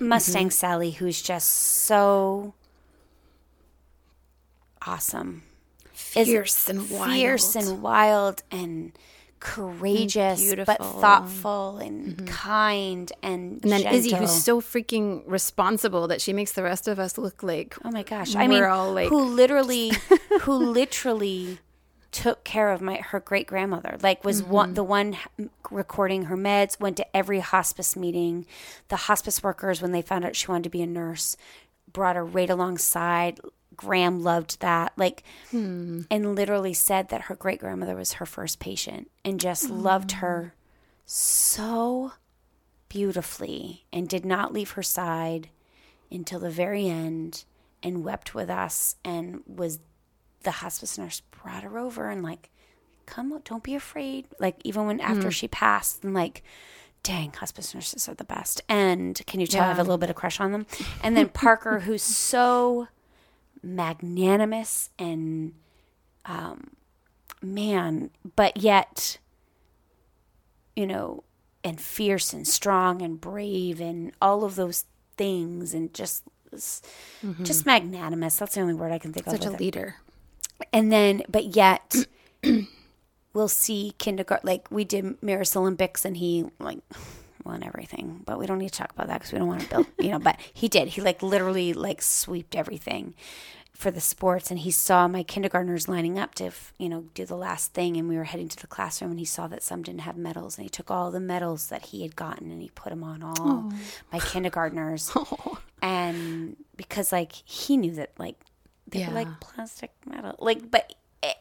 Mustang 0.00 0.50
Sally 0.50 0.90
who's 0.92 1.22
just 1.22 1.48
so 1.48 2.54
awesome. 4.86 5.42
Fierce 5.92 6.68
and 6.68 6.90
wild. 6.90 7.12
Fierce 7.12 7.54
and 7.56 7.82
wild 7.82 8.42
and 8.50 8.92
courageous 9.40 10.40
but 10.40 10.46
beautiful. 10.46 10.74
Mm-hmm. 10.86 11.00
thoughtful 11.00 11.78
and 11.78 12.26
kind 12.28 13.10
and 13.24 13.60
And 13.62 13.72
then 13.72 13.86
Izzy, 13.92 14.14
who's 14.14 14.44
so 14.44 14.60
freaking 14.60 15.22
responsible 15.26 16.06
that 16.08 16.20
she 16.20 16.32
makes 16.32 16.52
the 16.52 16.62
rest 16.62 16.86
of 16.86 16.98
us 17.00 17.18
look 17.18 17.42
like 17.42 17.74
Oh 17.84 17.90
my 17.90 18.02
gosh! 18.04 18.36
I 18.36 18.46
mean, 18.46 18.62
like- 18.62 19.08
who 19.08 19.24
literally, 19.24 19.92
who 20.42 20.52
literally 20.52 21.58
took 22.12 22.44
care 22.44 22.70
of 22.70 22.80
my 22.80 22.96
her 22.96 23.18
great 23.20 23.46
grandmother. 23.46 23.96
Like, 24.02 24.22
was 24.24 24.42
Mm-hmm. 24.42 24.50
one 24.52 24.74
the 24.74 24.84
one 24.84 25.16
recording 25.70 26.24
her 26.26 26.36
meds. 26.36 26.78
Went 26.78 26.96
to 26.98 27.16
every 27.16 27.40
hospice 27.40 27.96
meeting. 27.96 28.46
The 28.88 28.96
hospice 28.96 29.42
workers, 29.42 29.80
when 29.82 29.92
they 29.92 30.02
found 30.02 30.24
out 30.24 30.36
she 30.36 30.46
wanted 30.48 30.64
to 30.64 30.70
be 30.70 30.82
a 30.82 30.86
nurse, 30.86 31.36
brought 31.92 32.16
her 32.16 32.24
right 32.24 32.50
alongside. 32.50 33.40
Gram 33.74 34.22
loved 34.22 34.60
that. 34.60 34.92
Like, 34.96 35.24
Hmm. 35.50 36.02
and 36.10 36.34
literally 36.36 36.74
said 36.74 37.08
that 37.08 37.22
her 37.22 37.34
great 37.34 37.58
grandmother 37.58 37.96
was 37.96 38.14
her 38.14 38.26
first 38.26 38.58
patient, 38.60 39.10
and 39.24 39.40
just 39.40 39.66
Hmm. 39.68 39.80
loved 39.82 40.12
her 40.12 40.54
so 41.06 42.12
beautifully, 42.88 43.84
and 43.92 44.08
did 44.08 44.24
not 44.26 44.52
leave 44.52 44.72
her 44.72 44.82
side 44.82 45.48
until 46.10 46.38
the 46.40 46.50
very 46.50 46.86
end 46.88 47.44
and 47.82 48.04
wept 48.04 48.34
with 48.34 48.50
us 48.50 48.96
and 49.04 49.42
was 49.46 49.78
the 50.42 50.50
hospice 50.50 50.98
nurse 50.98 51.20
brought 51.42 51.62
her 51.62 51.78
over 51.78 52.08
and 52.10 52.22
like, 52.22 52.50
come, 53.06 53.38
don't 53.44 53.62
be 53.62 53.74
afraid. 53.74 54.26
Like 54.38 54.56
even 54.64 54.86
when 54.86 55.00
after 55.00 55.30
she 55.30 55.48
passed, 55.48 56.04
and 56.04 56.14
like, 56.14 56.42
dang, 57.02 57.32
hospice 57.32 57.74
nurses 57.74 58.08
are 58.08 58.14
the 58.14 58.24
best. 58.24 58.60
And 58.68 59.20
can 59.26 59.40
you 59.40 59.46
tell 59.46 59.64
I 59.64 59.68
have 59.68 59.78
a 59.78 59.82
little 59.82 59.98
bit 59.98 60.10
of 60.10 60.16
crush 60.16 60.40
on 60.40 60.52
them? 60.52 60.66
And 61.02 61.16
then 61.16 61.28
Parker, 61.28 61.80
who's 61.86 62.02
so 62.02 62.88
magnanimous 63.62 64.90
and 64.98 65.54
um, 66.24 66.70
man, 67.42 68.10
but 68.36 68.56
yet, 68.56 69.18
you 70.76 70.86
know, 70.86 71.24
and 71.64 71.80
fierce 71.80 72.32
and 72.32 72.46
strong 72.46 73.02
and 73.02 73.20
brave 73.20 73.80
and 73.80 74.12
all 74.20 74.44
of 74.44 74.56
those 74.56 74.84
things 75.16 75.74
and 75.74 75.92
just 75.94 76.24
just 77.42 77.64
magnanimous. 77.64 78.36
That's 78.36 78.54
the 78.56 78.60
only 78.60 78.74
word 78.74 78.92
I 78.92 78.98
can 78.98 79.12
think 79.12 79.26
Mm-hmm. 79.26 79.36
Such 79.36 79.40
of. 79.46 79.48
a 79.48 79.52
with 79.52 79.60
it. 79.60 79.64
leader. 79.64 79.96
And 80.72 80.92
then, 80.92 81.22
but 81.28 81.56
yet, 81.56 81.94
we'll 83.32 83.48
see 83.48 83.94
kindergarten. 83.98 84.46
Like 84.46 84.70
we 84.70 84.84
did 84.84 85.22
Maris 85.22 85.56
Olympics, 85.56 86.04
and 86.04 86.16
he 86.16 86.46
like 86.58 86.78
won 87.44 87.62
everything. 87.62 88.22
But 88.24 88.38
we 88.38 88.46
don't 88.46 88.58
need 88.58 88.72
to 88.72 88.78
talk 88.78 88.92
about 88.92 89.08
that 89.08 89.20
because 89.20 89.32
we 89.32 89.38
don't 89.38 89.48
want 89.48 89.62
to 89.62 89.68
build, 89.68 89.86
you 89.98 90.10
know. 90.10 90.18
But 90.18 90.38
he 90.52 90.68
did. 90.68 90.88
He 90.88 91.00
like 91.00 91.22
literally 91.22 91.72
like 91.72 92.02
sweeped 92.02 92.54
everything 92.54 93.14
for 93.72 93.90
the 93.90 94.00
sports, 94.00 94.50
and 94.50 94.60
he 94.60 94.70
saw 94.70 95.08
my 95.08 95.22
kindergartners 95.22 95.88
lining 95.88 96.18
up 96.18 96.34
to, 96.36 96.50
you 96.78 96.88
know, 96.88 97.06
do 97.14 97.24
the 97.24 97.36
last 97.36 97.72
thing. 97.72 97.96
And 97.96 98.08
we 98.08 98.16
were 98.16 98.24
heading 98.24 98.48
to 98.48 98.60
the 98.60 98.66
classroom, 98.66 99.10
and 99.10 99.18
he 99.18 99.26
saw 99.26 99.48
that 99.48 99.62
some 99.62 99.82
didn't 99.82 100.02
have 100.02 100.16
medals, 100.16 100.56
and 100.56 100.64
he 100.64 100.68
took 100.68 100.90
all 100.90 101.10
the 101.10 101.20
medals 101.20 101.68
that 101.68 101.86
he 101.86 102.02
had 102.02 102.14
gotten, 102.14 102.50
and 102.50 102.62
he 102.62 102.68
put 102.68 102.90
them 102.90 103.02
on 103.02 103.22
all 103.22 103.72
my 104.12 104.20
kindergartners. 104.20 105.10
And 105.84 106.56
because 106.76 107.10
like 107.10 107.32
he 107.32 107.76
knew 107.76 107.90
that 107.96 108.12
like 108.16 108.36
they 108.92 109.00
Yeah. 109.00 109.08
were 109.08 109.14
like 109.14 109.40
plastic 109.40 109.90
metal, 110.06 110.36
like 110.38 110.70
but 110.70 110.94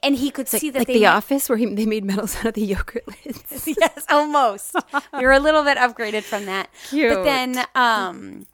and 0.04 0.16
he 0.16 0.30
could 0.32 0.48
see 0.48 0.70
that 0.72 0.80
like 0.80 0.88
the 0.88 0.94
made- 1.02 1.06
office 1.06 1.48
where 1.50 1.58
he, 1.58 1.66
they 1.66 1.86
made 1.86 2.04
medals 2.06 2.36
out 2.38 2.46
of 2.48 2.54
the 2.56 2.62
yogurt 2.66 3.04
lids. 3.08 3.68
yes, 3.80 4.06
almost. 4.10 4.76
we 5.14 5.24
were 5.26 5.32
a 5.32 5.40
little 5.40 5.64
bit 5.64 5.78
upgraded 5.78 6.24
from 6.24 6.46
that. 6.46 6.70
Cute. 6.90 7.14
But 7.14 7.24
then 7.24 7.66
um 7.76 8.46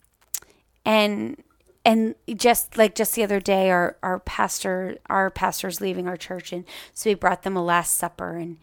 and 0.86 1.42
and 1.86 2.16
just 2.36 2.78
like 2.78 2.96
just 2.96 3.16
the 3.16 3.24
other 3.24 3.40
day 3.40 3.70
our 3.70 3.98
our 4.04 4.20
pastor 4.20 4.98
our 5.08 5.30
pastor's 5.30 5.82
leaving 5.82 6.08
our 6.08 6.18
church 6.18 6.52
and 6.52 6.66
so 6.94 7.10
we 7.10 7.14
brought 7.14 7.44
them 7.44 7.56
a 7.58 7.64
last 7.64 7.96
supper 7.98 8.36
and 8.38 8.58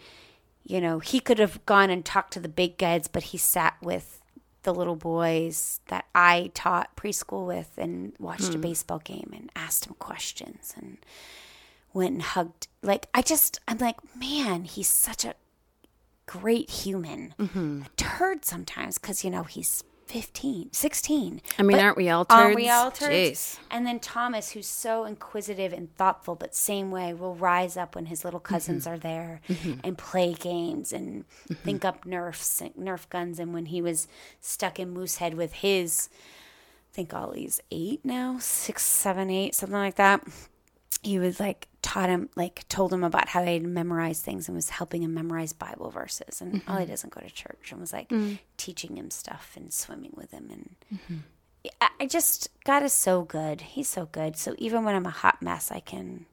you 0.67 0.81
know, 0.81 0.99
he 0.99 1.21
could 1.21 1.39
have 1.39 1.65
gone 1.67 1.91
and 1.91 2.03
talked 2.07 2.33
to 2.33 2.41
the 2.41 2.49
big 2.49 2.79
guys, 2.79 3.07
but 3.07 3.25
he 3.25 3.37
sat 3.37 3.77
with 3.83 4.23
the 4.65 4.75
little 4.75 4.97
boys 4.97 5.81
that 5.87 6.07
I 6.15 6.51
taught 6.55 6.97
preschool 6.97 7.47
with 7.47 7.71
and 7.79 8.13
watched 8.19 8.51
a 8.51 8.55
hmm. 8.55 8.63
baseball 8.63 8.99
game 8.99 9.31
and 9.35 9.51
asked 9.55 9.87
him 9.87 9.95
questions 9.99 10.75
and 10.77 10.99
went 11.93 12.13
and 12.13 12.23
hugged 12.23 12.69
like 12.83 13.09
I 13.15 13.23
just 13.23 13.61
I'm 13.69 13.79
like, 13.79 13.97
man, 14.17 14.65
he's 14.65 14.89
such 14.89 15.25
a 15.25 15.35
great 16.27 16.71
human. 16.71 17.35
Mm-hmm. 17.39 17.83
A 17.83 17.89
turd 17.97 18.45
sometimes 18.45 18.99
because, 18.99 19.25
you 19.25 19.31
know, 19.31 19.45
he's 19.45 19.85
15, 20.07 20.73
16. 20.73 21.41
I 21.59 21.63
mean, 21.63 21.77
But 21.77 21.83
aren't 21.83 21.97
we 21.97 22.09
all 22.09 22.27
Aren't 22.29 22.57
we 22.57 22.65
turds? 22.65 22.73
all 22.73 22.91
turds? 22.91 23.13
Jeez. 23.13 23.59
And 23.71 23.87
then 23.87 24.01
Thomas, 24.01 24.53
who's 24.53 24.67
so 24.67 25.05
inquisitive 25.05 25.73
and 25.73 25.95
thoughtful, 25.97 26.35
but 26.35 26.55
same 26.55 26.91
way, 26.91 27.15
will 27.15 27.35
rise 27.35 27.77
up 27.77 27.95
when 27.95 28.07
his 28.07 28.25
little 28.25 28.41
mm-hmm. 28.41 28.55
cousins 28.55 28.87
are 28.87 28.99
there 28.99 29.41
mm-hmm. 29.49 29.81
and 29.83 29.97
play 29.97 30.35
games 30.35 30.93
and 30.93 31.25
mm-hmm. 31.25 31.55
think 31.55 31.85
up 31.85 32.05
nerfs, 32.05 32.63
nerf 32.79 33.09
guns. 33.09 33.39
And 33.39 33.55
when 33.55 33.67
he 33.67 33.81
was 33.81 34.07
stuck 34.41 34.79
in 34.79 34.93
Moosehead 34.93 35.35
with 35.35 35.55
his, 35.55 36.09
I 36.93 36.95
think 36.95 37.15
Ollie's 37.15 37.61
eight 37.71 38.05
now, 38.05 38.37
six, 38.41 38.83
seven, 38.83 39.31
eight, 39.31 39.55
something 39.55 39.79
like 39.79 39.97
that 39.97 40.23
he 41.05 41.19
was 41.19 41.39
like 41.39 41.69
taught 41.85 42.09
him 42.09 42.31
like 42.35 42.67
told 42.69 42.91
him 42.91 43.05
about 43.05 43.29
how 43.29 43.45
they 43.45 43.59
memorized 43.59 44.25
things 44.25 44.49
and 44.49 44.57
was 44.57 44.71
helping 44.71 45.03
him 45.03 45.13
memorize 45.13 45.53
bible 45.53 45.91
verses. 45.91 46.41
And 46.41 46.55
mm-hmm. 46.55 46.71
ollie 46.71 46.87
doesn't 46.87 47.13
go 47.13 47.21
to 47.21 47.29
church 47.29 47.71
and 47.71 47.79
was 47.79 47.93
like 47.93 48.09
mm. 48.09 48.39
teaching 48.57 48.97
him 48.97 49.11
stuff 49.11 49.53
and 49.55 49.71
swimming 49.71 50.13
with 50.17 50.31
him. 50.31 50.49
And 50.51 50.77
mm-hmm. 50.95 51.17
I, 51.83 51.89
I 52.01 52.07
just 52.07 52.49
god 52.65 52.83
is 52.83 52.95
so 52.95 53.23
good. 53.23 53.61
He's 53.61 53.89
so 53.89 54.07
good. 54.07 54.39
So 54.39 54.55
even 54.57 54.85
when 54.85 54.95
i'm 54.95 55.05
a 55.05 55.11
hot 55.11 55.43
mess 55.43 55.71
i 55.71 55.81
can 55.81 56.25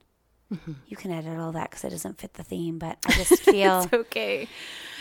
mm-hmm. 0.52 0.72
you 0.88 0.96
can 0.96 1.12
edit 1.12 1.38
all 1.38 1.52
that 1.52 1.70
because 1.70 1.84
it 1.84 1.90
doesn't 1.90 2.18
fit 2.18 2.36
the 2.36 2.44
theme 2.44 2.80
but 2.80 2.98
i 3.06 3.12
just 3.24 3.44
feel 3.44 3.82
It's 3.82 3.94
okay. 3.94 4.48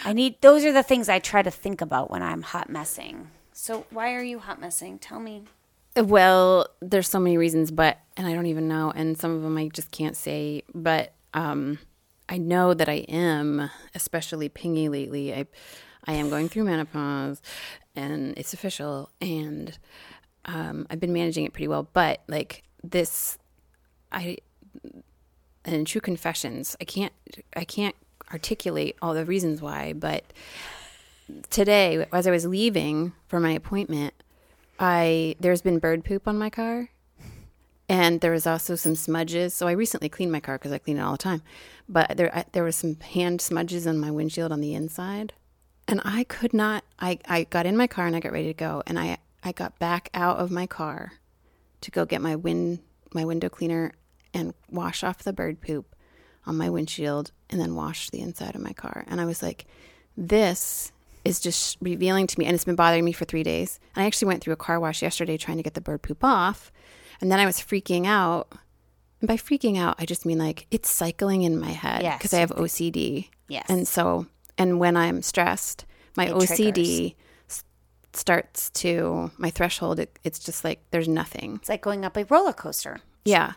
i 0.05 0.13
need 0.13 0.41
those 0.41 0.65
are 0.65 0.73
the 0.73 0.83
things 0.83 1.09
i 1.09 1.21
try 1.21 1.43
to 1.43 1.51
think 1.53 1.81
about 1.81 2.11
when 2.11 2.25
i'm 2.25 2.43
hot 2.43 2.69
messing. 2.69 3.29
So 3.53 3.87
why 3.91 4.15
are 4.15 4.23
you 4.23 4.41
hot 4.41 4.61
messing? 4.61 4.99
Tell 4.99 5.21
me 5.21 5.45
Well, 5.97 6.69
there's 6.81 7.09
so 7.09 7.19
many 7.19 7.37
reasons, 7.37 7.71
but 7.71 7.99
and 8.17 8.27
I 8.27 8.33
don't 8.33 8.47
even 8.47 8.69
know, 8.69 8.93
and 8.95 9.19
some 9.19 9.33
of 9.35 9.43
them 9.43 9.57
I 9.57 9.69
just 9.69 9.91
can't 9.91 10.17
say. 10.17 10.63
But 10.75 11.13
um, 11.35 11.79
I 12.29 12.39
know 12.39 12.75
that 12.75 12.89
I 12.89 13.05
am 13.09 13.71
especially 13.95 14.49
pingy 14.49 14.89
lately. 14.89 15.35
I 15.35 15.47
I 16.07 16.13
am 16.13 16.31
going 16.31 16.49
through 16.49 16.65
menopause, 16.65 17.43
and 17.97 18.39
it's 18.39 18.55
official, 18.55 19.11
and 19.21 19.77
um, 20.45 20.87
I've 20.91 21.01
been 21.01 21.13
managing 21.13 21.45
it 21.45 21.53
pretty 21.53 21.69
well. 21.69 21.89
But 21.93 22.23
like 22.29 22.63
this, 22.85 23.39
I 24.13 24.39
and 25.65 25.75
in 25.75 25.85
true 25.85 26.01
confessions, 26.01 26.77
I 26.81 26.85
can't 26.85 27.13
I 27.57 27.65
can't 27.65 27.97
articulate 28.33 28.97
all 29.03 29.13
the 29.13 29.25
reasons 29.25 29.61
why, 29.61 29.93
but 29.93 30.25
today 31.51 32.07
as 32.13 32.27
I 32.27 32.31
was 32.31 32.47
leaving 32.47 33.13
for 33.27 33.41
my 33.41 33.51
appointment, 33.51 34.15
I 34.81 35.37
there's 35.39 35.61
been 35.61 35.79
bird 35.79 36.05
poop 36.05 36.27
on 36.27 36.39
my 36.39 36.49
car, 36.49 36.89
and 37.89 38.21
there 38.23 38.33
was 38.33 38.47
also 38.47 38.75
some 38.75 38.97
smudges. 38.97 39.53
So 39.53 39.69
I 39.69 39.73
recently 39.73 40.09
cleaned 40.09 40.33
my 40.33 40.41
car 40.41 40.57
because 40.57 40.73
I 40.73 40.79
clean 40.79 40.97
it 40.97 41.03
all 41.03 41.13
the 41.13 41.19
time, 41.19 41.43
but 41.89 42.17
there 42.17 42.35
I, 42.35 42.47
there 42.53 42.65
was 42.65 42.77
some 42.77 42.99
hand 42.99 43.41
smudges 43.41 43.87
on 43.87 43.99
my 43.99 44.11
windshield 44.11 44.51
on 44.51 44.61
the 44.61 44.75
inside, 44.75 45.35
and 45.87 46.01
I 46.03 46.25
could 46.25 46.55
not. 46.55 46.85
I 46.99 47.19
I 47.29 47.45
got 47.45 47.67
in 47.67 47.77
my 47.77 47.87
car 47.87 48.07
and 48.07 48.17
I 48.17 48.21
got 48.21 48.33
ready 48.33 48.49
to 48.49 48.55
go, 48.55 48.83
and 48.87 48.99
I 48.99 49.19
I 49.45 49.53
got 49.53 49.79
back 49.79 50.09
out 50.15 50.39
of 50.39 50.51
my 50.51 50.67
car 50.67 51.13
to 51.83 51.91
go 51.91 52.07
get 52.07 52.23
my 52.23 52.35
wind 52.35 52.81
my 53.13 53.25
window 53.25 53.51
cleaner 53.51 53.93
and 54.33 54.55
wash 54.71 55.05
off 55.05 55.19
the 55.19 55.33
bird 55.33 55.61
poop 55.61 55.95
on 56.47 56.57
my 56.57 56.71
windshield 56.71 57.33
and 57.51 57.61
then 57.61 57.75
wash 57.75 58.11
the 58.11 58.21
inside 58.21 58.55
of 58.55 58.63
my 58.63 58.73
car. 58.73 59.05
And 59.09 59.21
I 59.21 59.27
was 59.27 59.43
like, 59.43 59.67
this 60.17 60.93
is 61.25 61.41
just 61.41 61.77
revealing 61.81 62.27
to 62.27 62.39
me 62.39 62.47
and 62.47 62.55
it's 62.55 62.65
been 62.65 62.75
bothering 62.77 63.05
me 63.05 63.13
for 63.13 63.25
3 63.25 63.43
days. 63.43 63.79
And 63.95 64.03
I 64.03 64.07
actually 64.07 64.29
went 64.29 64.43
through 64.43 64.55
a 64.55 64.57
car 64.57 64.81
wash 64.81 65.03
yesterday 65.03 65.37
trying 65.37 65.57
to 65.59 65.63
get 65.63 65.75
the 65.75 65.81
bird 65.81 66.03
poop 66.03 66.23
off. 66.25 66.73
And 67.21 67.31
then 67.31 67.39
I 67.39 67.47
was 67.47 67.59
freaking 67.59 68.07
out. 68.07 68.53
And 69.21 69.29
by 69.29 69.37
freaking 69.37 69.77
out, 69.79 69.97
I 69.99 70.07
just 70.07 70.25
mean 70.25 70.39
like 70.39 70.67
it's 70.71 70.91
cycling 70.91 71.43
in 71.43 71.59
my 71.61 71.71
head 71.73 72.03
Yes. 72.03 72.19
because 72.19 72.33
I 72.33 72.41
have 72.41 72.51
OCD. 72.53 73.29
Yes. 73.49 73.67
And 73.69 73.87
so 73.87 74.27
and 74.57 74.79
when 74.81 74.97
I'm 74.97 75.21
stressed, 75.23 75.85
my 76.17 76.27
It 76.27 76.33
OCD 76.35 77.15
s- 77.49 77.65
starts 78.13 78.71
to 78.71 79.31
my 79.39 79.51
threshold 79.51 79.99
it, 80.01 80.19
it's 80.25 80.39
just 80.39 80.65
like 80.65 80.81
there's 80.91 81.09
nothing 81.09 81.57
it's 81.61 81.69
like 81.69 81.83
going 81.83 82.05
up 82.05 82.17
a 82.17 82.25
roller 82.25 82.53
coaster 82.53 83.01
yeah. 83.25 83.53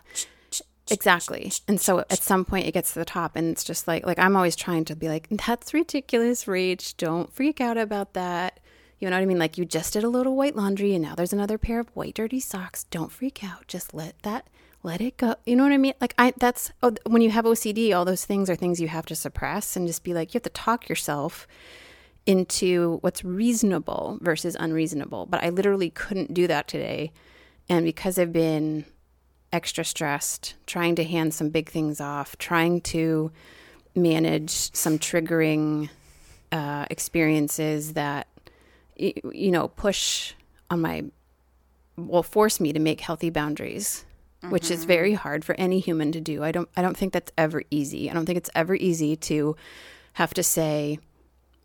Exactly. 0.90 1.50
And 1.66 1.80
so 1.80 2.00
at 2.00 2.22
some 2.22 2.44
point 2.44 2.66
it 2.66 2.72
gets 2.72 2.92
to 2.92 2.98
the 2.98 3.04
top 3.04 3.36
and 3.36 3.50
it's 3.50 3.64
just 3.64 3.88
like 3.88 4.04
like 4.06 4.18
I'm 4.18 4.36
always 4.36 4.56
trying 4.56 4.84
to 4.86 4.96
be 4.96 5.08
like, 5.08 5.28
that's 5.30 5.72
ridiculous, 5.72 6.44
Rach. 6.44 6.96
Don't 6.96 7.32
freak 7.32 7.60
out 7.60 7.78
about 7.78 8.12
that. 8.14 8.60
You 8.98 9.08
know 9.08 9.16
what 9.16 9.22
I 9.22 9.26
mean? 9.26 9.38
Like 9.38 9.58
you 9.58 9.64
just 9.64 9.94
did 9.94 10.04
a 10.04 10.08
little 10.08 10.36
white 10.36 10.56
laundry 10.56 10.94
and 10.94 11.02
now 11.02 11.14
there's 11.14 11.32
another 11.32 11.58
pair 11.58 11.80
of 11.80 11.88
white 11.94 12.14
dirty 12.14 12.40
socks. 12.40 12.84
Don't 12.84 13.10
freak 13.10 13.42
out. 13.42 13.66
Just 13.66 13.94
let 13.94 14.20
that 14.22 14.48
let 14.82 15.00
it 15.00 15.16
go. 15.16 15.34
You 15.46 15.56
know 15.56 15.62
what 15.62 15.72
I 15.72 15.78
mean? 15.78 15.94
Like 16.00 16.14
I 16.18 16.34
that's 16.36 16.70
oh, 16.82 16.94
when 17.06 17.22
you 17.22 17.30
have 17.30 17.46
OCD, 17.46 17.94
all 17.94 18.04
those 18.04 18.26
things 18.26 18.50
are 18.50 18.56
things 18.56 18.80
you 18.80 18.88
have 18.88 19.06
to 19.06 19.16
suppress 19.16 19.76
and 19.76 19.86
just 19.86 20.04
be 20.04 20.12
like 20.12 20.34
you 20.34 20.38
have 20.38 20.44
to 20.44 20.50
talk 20.50 20.88
yourself 20.88 21.46
into 22.26 22.98
what's 23.00 23.24
reasonable 23.24 24.18
versus 24.20 24.56
unreasonable. 24.58 25.26
But 25.26 25.42
I 25.42 25.48
literally 25.48 25.90
couldn't 25.90 26.34
do 26.34 26.46
that 26.46 26.68
today. 26.68 27.12
And 27.68 27.84
because 27.84 28.18
I've 28.18 28.32
been 28.32 28.84
extra 29.54 29.84
stressed, 29.84 30.54
trying 30.66 30.94
to 30.96 31.04
hand 31.04 31.32
some 31.32 31.48
big 31.48 31.70
things 31.70 32.00
off, 32.00 32.36
trying 32.36 32.80
to 32.80 33.30
manage 33.94 34.50
some 34.74 34.98
triggering 34.98 35.88
uh, 36.52 36.84
experiences 36.90 37.94
that, 37.94 38.26
you 38.96 39.50
know, 39.50 39.68
push 39.68 40.34
on 40.68 40.80
my, 40.80 41.04
will 41.96 42.22
force 42.24 42.58
me 42.60 42.72
to 42.72 42.80
make 42.80 43.00
healthy 43.00 43.30
boundaries. 43.30 44.04
Which 44.50 44.70
is 44.70 44.84
very 44.84 45.14
hard 45.14 45.42
for 45.42 45.54
any 45.54 45.80
human 45.80 46.12
to 46.12 46.20
do. 46.20 46.44
I 46.44 46.52
don't. 46.52 46.68
I 46.76 46.82
don't 46.82 46.98
think 46.98 47.14
that's 47.14 47.32
ever 47.38 47.62
easy. 47.70 48.10
I 48.10 48.12
don't 48.12 48.26
think 48.26 48.36
it's 48.36 48.50
ever 48.54 48.74
easy 48.74 49.16
to 49.16 49.56
have 50.14 50.34
to 50.34 50.42
say, 50.42 50.98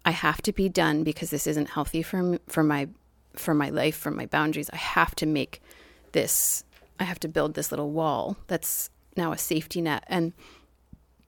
I 0.06 0.12
have 0.12 0.42
to 0.44 0.54
be 0.54 0.70
done 0.70 1.04
because 1.04 1.30
this 1.30 1.46
isn't 1.46 1.72
healthy 1.72 2.02
for 2.02 2.20
m- 2.20 2.40
for 2.48 2.64
my 2.64 2.88
for 3.36 3.54
my 3.54 3.70
life, 3.70 3.98
for 3.98 4.12
my 4.12 4.28
boundaries. 4.28 4.70
I 4.72 4.78
have 4.78 5.14
to 5.16 5.26
make 5.26 5.62
this. 6.14 6.64
I 7.00 7.04
have 7.04 7.20
to 7.22 7.28
build 7.28 7.54
this 7.54 7.72
little 7.72 7.92
wall 7.92 8.38
that's 8.48 8.90
now 9.16 9.32
a 9.32 9.38
safety 9.38 9.82
net. 9.82 10.04
And 10.08 10.34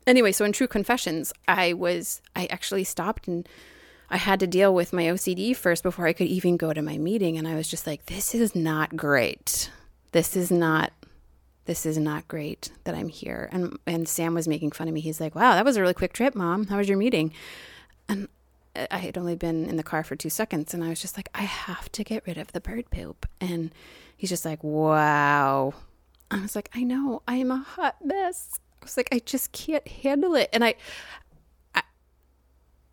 anyway, 0.05 0.32
so 0.32 0.45
in 0.45 0.51
True 0.51 0.67
Confessions, 0.67 1.34
I 1.47 1.74
was 1.74 2.22
I 2.36 2.45
actually 2.47 2.84
stopped 2.84 3.28
and 3.28 3.47
I 4.09 4.17
had 4.17 4.39
to 4.41 4.47
deal 4.47 4.74
with 4.74 4.91
my 4.91 5.03
OCD 5.03 5.55
first 5.55 5.84
before 5.84 6.05
I 6.05 6.13
could 6.13 6.28
even 6.28 6.57
go 6.57 6.74
to 6.74 6.82
my 6.82 6.97
meeting, 6.97 7.38
and 7.38 7.47
I 7.47 7.55
was 7.55 7.69
just 7.69 7.88
like, 7.88 8.07
this 8.07 8.36
is 8.36 8.53
not 8.53 8.97
great. 8.97 9.72
This 10.11 10.36
is 10.36 10.51
not. 10.51 10.91
this 11.65 11.86
is 11.86 11.97
not 11.97 12.28
great 12.28 12.72
that 12.84 12.95
I'm 12.95 13.07
here. 13.07 13.47
And 13.53 13.78
and 13.88 14.09
Sam 14.09 14.34
was 14.34 14.47
making 14.47 14.72
fun 14.72 14.88
of 14.89 14.93
me. 14.93 14.99
He's 14.99 15.22
like, 15.22 15.36
"Wow, 15.36 15.53
that 15.53 15.63
was 15.63 15.78
a 15.78 15.82
really 15.82 15.93
quick 15.93 16.11
trip, 16.11 16.36
mom. 16.36 16.67
How 16.67 16.78
was 16.78 16.89
your 16.89 16.97
meeting?" 16.97 17.32
And 18.09 18.28
I 18.76 18.97
had 18.97 19.17
only 19.17 19.36
been 19.36 19.65
in 19.69 19.78
the 19.78 19.84
car 19.84 20.03
for 20.03 20.15
two 20.15 20.30
seconds, 20.30 20.74
and 20.74 20.84
I 20.84 20.89
was 20.89 21.01
just 21.01 21.15
like, 21.17 21.30
"I 21.34 21.43
have 21.43 21.89
to 21.93 22.03
get 22.03 22.26
rid 22.28 22.38
of 22.38 22.51
the 22.51 22.59
bird 22.59 22.89
poop." 22.89 23.26
And 23.39 23.72
he's 24.22 24.30
just 24.30 24.45
like, 24.45 24.63
"Wow." 24.63 25.74
I 26.30 26.39
was 26.39 26.55
like, 26.55 26.69
"I 26.76 26.84
know. 26.84 27.24
I 27.28 27.38
am 27.38 27.49
a 27.49 27.57
hot 27.57 27.95
mess." 28.05 28.51
I 28.80 28.86
was 28.86 28.95
like, 28.95 29.09
"I 29.11 29.17
just 29.17 29.51
can't 29.51 29.86
handle 29.88 30.36
it." 30.36 30.47
And 30.53 30.63
I, 30.63 30.76
I, 31.74 31.82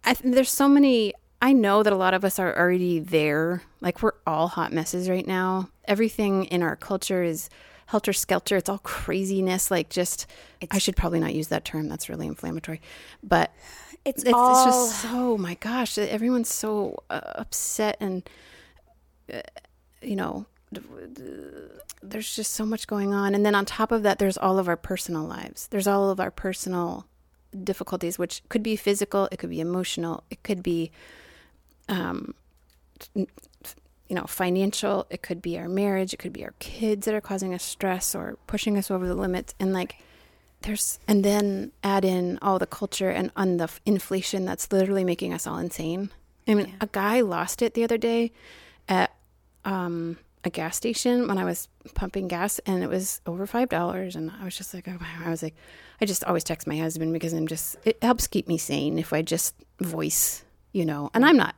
I 0.05 0.17
there's 0.25 0.51
so 0.51 0.69
many. 0.69 1.13
I 1.43 1.53
know 1.53 1.83
that 1.83 1.93
a 1.93 1.97
lot 1.97 2.15
of 2.15 2.25
us 2.25 2.39
are 2.39 2.59
already 2.59 2.99
there. 2.99 3.63
Like 3.83 4.03
we're 4.03 4.15
all 4.27 4.49
hot 4.49 4.73
messes 4.73 5.11
right 5.11 5.27
now. 5.27 5.69
Everything 5.85 6.47
in 6.47 6.63
our 6.63 6.77
culture 6.77 7.23
is 7.23 7.51
helter 7.87 8.15
skelter. 8.15 8.57
It's 8.57 8.71
all 8.71 8.79
craziness. 8.79 9.71
Like 9.71 9.91
just, 9.91 10.27
it's, 10.63 10.75
I 10.75 10.79
should 10.79 10.97
probably 10.97 11.21
not 11.21 11.35
use 11.35 11.49
that 11.49 11.67
term. 11.67 11.91
That's 11.91 12.09
really 12.09 12.27
inflammatory. 12.27 12.81
But 13.23 13.53
it's 14.07 14.23
it's, 14.23 14.33
all... 14.33 14.67
it's 14.67 14.77
just 14.77 15.03
so 15.03 15.37
my 15.37 15.55
gosh. 15.57 15.99
Everyone's 15.99 16.53
so 16.53 17.03
uh, 17.11 17.21
upset 17.35 17.99
and 18.01 18.29
uh, 19.33 19.43
you 20.01 20.17
know 20.17 20.47
there's 22.03 22.35
just 22.35 22.53
so 22.53 22.65
much 22.65 22.87
going 22.87 23.15
on. 23.15 23.35
And 23.35 23.45
then 23.45 23.55
on 23.55 23.65
top 23.65 23.93
of 23.93 24.03
that, 24.03 24.19
there's 24.19 24.39
all 24.39 24.59
of 24.59 24.69
our 24.69 24.77
personal 24.77 25.25
lives. 25.25 25.67
There's 25.69 25.87
all 25.87 26.11
of 26.11 26.21
our 26.21 26.31
personal 26.31 27.07
difficulties, 27.65 28.19
which 28.19 28.43
could 28.49 28.63
be 28.63 28.77
physical, 28.77 29.29
it 29.33 29.39
could 29.39 29.51
be 29.51 29.61
emotional, 29.61 30.23
it 30.31 30.43
could 30.43 30.63
be 30.63 30.91
um, 31.89 32.35
you 33.15 33.27
know, 34.11 34.25
financial, 34.25 35.07
it 35.11 35.23
could 35.23 35.43
be 35.43 35.59
our 35.59 35.69
marriage, 35.69 36.13
it 36.13 36.19
could 36.19 36.33
be 36.33 36.45
our 36.45 36.55
kids 36.59 37.07
that 37.07 37.15
are 37.15 37.21
causing 37.21 37.55
us 37.55 37.63
stress 37.63 38.15
or 38.15 38.39
pushing 38.47 38.77
us 38.77 38.91
over 38.91 39.07
the 39.07 39.15
limits. 39.15 39.55
And 39.61 39.73
like, 39.73 39.97
there's, 40.63 40.99
and 41.07 41.25
then 41.25 41.73
add 41.85 42.05
in 42.05 42.39
all 42.43 42.59
the 42.59 42.67
culture 42.67 43.11
and 43.11 43.31
on 43.37 43.59
the 43.59 43.71
inflation 43.87 44.45
that's 44.45 44.73
literally 44.73 45.05
making 45.05 45.33
us 45.33 45.47
all 45.47 45.59
insane. 45.59 46.11
I 46.47 46.55
mean, 46.55 46.69
yeah. 46.69 46.75
a 46.81 46.89
guy 46.91 47.21
lost 47.21 47.63
it 47.63 47.75
the 47.75 47.85
other 47.85 47.99
day 47.99 48.33
at 48.89 49.15
um, 49.65 50.19
a 50.45 50.51
gas 50.51 50.77
station 50.77 51.29
when 51.29 51.39
I 51.39 51.45
was 51.45 51.69
pumping 51.95 52.29
gas, 52.29 52.59
and 52.61 52.83
it 52.83 52.89
was 52.89 53.21
over 53.27 53.47
five 53.47 53.69
dollars. 53.69 54.17
And 54.17 54.31
I 54.41 54.45
was 54.45 54.57
just 54.57 54.75
like, 54.75 54.89
oh, 54.89 54.99
I 55.25 55.31
was 55.31 55.43
like, 55.43 55.55
I 56.01 56.05
just 56.05 56.25
always 56.25 56.45
text 56.45 56.67
my 56.67 56.77
husband 56.77 57.13
because 57.13 57.33
I'm 57.33 57.47
just, 57.47 57.77
it 57.85 57.99
helps 58.03 58.27
keep 58.27 58.49
me 58.49 58.59
sane 58.59 58.99
if 58.99 59.13
I 59.13 59.23
just 59.23 59.55
voice, 59.81 60.45
you 60.73 60.85
know. 60.85 61.11
And 61.15 61.25
I'm 61.25 61.37
not 61.37 61.55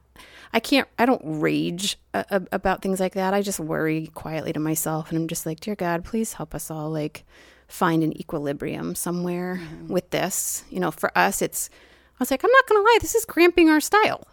I 0.53 0.61
can't, 0.61 0.89
I 0.99 1.07
don't 1.07 1.23
rage 1.25 1.97
a, 2.13 2.25
a, 2.31 2.43
about 2.53 2.83
things 2.83 2.99
like 2.99 3.15
that. 3.15 3.35
I 3.35 3.43
just 3.43 3.61
worry 3.61 4.09
quietly 4.15 4.53
to 4.53 4.61
myself 4.61 5.11
and 5.11 5.19
I'm 5.19 5.29
just 5.29 5.47
like, 5.47 5.61
dear 5.61 5.77
God, 5.77 6.05
please 6.05 6.35
help 6.35 6.55
us 6.55 6.71
all 6.71 6.91
like 6.91 7.25
find 7.69 8.03
an 8.03 8.17
equilibrium 8.19 8.95
somewhere 8.97 9.61
mm-hmm. 9.63 9.93
with 9.93 10.11
this. 10.11 10.65
You 10.69 10.81
know, 10.81 10.91
for 10.91 11.17
us, 11.17 11.41
it's, 11.41 11.71
I 11.73 12.17
was 12.19 12.31
like, 12.31 12.43
I'm 12.43 12.51
not 12.51 12.67
going 12.67 12.81
to 12.81 12.85
lie, 12.85 12.99
this 13.01 13.15
is 13.15 13.25
cramping 13.25 13.69
our 13.69 13.81
style. 13.81 14.27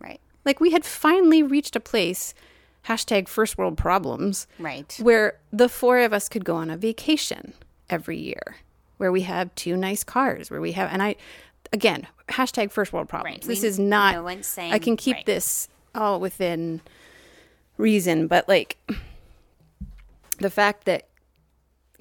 Right. 0.00 0.20
Like 0.46 0.60
we 0.60 0.70
had 0.70 0.84
finally 0.84 1.42
reached 1.42 1.76
a 1.76 1.80
place, 1.80 2.32
hashtag 2.86 3.28
first 3.28 3.58
world 3.58 3.76
problems. 3.76 4.46
Right. 4.58 4.96
Where 5.00 5.38
the 5.52 5.68
four 5.68 5.98
of 5.98 6.12
us 6.12 6.28
could 6.28 6.44
go 6.44 6.56
on 6.56 6.70
a 6.70 6.76
vacation 6.76 7.54
every 7.88 8.18
year 8.18 8.56
where 9.00 9.10
we 9.10 9.22
have 9.22 9.54
two 9.54 9.76
nice 9.78 10.04
cars, 10.04 10.50
where 10.50 10.60
we 10.60 10.72
have, 10.72 10.92
and 10.92 11.02
I, 11.02 11.16
again, 11.72 12.06
hashtag 12.28 12.70
first 12.70 12.92
world 12.92 13.08
problems. 13.08 13.36
Right. 13.36 13.42
This 13.42 13.62
we, 13.62 13.68
is 13.68 13.78
not. 13.78 14.14
No 14.14 14.42
saying. 14.42 14.72
I 14.72 14.78
can 14.78 14.96
keep 14.96 15.16
right. 15.16 15.26
this 15.26 15.68
all 15.94 16.20
within 16.20 16.82
reason, 17.78 18.26
but 18.26 18.46
like 18.46 18.76
the 20.38 20.50
fact 20.50 20.84
that 20.84 21.08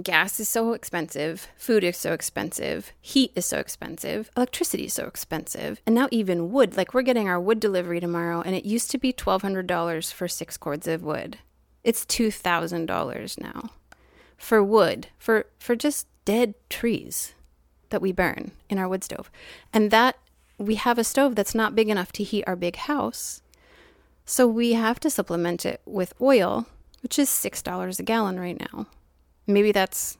gas 0.01 0.39
is 0.39 0.49
so 0.49 0.73
expensive, 0.73 1.47
food 1.57 1.83
is 1.83 1.97
so 1.97 2.13
expensive, 2.13 2.91
heat 3.01 3.31
is 3.35 3.45
so 3.45 3.57
expensive, 3.57 4.29
electricity 4.35 4.85
is 4.85 4.93
so 4.93 5.05
expensive, 5.05 5.81
and 5.85 5.95
now 5.95 6.07
even 6.11 6.51
wood. 6.51 6.77
Like 6.77 6.93
we're 6.93 7.01
getting 7.01 7.27
our 7.27 7.39
wood 7.39 7.59
delivery 7.59 7.99
tomorrow, 7.99 8.41
and 8.41 8.55
it 8.55 8.65
used 8.65 8.91
to 8.91 8.97
be 8.97 9.11
twelve 9.11 9.41
hundred 9.41 9.67
dollars 9.67 10.11
for 10.11 10.27
six 10.27 10.57
cords 10.57 10.87
of 10.87 11.03
wood. 11.03 11.37
It's 11.83 12.05
two 12.05 12.31
thousand 12.31 12.85
dollars 12.85 13.37
now 13.37 13.71
for 14.37 14.63
wood 14.63 15.07
for 15.17 15.47
for 15.59 15.75
just 15.75 16.07
dead 16.25 16.53
trees 16.69 17.33
that 17.89 18.01
we 18.01 18.11
burn 18.11 18.51
in 18.69 18.77
our 18.77 18.87
wood 18.87 19.03
stove. 19.03 19.31
And 19.73 19.91
that 19.91 20.17
we 20.57 20.75
have 20.75 20.97
a 20.97 21.03
stove 21.03 21.35
that's 21.35 21.55
not 21.55 21.75
big 21.75 21.89
enough 21.89 22.11
to 22.13 22.23
heat 22.23 22.43
our 22.45 22.55
big 22.55 22.75
house. 22.75 23.41
So 24.25 24.47
we 24.47 24.73
have 24.73 24.99
to 25.01 25.09
supplement 25.09 25.65
it 25.65 25.81
with 25.85 26.13
oil, 26.21 26.67
which 27.01 27.17
is 27.17 27.29
$6 27.29 27.99
a 27.99 28.03
gallon 28.03 28.39
right 28.39 28.59
now. 28.59 28.87
Maybe 29.49 29.71
that's 29.71 30.17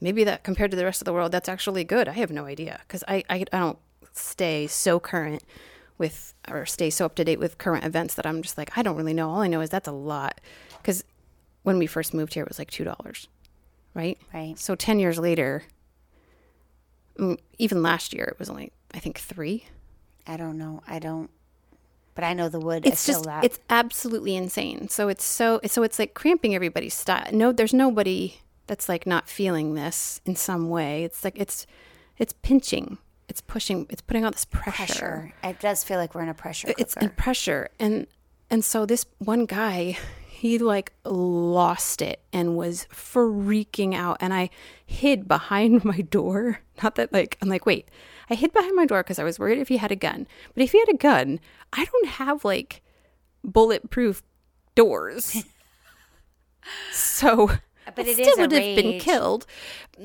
maybe 0.00 0.24
that 0.24 0.44
compared 0.44 0.70
to 0.70 0.76
the 0.76 0.84
rest 0.84 1.00
of 1.00 1.06
the 1.06 1.12
world 1.12 1.32
that's 1.32 1.48
actually 1.48 1.84
good. 1.84 2.08
I 2.08 2.12
have 2.12 2.30
no 2.30 2.46
idea 2.46 2.80
cuz 2.88 3.02
I, 3.08 3.24
I 3.28 3.44
I 3.52 3.58
don't 3.58 3.78
stay 4.12 4.66
so 4.66 5.00
current 5.00 5.42
with 5.98 6.34
or 6.48 6.64
stay 6.66 6.90
so 6.90 7.06
up 7.06 7.14
to 7.16 7.24
date 7.24 7.38
with 7.38 7.58
current 7.58 7.84
events 7.84 8.14
that 8.14 8.26
I'm 8.26 8.42
just 8.42 8.56
like 8.56 8.76
I 8.78 8.82
don't 8.82 8.96
really 8.96 9.14
know. 9.14 9.30
All 9.30 9.40
I 9.42 9.48
know 9.48 9.60
is 9.60 9.70
that's 9.70 9.88
a 9.88 9.92
lot 9.92 10.40
cuz 10.82 11.04
when 11.62 11.78
we 11.78 11.86
first 11.86 12.14
moved 12.14 12.34
here 12.34 12.44
it 12.44 12.48
was 12.48 12.58
like 12.58 12.70
$2. 12.70 13.26
Right? 13.94 14.18
Right. 14.32 14.58
So 14.58 14.74
10 14.74 14.98
years 14.98 15.18
later, 15.18 15.64
Mm, 17.16 17.38
even 17.58 17.82
last 17.82 18.12
year 18.12 18.24
it 18.24 18.38
was 18.38 18.50
only 18.50 18.72
I 18.92 18.98
think 18.98 19.18
three. 19.18 19.66
I 20.26 20.36
don't 20.36 20.58
know. 20.58 20.82
I 20.86 20.98
don't. 20.98 21.30
But 22.14 22.24
I 22.24 22.32
know 22.32 22.48
the 22.48 22.60
wood. 22.60 22.86
It's 22.86 23.06
just 23.06 23.24
that. 23.24 23.44
it's 23.44 23.58
absolutely 23.68 24.36
insane. 24.36 24.88
So 24.88 25.08
it's 25.08 25.24
so 25.24 25.60
so 25.66 25.82
it's 25.82 25.98
like 25.98 26.14
cramping 26.14 26.54
everybody's 26.54 26.94
style. 26.94 27.26
No, 27.32 27.52
there's 27.52 27.74
nobody 27.74 28.40
that's 28.66 28.88
like 28.88 29.06
not 29.06 29.28
feeling 29.28 29.74
this 29.74 30.20
in 30.24 30.36
some 30.36 30.68
way. 30.68 31.04
It's 31.04 31.24
like 31.24 31.38
it's 31.38 31.66
it's 32.18 32.32
pinching. 32.42 32.98
It's 33.28 33.40
pushing. 33.40 33.86
It's 33.90 34.02
putting 34.02 34.24
all 34.24 34.30
this 34.30 34.44
pressure. 34.44 34.84
pressure. 34.84 35.32
It 35.42 35.58
does 35.58 35.82
feel 35.82 35.98
like 35.98 36.14
we're 36.14 36.22
in 36.22 36.28
a 36.28 36.34
pressure. 36.34 36.68
Cooker. 36.68 36.80
It's 36.80 36.96
in 36.96 37.10
pressure, 37.10 37.70
and 37.80 38.06
and 38.50 38.64
so 38.64 38.86
this 38.86 39.06
one 39.18 39.46
guy 39.46 39.98
he 40.44 40.58
like 40.58 40.92
lost 41.04 42.02
it 42.02 42.20
and 42.32 42.54
was 42.54 42.86
freaking 42.92 43.94
out 43.94 44.18
and 44.20 44.34
i 44.34 44.50
hid 44.84 45.26
behind 45.26 45.82
my 45.86 46.02
door 46.02 46.60
not 46.82 46.96
that 46.96 47.10
like 47.12 47.38
i'm 47.40 47.48
like 47.48 47.64
wait 47.64 47.88
i 48.30 48.34
hid 48.34 48.52
behind 48.52 48.74
my 48.74 48.86
door 48.86 49.02
because 49.02 49.18
i 49.18 49.24
was 49.24 49.38
worried 49.38 49.58
if 49.58 49.68
he 49.68 49.76
had 49.76 49.92
a 49.92 49.96
gun. 49.96 50.26
But 50.54 50.62
if 50.62 50.72
he 50.72 50.78
had 50.78 50.88
a 50.88 50.96
gun 50.96 51.40
i 51.72 51.84
don't 51.84 52.08
have 52.08 52.44
like 52.44 52.82
bulletproof 53.42 54.22
doors. 54.74 55.44
So 56.92 57.50
but 57.94 58.06
it 58.08 58.14
still 58.14 58.38
would 58.38 58.52
have 58.52 58.76
been 58.76 58.98
killed. 58.98 59.44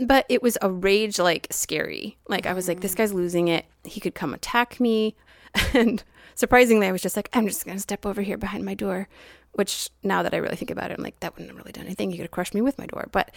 But 0.01 0.25
it 0.27 0.43
was 0.43 0.57
a 0.61 0.69
rage 0.69 1.17
like 1.17 1.47
scary. 1.51 2.17
Like 2.27 2.45
i 2.45 2.53
was 2.53 2.67
like 2.67 2.81
this 2.81 2.93
mm. 2.93 2.97
guy's 2.97 3.13
losing 3.13 3.47
it. 3.47 3.65
He 3.85 3.99
could 3.99 4.15
come 4.15 4.33
attack 4.33 4.79
me. 4.79 5.15
And 5.73 6.03
surprisingly 6.35 6.87
i 6.87 6.91
was 6.91 7.01
just 7.01 7.17
like 7.17 7.27
i'm 7.33 7.47
just 7.47 7.65
gonna 7.65 7.79
step 7.79 8.05
over 8.05 8.21
here 8.21 8.37
behind 8.37 8.65
my 8.65 8.73
door. 8.73 9.07
Which 9.53 9.89
now 10.03 10.21
that 10.23 10.33
I 10.33 10.37
really 10.37 10.55
think 10.55 10.69
about 10.69 10.91
it, 10.91 10.97
I'm 10.97 11.03
like, 11.03 11.19
that 11.21 11.33
wouldn't 11.33 11.49
have 11.49 11.57
really 11.57 11.71
done 11.71 11.85
anything. 11.85 12.11
You 12.11 12.17
could 12.17 12.25
have 12.25 12.31
crushed 12.31 12.53
me 12.53 12.61
with 12.61 12.77
my 12.77 12.85
door. 12.85 13.07
But 13.11 13.31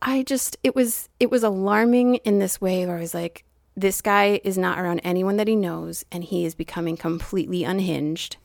I 0.00 0.22
just, 0.22 0.56
it 0.62 0.76
was, 0.76 1.08
it 1.18 1.28
was 1.28 1.42
alarming 1.42 2.16
in 2.16 2.38
this 2.38 2.60
way 2.60 2.86
where 2.86 2.96
I 2.96 3.00
was 3.00 3.14
like, 3.14 3.44
this 3.76 4.00
guy 4.00 4.40
is 4.42 4.56
not 4.56 4.78
around 4.78 5.00
anyone 5.00 5.36
that 5.36 5.48
he 5.48 5.56
knows 5.56 6.04
and 6.10 6.24
he 6.24 6.44
is 6.44 6.54
becoming 6.54 6.96
completely 6.96 7.62
unhinged 7.62 8.36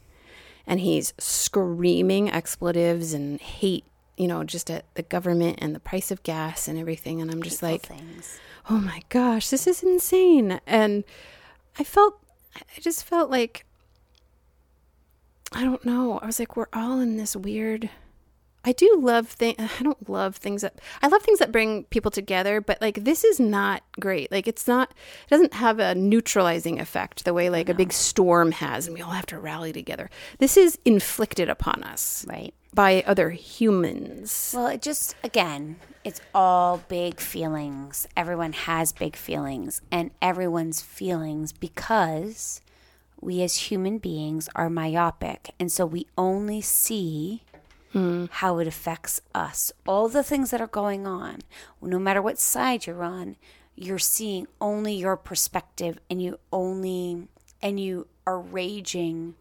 and 0.67 0.79
he's 0.79 1.13
screaming 1.17 2.29
expletives 2.29 3.13
and 3.13 3.39
hate, 3.39 3.85
you 4.17 4.27
know, 4.27 4.43
just 4.43 4.69
at 4.69 4.85
the 4.95 5.03
government 5.03 5.59
and 5.61 5.73
the 5.73 5.79
price 5.79 6.11
of 6.11 6.21
gas 6.23 6.67
and 6.67 6.77
everything. 6.77 7.21
And 7.21 7.31
I'm 7.31 7.41
just 7.41 7.63
like, 7.63 7.83
things. 7.83 8.39
oh 8.69 8.77
my 8.77 9.01
gosh, 9.09 9.49
this 9.49 9.65
is 9.65 9.81
insane. 9.81 10.59
And 10.67 11.03
I 11.79 11.83
felt, 11.83 12.19
I 12.55 12.81
just 12.81 13.03
felt 13.05 13.31
like 13.31 13.65
I 15.53 15.63
don't 15.63 15.83
know. 15.83 16.19
I 16.19 16.25
was 16.25 16.39
like, 16.39 16.55
we're 16.55 16.67
all 16.73 16.99
in 16.99 17.17
this 17.17 17.35
weird. 17.35 17.89
I 18.63 18.73
do 18.73 18.99
love 18.99 19.27
things. 19.27 19.55
I 19.79 19.83
don't 19.83 20.09
love 20.09 20.35
things 20.35 20.61
that 20.61 20.75
I 21.01 21.07
love 21.07 21.21
things 21.23 21.39
that 21.39 21.51
bring 21.51 21.85
people 21.85 22.11
together, 22.11 22.61
but 22.61 22.81
like 22.81 23.03
this 23.03 23.23
is 23.23 23.39
not 23.39 23.83
great. 23.99 24.31
Like 24.31 24.47
it's 24.47 24.67
not. 24.67 24.91
It 24.91 25.29
doesn't 25.29 25.53
have 25.53 25.79
a 25.79 25.95
neutralizing 25.95 26.79
effect 26.79 27.25
the 27.25 27.33
way 27.33 27.49
like 27.49 27.67
no. 27.67 27.73
a 27.73 27.77
big 27.77 27.93
storm 27.93 28.51
has, 28.53 28.87
and 28.87 28.95
we 28.95 29.01
all 29.01 29.11
have 29.11 29.25
to 29.27 29.39
rally 29.39 29.73
together. 29.73 30.09
This 30.39 30.57
is 30.57 30.77
inflicted 30.85 31.49
upon 31.49 31.83
us, 31.83 32.25
right, 32.27 32.53
by 32.73 33.03
other 33.05 33.31
humans. 33.31 34.53
Well, 34.55 34.67
it 34.67 34.81
just 34.81 35.15
again, 35.23 35.77
it's 36.03 36.21
all 36.33 36.83
big 36.87 37.19
feelings. 37.19 38.07
Everyone 38.15 38.53
has 38.53 38.91
big 38.91 39.15
feelings, 39.15 39.81
and 39.91 40.11
everyone's 40.21 40.81
feelings 40.81 41.51
because 41.51 42.61
we 43.19 43.43
as 43.43 43.55
human 43.55 43.99
beings 43.99 44.49
are 44.55 44.69
myopic. 44.69 45.51
And 45.59 45.71
so 45.71 45.85
we 45.85 46.07
only 46.17 46.59
see 46.59 47.43
mm. 47.93 48.29
how 48.31 48.59
it 48.59 48.67
affects 48.67 49.21
us. 49.33 49.71
All 49.87 50.07
the 50.09 50.23
things 50.23 50.51
that 50.51 50.61
are 50.61 50.67
going 50.67 51.05
on, 51.07 51.39
no 51.81 51.99
matter 51.99 52.21
what 52.21 52.39
side 52.39 52.85
you're 52.85 53.03
on, 53.03 53.35
you're 53.75 53.99
seeing 53.99 54.47
only 54.59 54.93
your 54.93 55.17
perspective 55.17 55.99
and 56.09 56.21
you 56.21 56.39
only, 56.51 57.27
and 57.61 57.79
you 57.79 58.07
are 58.27 58.39
raging 58.39 59.35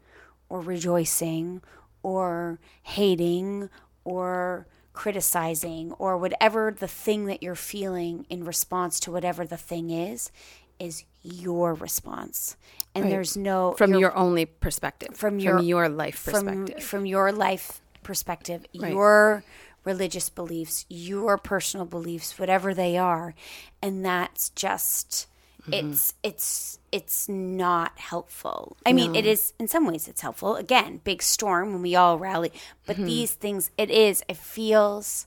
or 0.48 0.60
rejoicing 0.60 1.60
or 2.02 2.58
hating 2.82 3.68
or 4.04 4.66
criticizing 4.92 5.92
or 5.92 6.16
whatever 6.16 6.74
the 6.78 6.88
thing 6.88 7.26
that 7.26 7.42
you're 7.42 7.54
feeling 7.54 8.26
in 8.28 8.44
response 8.44 8.98
to 9.00 9.10
whatever 9.12 9.46
the 9.46 9.56
thing 9.56 9.90
is 9.90 10.30
is 10.78 11.04
your 11.22 11.74
response 11.74 12.56
and 12.94 13.04
Right. 13.04 13.10
there's 13.10 13.36
no 13.36 13.72
from 13.78 13.94
your 13.94 14.14
only 14.16 14.46
perspective, 14.46 15.16
From 15.16 15.38
your- 15.38 15.60
your 15.60 15.88
life 15.88 16.16
from 16.18 16.46
perspective. 16.46 16.82
from 16.84 17.06
your 17.06 17.32
life 17.32 17.80
perspective, 18.02 18.64
Right. 18.78 18.92
your 18.92 19.44
religious 19.84 20.28
beliefs, 20.28 20.84
your 20.88 21.38
personal 21.38 21.86
beliefs, 21.86 22.38
whatever 22.38 22.74
they 22.74 22.96
are, 22.98 23.34
and 23.82 24.04
that's 24.04 24.50
just 24.50 25.26
Mm-hmm. 25.68 25.92
it's 25.92 26.14
it's 26.22 26.78
it's 26.90 27.28
not 27.28 27.98
helpful. 27.98 28.76
I 28.86 28.92
mean, 28.94 29.14
it 29.14 29.26
is 29.26 29.52
in 29.60 29.68
some 29.68 29.86
ways 29.86 30.08
it's 30.08 30.22
helpful. 30.22 30.56
Again, 30.56 31.00
big 31.04 31.22
storm 31.22 31.72
when 31.72 31.82
we 31.82 31.94
all 31.94 32.18
rally, 32.18 32.50
but 32.86 32.96
Mm-hmm. 32.96 33.06
these 33.06 33.32
things 33.34 33.70
it 33.76 33.90
is 33.90 34.24
it 34.28 34.36
feels 34.38 35.26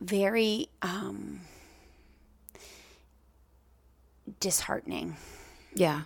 very 0.00 0.68
um 0.82 1.40
disheartening. 4.40 5.16
yeah, 5.74 6.02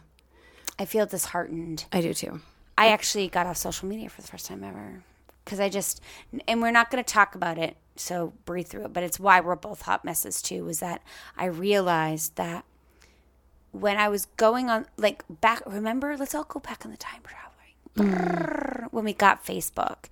I 0.78 0.84
feel 0.84 1.06
disheartened. 1.06 1.86
I 1.92 2.00
do 2.00 2.12
too. 2.14 2.40
I 2.76 2.88
actually 2.88 3.28
got 3.28 3.46
off 3.46 3.56
social 3.56 3.88
media 3.88 4.08
for 4.08 4.20
the 4.20 4.26
first 4.28 4.46
time 4.46 4.64
ever 4.64 5.02
because 5.44 5.60
I 5.60 5.68
just, 5.68 6.00
and 6.48 6.62
we're 6.62 6.70
not 6.70 6.90
going 6.90 7.02
to 7.02 7.12
talk 7.12 7.34
about 7.34 7.58
it, 7.58 7.76
so 7.96 8.32
breathe 8.44 8.66
through 8.68 8.86
it. 8.86 8.92
But 8.92 9.02
it's 9.02 9.20
why 9.20 9.40
we're 9.40 9.56
both 9.56 9.82
hot 9.82 10.04
messes 10.04 10.40
too. 10.42 10.64
Was 10.64 10.80
that 10.80 11.02
I 11.36 11.46
realized 11.46 12.36
that 12.36 12.64
when 13.72 13.96
I 13.96 14.08
was 14.08 14.26
going 14.36 14.70
on, 14.70 14.86
like 14.96 15.24
back, 15.40 15.62
remember? 15.66 16.16
Let's 16.16 16.34
all 16.34 16.44
go 16.44 16.60
back 16.60 16.84
in 16.84 16.90
the 16.90 16.96
time 16.96 17.20
traveling. 17.24 18.14
Brrr, 18.14 18.88
When 18.92 19.04
we 19.04 19.12
got 19.12 19.44
Facebook, 19.44 20.06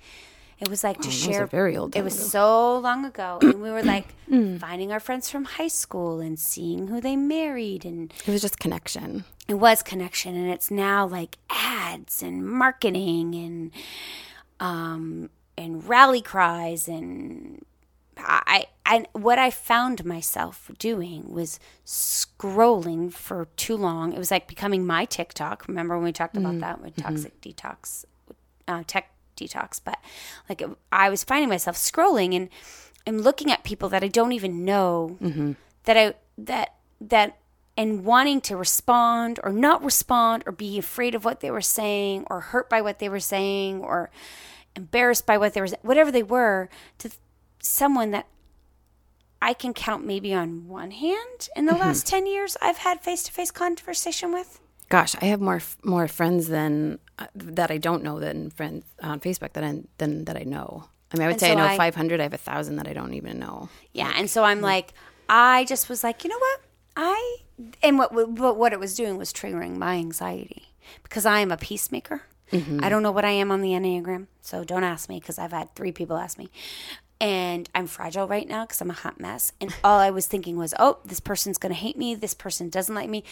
it 0.61 0.69
was 0.69 0.85
like 0.85 1.01
to 1.01 1.09
oh, 1.09 1.11
that 1.11 1.17
share. 1.17 1.47
very 1.47 1.77
old 1.77 1.97
It 1.97 2.05
was 2.05 2.15
ago. 2.17 2.25
so 2.29 2.79
long 2.79 3.05
ago, 3.05 3.39
and 3.43 3.61
we 3.61 3.71
were 3.73 3.83
like 3.83 4.07
mm. 4.31 4.61
finding 4.61 4.93
our 4.93 5.01
friends 5.01 5.29
from 5.29 5.45
high 5.45 5.67
school 5.69 6.21
and 6.21 6.39
seeing 6.39 6.87
who 6.89 7.01
they 7.01 7.17
married 7.17 7.85
and 7.85 8.13
It 8.27 8.31
was 8.31 8.43
just 8.43 8.61
connection. 8.61 9.25
it 9.49 9.55
was 9.55 9.83
connection 9.83 10.37
and 10.37 10.49
it's 10.51 10.71
now 10.71 11.05
like 11.05 11.39
ads 11.51 12.23
and 12.23 12.47
marketing 12.49 13.35
and 13.35 13.73
um 14.63 15.29
and 15.59 15.87
rally 15.87 16.23
cries 16.23 16.89
and 16.89 17.65
I 18.17 18.67
and 18.87 19.09
what 19.13 19.39
I 19.39 19.51
found 19.51 20.05
myself 20.05 20.71
doing 20.79 21.33
was 21.33 21.59
scrolling 21.85 23.13
for 23.13 23.49
too 23.57 23.77
long. 23.77 24.13
It 24.13 24.19
was 24.19 24.31
like 24.31 24.47
becoming 24.47 24.87
my 24.87 25.05
TikTok. 25.05 25.67
Remember 25.67 25.97
when 25.97 26.05
we 26.05 26.13
talked 26.13 26.37
about 26.37 26.61
that 26.61 26.81
with 26.81 26.97
toxic 26.97 27.41
detox, 27.41 28.05
uh, 28.69 28.83
tech 28.87 29.11
detox? 29.37 29.81
But 29.83 29.99
like 30.49 30.61
it, 30.63 30.71
I 30.93 31.09
was 31.11 31.25
finding 31.25 31.49
myself 31.49 31.77
scrolling 31.77 32.35
and 32.37 32.49
I'm 33.07 33.19
looking 33.19 33.51
at 33.51 33.65
people 33.65 33.89
that 33.89 34.05
I 34.05 34.09
don't 34.09 34.33
even 34.33 34.65
know 34.65 35.17
that 35.85 35.97
I 35.97 36.15
that 36.39 36.75
that 37.01 37.39
and 37.77 38.05
wanting 38.05 38.41
to 38.43 38.57
respond 38.57 39.41
or 39.43 39.51
not 39.51 39.83
respond 39.83 40.45
or 40.47 40.53
be 40.53 40.79
afraid 40.79 41.15
of 41.15 41.25
what 41.25 41.41
they 41.41 41.51
were 41.51 41.63
saying 41.63 42.27
or 42.29 42.41
hurt 42.41 42.69
by 42.69 42.83
what 42.83 42.99
they 42.99 43.09
were 43.09 43.21
saying 43.21 43.81
or 43.81 44.11
embarrassed 44.77 45.27
by 45.27 45.37
what 45.39 45.55
they 45.55 45.61
were 45.61 45.69
whatever 45.83 46.11
they 46.11 46.23
were 46.23 46.69
to 46.99 47.11
someone 47.61 48.11
that 48.13 48.27
I 49.41 49.55
can 49.55 49.75
count 49.75 50.05
maybe 50.07 50.33
on 50.33 50.69
one 50.69 50.93
hand 50.93 51.49
in 51.57 51.67
the 51.67 51.75
last 51.75 52.07
10 52.07 52.27
years 52.27 52.57
I've 52.63 52.79
had 52.79 53.01
face-to-face 53.01 53.51
conversation 53.51 54.33
with. 54.33 54.61
Gosh, 54.89 55.17
I 55.21 55.27
have 55.27 55.41
more 55.41 55.61
more 55.83 56.07
friends 56.07 56.49
than 56.49 56.99
uh, 57.19 57.27
that 57.35 57.71
I 57.71 57.79
don't 57.79 58.03
know 58.03 58.21
than 58.21 58.51
friends 58.51 58.85
on 59.03 59.21
Facebook 59.21 59.55
that 59.55 59.65
I 59.65 59.83
than 59.99 60.25
that 60.27 60.37
I 60.37 60.43
know. 60.45 60.85
I 61.13 61.17
mean, 61.17 61.25
I 61.25 61.27
would 61.27 61.33
And 61.35 61.41
say 61.41 61.53
I 61.53 61.55
know 61.55 61.65
I- 61.65 61.77
500. 61.77 62.21
I 62.21 62.23
have 62.25 62.35
a 62.35 62.39
thousand 62.39 62.77
that 62.77 62.87
I 62.89 62.93
don't 62.93 63.15
even 63.15 63.39
know. 63.39 63.69
Yeah, 63.93 64.13
and 64.17 64.29
so 64.31 64.45
I'm 64.45 64.61
like, 64.61 64.93
I 65.29 65.65
just 65.65 65.89
was 65.89 66.03
like, 66.05 66.25
you 66.25 66.31
know 66.31 66.39
what? 66.39 66.61
I 66.97 67.37
and 67.83 67.99
what 67.99 68.13
what 68.15 68.57
what 68.57 68.73
it 68.73 68.79
was 68.81 68.95
doing 68.95 69.17
was 69.17 69.33
triggering 69.33 69.77
my 69.77 69.97
anxiety 69.97 70.69
because 71.03 71.25
I 71.27 71.41
am 71.41 71.51
a 71.51 71.57
peacemaker. 71.57 72.23
Mm-hmm. 72.53 72.81
I 72.83 72.89
don't 72.89 73.03
know 73.03 73.11
what 73.11 73.25
I 73.25 73.31
am 73.31 73.51
on 73.51 73.63
the 73.63 73.71
enneagram, 73.71 74.27
so 74.43 74.63
don't 74.63 74.85
ask 74.85 75.09
me 75.09 75.19
because 75.19 75.39
I've 75.39 75.53
had 75.53 75.75
three 75.75 75.93
people 75.93 76.17
ask 76.17 76.39
me. 76.39 76.51
And 77.21 77.69
I'm 77.75 77.87
fragile 77.87 78.27
right 78.27 78.49
now 78.49 78.65
because 78.65 78.81
I'm 78.81 78.91
a 78.91 78.95
hot 78.95 79.19
mess. 79.21 79.53
And 79.61 79.75
all 79.85 79.99
I 79.99 80.11
was 80.11 80.27
thinking 80.27 80.57
was, 80.57 80.75
oh, 80.79 80.99
this 81.05 81.21
person's 81.21 81.59
gonna 81.59 81.75
hate 81.75 81.97
me. 81.97 82.15
This 82.15 82.35
person 82.35 82.69
doesn't 82.69 82.95
like 82.95 83.09
me. 83.09 83.25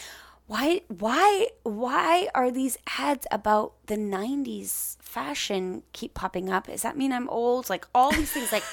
Why? 0.47 0.81
Why? 0.89 1.49
Why 1.63 2.29
are 2.35 2.51
these 2.51 2.77
ads 2.99 3.27
about 3.31 3.75
the 3.87 3.97
'90s 3.97 4.97
fashion 5.01 5.83
keep 5.93 6.15
popping 6.15 6.51
up? 6.51 6.67
Does 6.67 6.83
that 6.83 6.97
mean 6.97 7.13
I'm 7.13 7.29
old? 7.29 7.71
Like 7.71 7.87
all 7.95 8.11
these 8.11 8.33
things, 8.33 8.51
like. 8.53 8.65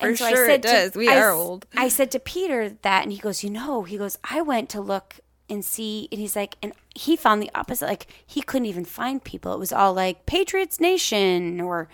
For 0.00 0.16
sure 0.16 0.50
it 0.50 0.60
does. 0.60 0.96
We 0.96 1.08
I 1.08 1.18
are 1.18 1.30
old. 1.30 1.66
I 1.76 1.88
said 1.88 2.10
to 2.10 2.18
Peter 2.18 2.70
that, 2.82 3.04
and 3.04 3.12
he 3.12 3.18
goes, 3.18 3.44
You 3.44 3.50
know, 3.50 3.84
he 3.84 3.96
goes, 3.96 4.18
I 4.28 4.42
went 4.42 4.68
to 4.70 4.80
look 4.80 5.20
and 5.50 5.64
see, 5.64 6.08
and 6.10 6.20
he's 6.20 6.34
like, 6.34 6.56
and 6.62 6.72
he 6.94 7.16
found 7.16 7.42
the 7.42 7.50
opposite. 7.54 7.86
Like, 7.86 8.06
he 8.26 8.40
couldn't 8.40 8.66
even 8.66 8.84
find 8.84 9.22
people. 9.22 9.52
It 9.52 9.58
was 9.58 9.72
all 9.72 9.92
like 9.92 10.24
Patriots 10.26 10.80
Nation 10.80 11.60
or 11.60 11.88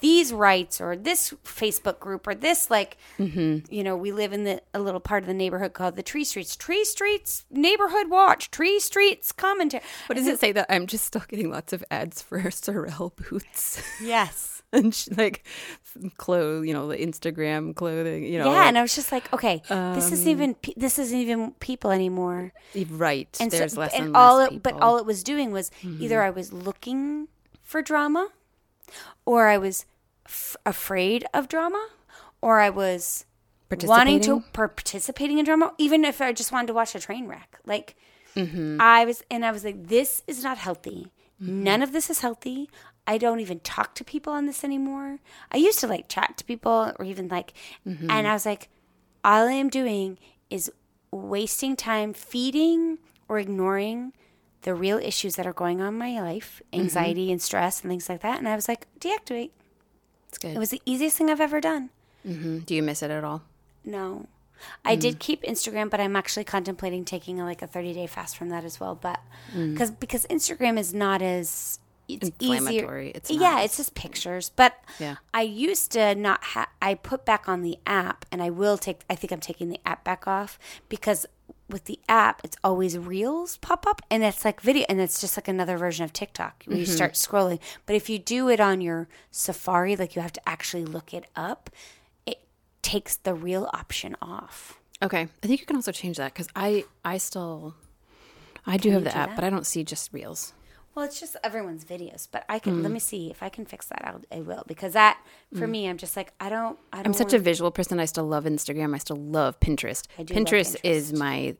these 0.00 0.32
rights 0.32 0.80
or 0.80 0.94
this 0.96 1.32
Facebook 1.44 1.98
group 2.00 2.26
or 2.26 2.34
this, 2.34 2.70
like, 2.70 2.98
Mm-hmm. 3.18 3.72
you 3.72 3.82
know, 3.82 3.96
we 3.96 4.12
live 4.12 4.32
in 4.32 4.44
the 4.44 4.60
a 4.74 4.80
little 4.80 5.00
part 5.00 5.22
of 5.22 5.26
the 5.26 5.34
neighborhood 5.34 5.72
called 5.72 5.96
the 5.96 6.02
Tree 6.02 6.24
Streets. 6.24 6.54
Tree 6.56 6.84
Streets 6.84 7.44
Neighborhood 7.50 8.10
Watch, 8.10 8.50
Tree 8.50 8.78
Streets 8.78 9.32
Commentary. 9.32 9.82
What 10.06 10.16
does 10.16 10.26
it 10.26 10.38
say 10.38 10.52
that 10.52 10.66
I'm 10.68 10.86
just 10.86 11.04
still 11.06 11.24
getting 11.28 11.50
lots 11.50 11.72
of 11.72 11.82
ads 11.90 12.20
for 12.20 12.50
Sorel 12.50 13.14
boots 13.16 13.80
Yes. 14.02 14.61
and 14.78 14.94
sh- 14.94 15.08
like 15.16 15.44
clothes, 16.16 16.66
you 16.66 16.72
know, 16.72 16.88
the 16.88 16.96
Instagram 16.96 17.74
clothing, 17.74 18.24
you 18.24 18.38
know. 18.38 18.46
Yeah, 18.46 18.58
like- 18.58 18.68
and 18.68 18.78
I 18.78 18.82
was 18.82 18.94
just 18.94 19.12
like, 19.12 19.32
okay, 19.32 19.62
this 19.68 20.10
isn't 20.12 20.28
even 20.28 20.54
pe- 20.54 20.74
this 20.76 20.98
isn't 20.98 21.18
even 21.18 21.52
people 21.60 21.90
anymore. 21.90 22.52
right. 22.90 23.36
and 23.40 23.50
There's 23.50 23.74
so, 23.74 23.80
less 23.80 23.94
and 23.94 24.06
and 24.06 24.16
all 24.16 24.38
less 24.38 24.52
it, 24.52 24.62
but. 24.62 24.74
Mm-hmm. 24.74 24.82
all 24.82 24.98
it 24.98 25.06
was 25.06 25.22
doing 25.22 25.52
was 25.52 25.70
either 25.84 26.22
I 26.22 26.30
was 26.30 26.52
looking 26.52 27.28
for 27.62 27.82
drama, 27.82 28.28
or 29.26 29.48
I 29.48 29.58
was 29.58 29.86
f- 30.26 30.56
afraid 30.66 31.24
of 31.34 31.48
drama, 31.48 31.88
or 32.40 32.60
I 32.60 32.70
was 32.70 33.24
wanting 33.84 34.20
to 34.20 34.42
Participating? 34.52 35.38
in 35.38 35.44
drama, 35.44 35.72
even 35.78 36.04
if 36.04 36.20
I 36.20 36.32
just 36.32 36.52
wanted 36.52 36.66
to 36.68 36.74
watch 36.74 36.94
a 36.94 37.00
train 37.00 37.26
wreck. 37.26 37.58
Like 37.66 37.96
Mm-hmm. 38.34 38.78
I 38.80 39.04
was, 39.04 39.22
and 39.30 39.44
I 39.44 39.52
was 39.52 39.62
like, 39.62 39.88
this 39.88 40.22
is 40.26 40.42
not 40.42 40.56
healthy. 40.56 41.12
None 41.38 41.82
of 41.82 41.92
this 41.92 42.08
is 42.08 42.20
healthy. 42.20 42.70
I 43.06 43.18
don't 43.18 43.40
even 43.40 43.60
talk 43.60 43.94
to 43.96 44.04
people 44.04 44.32
on 44.32 44.46
this 44.46 44.62
anymore. 44.64 45.18
I 45.50 45.56
used 45.56 45.80
to 45.80 45.86
like 45.88 46.08
chat 46.08 46.36
to 46.38 46.44
people 46.44 46.92
or 46.98 47.04
even 47.04 47.28
like, 47.28 47.52
Mm-hmm. 47.86 48.10
and 48.10 48.26
I 48.26 48.32
was 48.32 48.46
like, 48.46 48.68
all 49.24 49.48
I 49.48 49.52
am 49.52 49.68
doing 49.68 50.18
is 50.50 50.70
wasting 51.10 51.76
time 51.76 52.12
feeding 52.12 52.98
or 53.28 53.38
ignoring 53.38 54.12
the 54.62 54.74
real 54.74 54.98
issues 54.98 55.34
that 55.36 55.46
are 55.46 55.52
going 55.52 55.80
on 55.80 55.88
in 55.94 55.98
my 55.98 56.20
life, 56.20 56.62
Mm-hmm. 56.72 56.80
anxiety 56.82 57.32
and 57.32 57.42
stress 57.42 57.82
and 57.82 57.90
things 57.90 58.08
like 58.08 58.20
that. 58.22 58.38
And 58.38 58.48
I 58.48 58.54
was 58.54 58.68
like, 58.68 58.86
deactivate. 59.00 59.50
It's 60.28 60.38
good. 60.38 60.54
It 60.56 60.58
was 60.58 60.70
the 60.70 60.80
easiest 60.86 61.16
thing 61.18 61.28
I've 61.30 61.40
ever 61.40 61.60
done. 61.60 61.90
Mhm. 62.26 62.64
Do 62.64 62.74
you 62.74 62.82
miss 62.82 63.02
it 63.02 63.10
at 63.10 63.24
all? 63.24 63.42
No. 63.84 64.26
I 64.84 64.94
did 64.94 65.18
keep 65.18 65.42
Instagram, 65.42 65.90
but 65.90 65.98
I'm 65.98 66.14
actually 66.14 66.44
contemplating 66.44 67.04
taking 67.04 67.40
a, 67.40 67.44
like 67.44 67.62
a 67.62 67.66
30 67.66 67.94
day 67.94 68.06
fast 68.06 68.36
from 68.36 68.48
that 68.50 68.64
as 68.64 68.78
well. 68.78 68.94
But 68.94 69.18
because 69.52 69.90
because 69.90 70.24
Instagram 70.26 70.78
is 70.78 70.94
not 70.94 71.20
as 71.20 71.80
it's 72.20 72.28
Inflammatory. 72.40 73.08
easier. 73.08 73.12
It's 73.16 73.30
yeah, 73.30 73.60
it's 73.60 73.76
just 73.76 73.94
pictures. 73.94 74.50
But 74.54 74.74
Yeah. 74.98 75.16
I 75.32 75.42
used 75.42 75.92
to 75.92 76.14
not 76.14 76.42
have. 76.44 76.68
I 76.80 76.94
put 76.94 77.24
back 77.24 77.48
on 77.48 77.62
the 77.62 77.78
app, 77.86 78.24
and 78.32 78.42
I 78.42 78.50
will 78.50 78.76
take. 78.78 79.00
I 79.08 79.14
think 79.14 79.32
I'm 79.32 79.40
taking 79.40 79.68
the 79.70 79.80
app 79.86 80.04
back 80.04 80.26
off 80.26 80.58
because 80.88 81.26
with 81.68 81.84
the 81.86 81.98
app, 82.08 82.42
it's 82.44 82.56
always 82.62 82.98
reels 82.98 83.56
pop 83.58 83.86
up, 83.86 84.02
and 84.10 84.22
it's 84.22 84.44
like 84.44 84.60
video, 84.60 84.84
and 84.88 85.00
it's 85.00 85.20
just 85.20 85.36
like 85.38 85.48
another 85.48 85.78
version 85.78 86.04
of 86.04 86.12
TikTok 86.12 86.64
where 86.66 86.76
you 86.76 86.84
Mm-hmm. 86.84 86.92
start 86.94 87.14
scrolling. 87.14 87.60
But 87.86 87.96
if 87.96 88.10
you 88.10 88.18
do 88.18 88.48
it 88.50 88.60
on 88.60 88.80
your 88.82 89.08
Safari, 89.30 89.96
like 89.96 90.14
you 90.14 90.20
have 90.22 90.32
to 90.34 90.48
actually 90.48 90.84
look 90.84 91.14
it 91.14 91.24
up, 91.34 91.70
it 92.26 92.40
takes 92.82 93.16
the 93.16 93.32
reel 93.34 93.70
option 93.72 94.16
off. 94.20 94.78
Okay. 95.02 95.22
I 95.22 95.46
think 95.46 95.60
you 95.60 95.66
can 95.66 95.76
also 95.76 95.92
change 95.92 96.16
that 96.18 96.32
because 96.34 96.48
I 96.54 96.84
I 97.04 97.18
still 97.18 97.74
I 98.66 98.76
do 98.76 98.90
have 98.90 99.02
the 99.04 99.16
app, 99.16 99.30
that? 99.30 99.34
but 99.36 99.44
I 99.44 99.50
don't 99.50 99.66
see 99.66 99.82
just 99.82 100.12
reels. 100.12 100.52
Well, 100.94 101.06
it's 101.06 101.18
just 101.18 101.36
everyone's 101.42 101.84
videos, 101.86 102.28
but 102.30 102.44
I 102.50 102.58
can 102.58 102.82
let 102.82 102.90
Mm. 102.90 102.94
me 102.94 102.98
see 102.98 103.30
if 103.30 103.42
I 103.42 103.48
can 103.48 103.64
fix 103.64 103.86
that. 103.86 104.02
I'll, 104.04 104.20
I 104.30 104.40
will 104.42 104.62
because 104.66 104.92
that 104.92 105.18
for 105.56 105.66
me, 105.66 105.88
I'm 105.88 105.96
just 105.96 106.16
like 106.16 106.32
I 106.38 106.48
don't. 106.50 106.78
I 106.92 106.98
don't 106.98 107.06
I'm 107.06 107.12
such 107.14 107.32
a 107.32 107.38
visual 107.38 107.70
person. 107.70 107.98
I 107.98 108.04
still 108.04 108.26
love 108.26 108.44
Instagram. 108.44 108.94
I 108.94 108.98
still 108.98 109.16
love 109.16 109.58
Pinterest. 109.60 110.06
I 110.18 110.22
do 110.22 110.34
love 110.34 110.44
Pinterest, 110.44 110.76
is 110.82 111.12
my 111.12 111.56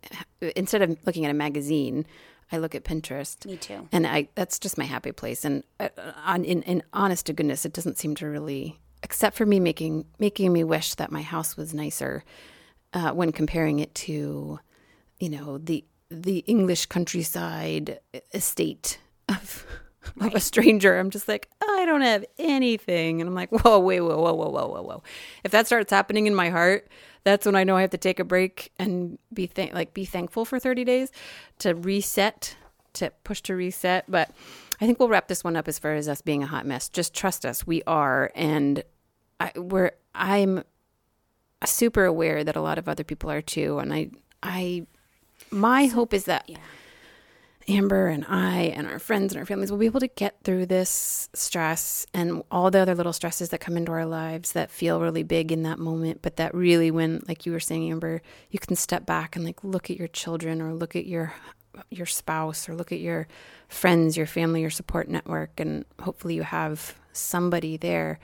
instead 0.56 0.82
of 0.82 0.98
looking 1.06 1.24
at 1.24 1.30
a 1.30 1.34
magazine, 1.34 2.04
I 2.50 2.58
look 2.58 2.74
at 2.74 2.84
Pinterest. 2.84 3.46
Me 3.46 3.56
too. 3.56 3.88
And 3.90 4.06
I 4.06 4.28
that's 4.34 4.58
just 4.58 4.76
my 4.76 4.84
happy 4.84 5.12
place. 5.12 5.44
And 5.46 5.64
uh, 5.80 5.88
on 6.26 6.44
in, 6.44 6.62
in 6.64 6.82
honest 6.92 7.24
to 7.26 7.32
goodness, 7.32 7.64
it 7.64 7.72
doesn't 7.72 7.96
seem 7.96 8.14
to 8.16 8.26
really, 8.26 8.78
except 9.02 9.36
for 9.36 9.46
me 9.46 9.58
making 9.60 10.04
making 10.18 10.52
me 10.52 10.62
wish 10.62 10.94
that 10.96 11.10
my 11.10 11.22
house 11.22 11.56
was 11.56 11.72
nicer 11.72 12.22
uh, 12.92 13.12
when 13.12 13.32
comparing 13.32 13.78
it 13.78 13.94
to, 13.94 14.60
you 15.18 15.28
know, 15.30 15.56
the 15.56 15.84
the 16.10 16.40
English 16.40 16.84
countryside 16.86 17.98
estate 18.34 18.98
of 19.28 19.66
of 20.20 20.34
a 20.34 20.40
stranger. 20.40 20.98
I'm 20.98 21.10
just 21.10 21.28
like, 21.28 21.48
I 21.62 21.84
don't 21.86 22.02
have 22.02 22.24
anything. 22.38 23.20
And 23.20 23.28
I'm 23.28 23.34
like, 23.34 23.50
whoa, 23.50 23.78
wait, 23.78 24.00
whoa, 24.00 24.20
whoa, 24.20 24.34
whoa, 24.34 24.48
whoa, 24.48 24.66
whoa, 24.68 24.82
whoa. 24.82 25.02
If 25.44 25.52
that 25.52 25.66
starts 25.66 25.90
happening 25.90 26.26
in 26.26 26.34
my 26.34 26.50
heart, 26.50 26.88
that's 27.24 27.46
when 27.46 27.54
I 27.54 27.64
know 27.64 27.76
I 27.76 27.82
have 27.82 27.90
to 27.90 27.98
take 27.98 28.18
a 28.18 28.24
break 28.24 28.72
and 28.78 29.18
be 29.32 29.46
th- 29.46 29.72
like 29.72 29.94
be 29.94 30.04
thankful 30.04 30.44
for 30.44 30.58
30 30.58 30.84
days 30.84 31.12
to 31.60 31.74
reset, 31.74 32.56
to 32.94 33.10
push 33.24 33.40
to 33.42 33.54
reset. 33.54 34.04
But 34.08 34.30
I 34.80 34.86
think 34.86 34.98
we'll 34.98 35.08
wrap 35.08 35.28
this 35.28 35.44
one 35.44 35.56
up 35.56 35.68
as 35.68 35.78
far 35.78 35.94
as 35.94 36.08
us 36.08 36.20
being 36.20 36.42
a 36.42 36.46
hot 36.46 36.66
mess. 36.66 36.88
Just 36.88 37.14
trust 37.14 37.46
us, 37.46 37.66
we 37.66 37.82
are, 37.86 38.30
and 38.34 38.82
I, 39.40 39.52
we're. 39.56 39.92
I'm 40.14 40.62
super 41.64 42.04
aware 42.04 42.44
that 42.44 42.56
a 42.56 42.60
lot 42.60 42.76
of 42.76 42.88
other 42.88 43.04
people 43.04 43.30
are 43.30 43.40
too, 43.40 43.78
and 43.78 43.94
I, 43.94 44.10
I, 44.42 44.86
my 45.50 45.86
hope 45.86 46.12
is 46.12 46.24
that. 46.24 46.44
Yeah. 46.48 46.58
Amber 47.68 48.08
and 48.08 48.24
I 48.28 48.72
and 48.76 48.86
our 48.86 48.98
friends 48.98 49.32
and 49.32 49.38
our 49.38 49.46
families 49.46 49.70
will 49.70 49.78
be 49.78 49.86
able 49.86 50.00
to 50.00 50.08
get 50.08 50.36
through 50.42 50.66
this 50.66 51.28
stress 51.32 52.06
and 52.12 52.42
all 52.50 52.70
the 52.70 52.80
other 52.80 52.94
little 52.94 53.12
stresses 53.12 53.50
that 53.50 53.60
come 53.60 53.76
into 53.76 53.92
our 53.92 54.06
lives 54.06 54.52
that 54.52 54.70
feel 54.70 55.00
really 55.00 55.22
big 55.22 55.52
in 55.52 55.62
that 55.62 55.78
moment, 55.78 56.20
but 56.22 56.36
that 56.36 56.54
really, 56.54 56.90
when, 56.90 57.22
like 57.28 57.46
you 57.46 57.52
were 57.52 57.60
saying, 57.60 57.90
Amber, 57.90 58.20
you 58.50 58.58
can 58.58 58.74
step 58.76 59.06
back 59.06 59.36
and 59.36 59.44
like 59.44 59.62
look 59.62 59.90
at 59.90 59.96
your 59.96 60.08
children 60.08 60.60
or 60.60 60.74
look 60.74 60.96
at 60.96 61.06
your 61.06 61.34
your 61.88 62.04
spouse 62.06 62.68
or 62.68 62.74
look 62.74 62.92
at 62.92 63.00
your 63.00 63.26
friends, 63.68 64.14
your 64.16 64.26
family, 64.26 64.60
your 64.60 64.68
support 64.68 65.08
network, 65.08 65.58
and 65.58 65.86
hopefully 66.00 66.34
you 66.34 66.42
have 66.42 66.94
somebody 67.14 67.78
there 67.78 68.18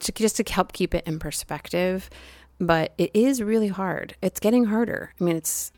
to, 0.00 0.12
just 0.12 0.36
to 0.36 0.44
help 0.50 0.72
keep 0.72 0.94
it 0.94 1.06
in 1.06 1.18
perspective. 1.18 2.08
But 2.58 2.94
it 2.96 3.10
is 3.12 3.42
really 3.42 3.68
hard. 3.68 4.16
It's 4.22 4.40
getting 4.40 4.64
harder. 4.66 5.12
I 5.20 5.24
mean, 5.24 5.36
it's 5.36 5.72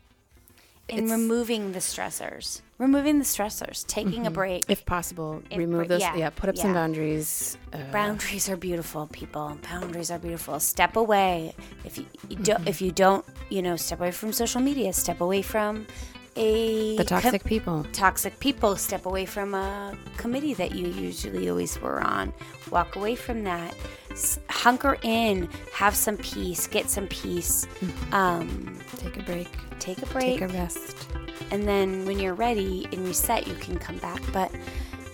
in 0.87 0.99
It's- 1.05 1.11
removing 1.11 1.73
the 1.73 1.79
stressors. 1.79 2.61
Removing 2.77 3.17
the 3.17 3.25
stressors. 3.25 3.85
Taking 3.87 4.27
a 4.27 4.31
break. 4.31 4.65
if 4.69 4.85
possible, 4.85 5.41
If- 5.49 5.57
remove 5.57 5.87
those. 5.87 6.01
yeah, 6.01 6.15
Yeah, 6.15 6.29
put 6.29 6.47
up 6.49 6.57
some 6.57 6.73
boundaries. 6.73 7.57
Uh, 7.73 7.77
Boundaries 7.91 8.47
are 8.49 8.57
beautiful, 8.57 9.07
people. 9.07 9.57
Boundaries 9.69 10.11
are 10.11 10.19
beautiful. 10.19 10.59
Step 10.59 10.95
away. 10.95 11.55
If 11.85 11.97
you, 11.97 12.05
you 12.29 12.35
don't, 12.37 12.67
if 12.67 12.79
you 12.81 12.91
don't, 12.91 13.25
you 13.49 13.61
know, 13.63 13.75
step 13.77 13.99
away 13.99 14.11
from 14.11 14.31
social 14.31 14.61
media. 14.61 14.93
Step 14.93 15.21
away 15.21 15.41
from 15.41 15.87
a 16.35 16.95
the 16.97 17.03
com- 17.03 17.19
toxic 17.23 17.43
people. 17.45 17.83
toxic 17.93 18.39
people. 18.39 18.75
Step 18.75 19.07
away 19.07 19.25
from 19.25 19.55
a 19.55 19.97
committee 20.17 20.53
that 20.53 20.73
you 20.75 20.87
usually 20.87 21.49
always 21.49 21.81
were 21.81 21.99
on. 22.01 22.31
Walk 22.69 22.95
away 22.95 23.15
from 23.15 23.43
that. 23.45 23.73
S- 24.11 24.37
hunker 24.49 24.97
in. 25.01 25.49
Have 25.73 25.95
some 25.95 26.17
peace. 26.17 26.67
Get 26.67 26.91
some 26.91 27.07
peace. 27.07 27.67
Um, 28.11 28.77
Take 28.97 29.17
a 29.17 29.23
break. 29.23 29.47
take 29.79 29.99
a 30.03 30.05
break. 30.05 30.39
Take 30.39 30.41
a 30.41 30.47
rest. 30.53 31.07
And 31.51 31.67
then 31.67 32.05
when 32.05 32.19
you're 32.19 32.33
ready 32.33 32.87
and 32.91 33.05
reset, 33.05 33.47
you 33.47 33.55
can 33.55 33.77
come 33.77 33.97
back. 33.97 34.21
But 34.31 34.51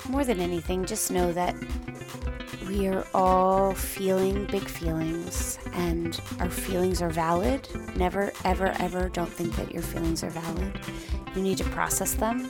more 0.10 0.24
than 0.24 0.40
anything, 0.40 0.86
just 0.86 1.12
know 1.12 1.32
that 1.34 1.56
we 2.74 2.88
are 2.88 3.06
all 3.14 3.74
feeling 3.74 4.46
big 4.46 4.64
feelings, 4.64 5.60
and 5.74 6.20
our 6.40 6.50
feelings 6.50 7.02
are 7.04 7.10
valid. 7.10 7.68
Never, 7.96 8.34
ever, 8.44 8.74
ever 8.80 9.10
don't 9.10 9.30
think 9.30 9.56
that 9.58 9.72
your 9.72 9.84
feelings 9.84 10.24
are 10.24 10.32
valid. 10.32 10.80
You 11.36 11.44
need 11.44 11.58
to 11.60 11.66
process 11.66 12.16
them, 12.16 12.50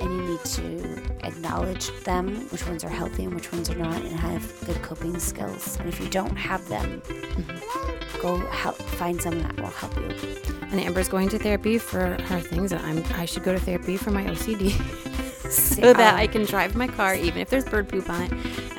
and 0.00 0.10
you 0.10 0.22
need 0.24 0.44
to 0.44 1.26
acknowledge 1.26 1.88
them, 2.04 2.36
which 2.50 2.66
ones 2.66 2.84
are 2.84 2.90
healthy 2.90 3.24
and 3.24 3.34
which 3.34 3.50
ones 3.50 3.70
are 3.70 3.76
not, 3.76 4.00
and 4.02 4.18
have 4.20 4.66
good 4.66 4.80
coping 4.82 5.18
skills. 5.18 5.78
And 5.78 5.88
if 5.88 6.00
you 6.00 6.08
don't 6.08 6.36
have 6.36 6.66
them, 6.68 7.00
mm-hmm. 7.02 8.20
go 8.20 8.36
help 8.48 8.76
find 8.76 9.20
someone 9.20 9.42
that 9.42 9.56
will 9.56 9.70
help 9.70 9.96
you. 9.96 10.36
And 10.70 10.80
Amber's 10.80 11.08
going 11.08 11.30
to 11.30 11.38
therapy 11.38 11.78
for 11.78 12.20
her 12.24 12.40
things, 12.40 12.72
and 12.72 12.82
I'm 12.82 13.04
I 13.18 13.24
should 13.24 13.42
go 13.42 13.52
to 13.52 13.60
therapy 13.60 13.96
for 13.96 14.10
my 14.10 14.24
OCD, 14.24 14.70
so 15.50 15.92
that 15.94 16.14
I 16.14 16.26
can 16.26 16.44
drive 16.44 16.74
my 16.74 16.88
car 16.88 17.14
even 17.14 17.38
if 17.38 17.48
there's 17.48 17.64
bird 17.64 17.88
poop 17.88 18.10
on 18.10 18.22
it, 18.22 18.32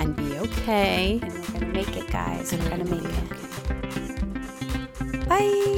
and 0.08 0.16
be 0.16 0.38
okay. 0.38 1.20
And 1.22 1.34
we're 1.34 1.60
gonna 1.60 1.74
make 1.74 1.98
it, 1.98 2.10
guys. 2.10 2.54
We're 2.54 2.70
gonna 2.70 2.86
make 2.86 3.04
it. 3.04 3.30
Bye. 5.28 5.74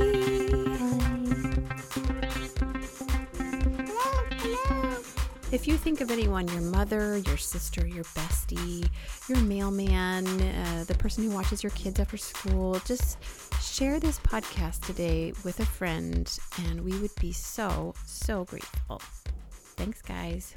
If 5.51 5.67
you 5.67 5.77
think 5.77 5.99
of 6.01 6.11
anyone, 6.11 6.47
your 6.49 6.61
mother, 6.61 7.17
your 7.17 7.37
sister, 7.37 7.87
your 7.87 8.03
bestie, 8.03 8.87
your 9.27 9.39
mailman, 9.39 10.27
uh, 10.27 10.83
the 10.87 10.93
person 10.93 11.23
who 11.23 11.31
watches 11.31 11.63
your 11.63 11.71
kids 11.71 11.99
after 11.99 12.17
school, 12.17 12.79
just 12.85 13.17
share 13.59 13.99
this 13.99 14.19
podcast 14.19 14.85
today 14.85 15.33
with 15.43 15.59
a 15.59 15.65
friend, 15.65 16.37
and 16.67 16.81
we 16.85 16.95
would 16.99 17.15
be 17.19 17.31
so, 17.31 17.95
so 18.05 18.45
grateful. 18.45 19.01
Thanks, 19.75 20.03
guys. 20.03 20.53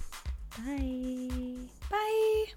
Bye. 0.58 1.56
Bye. 1.90 2.52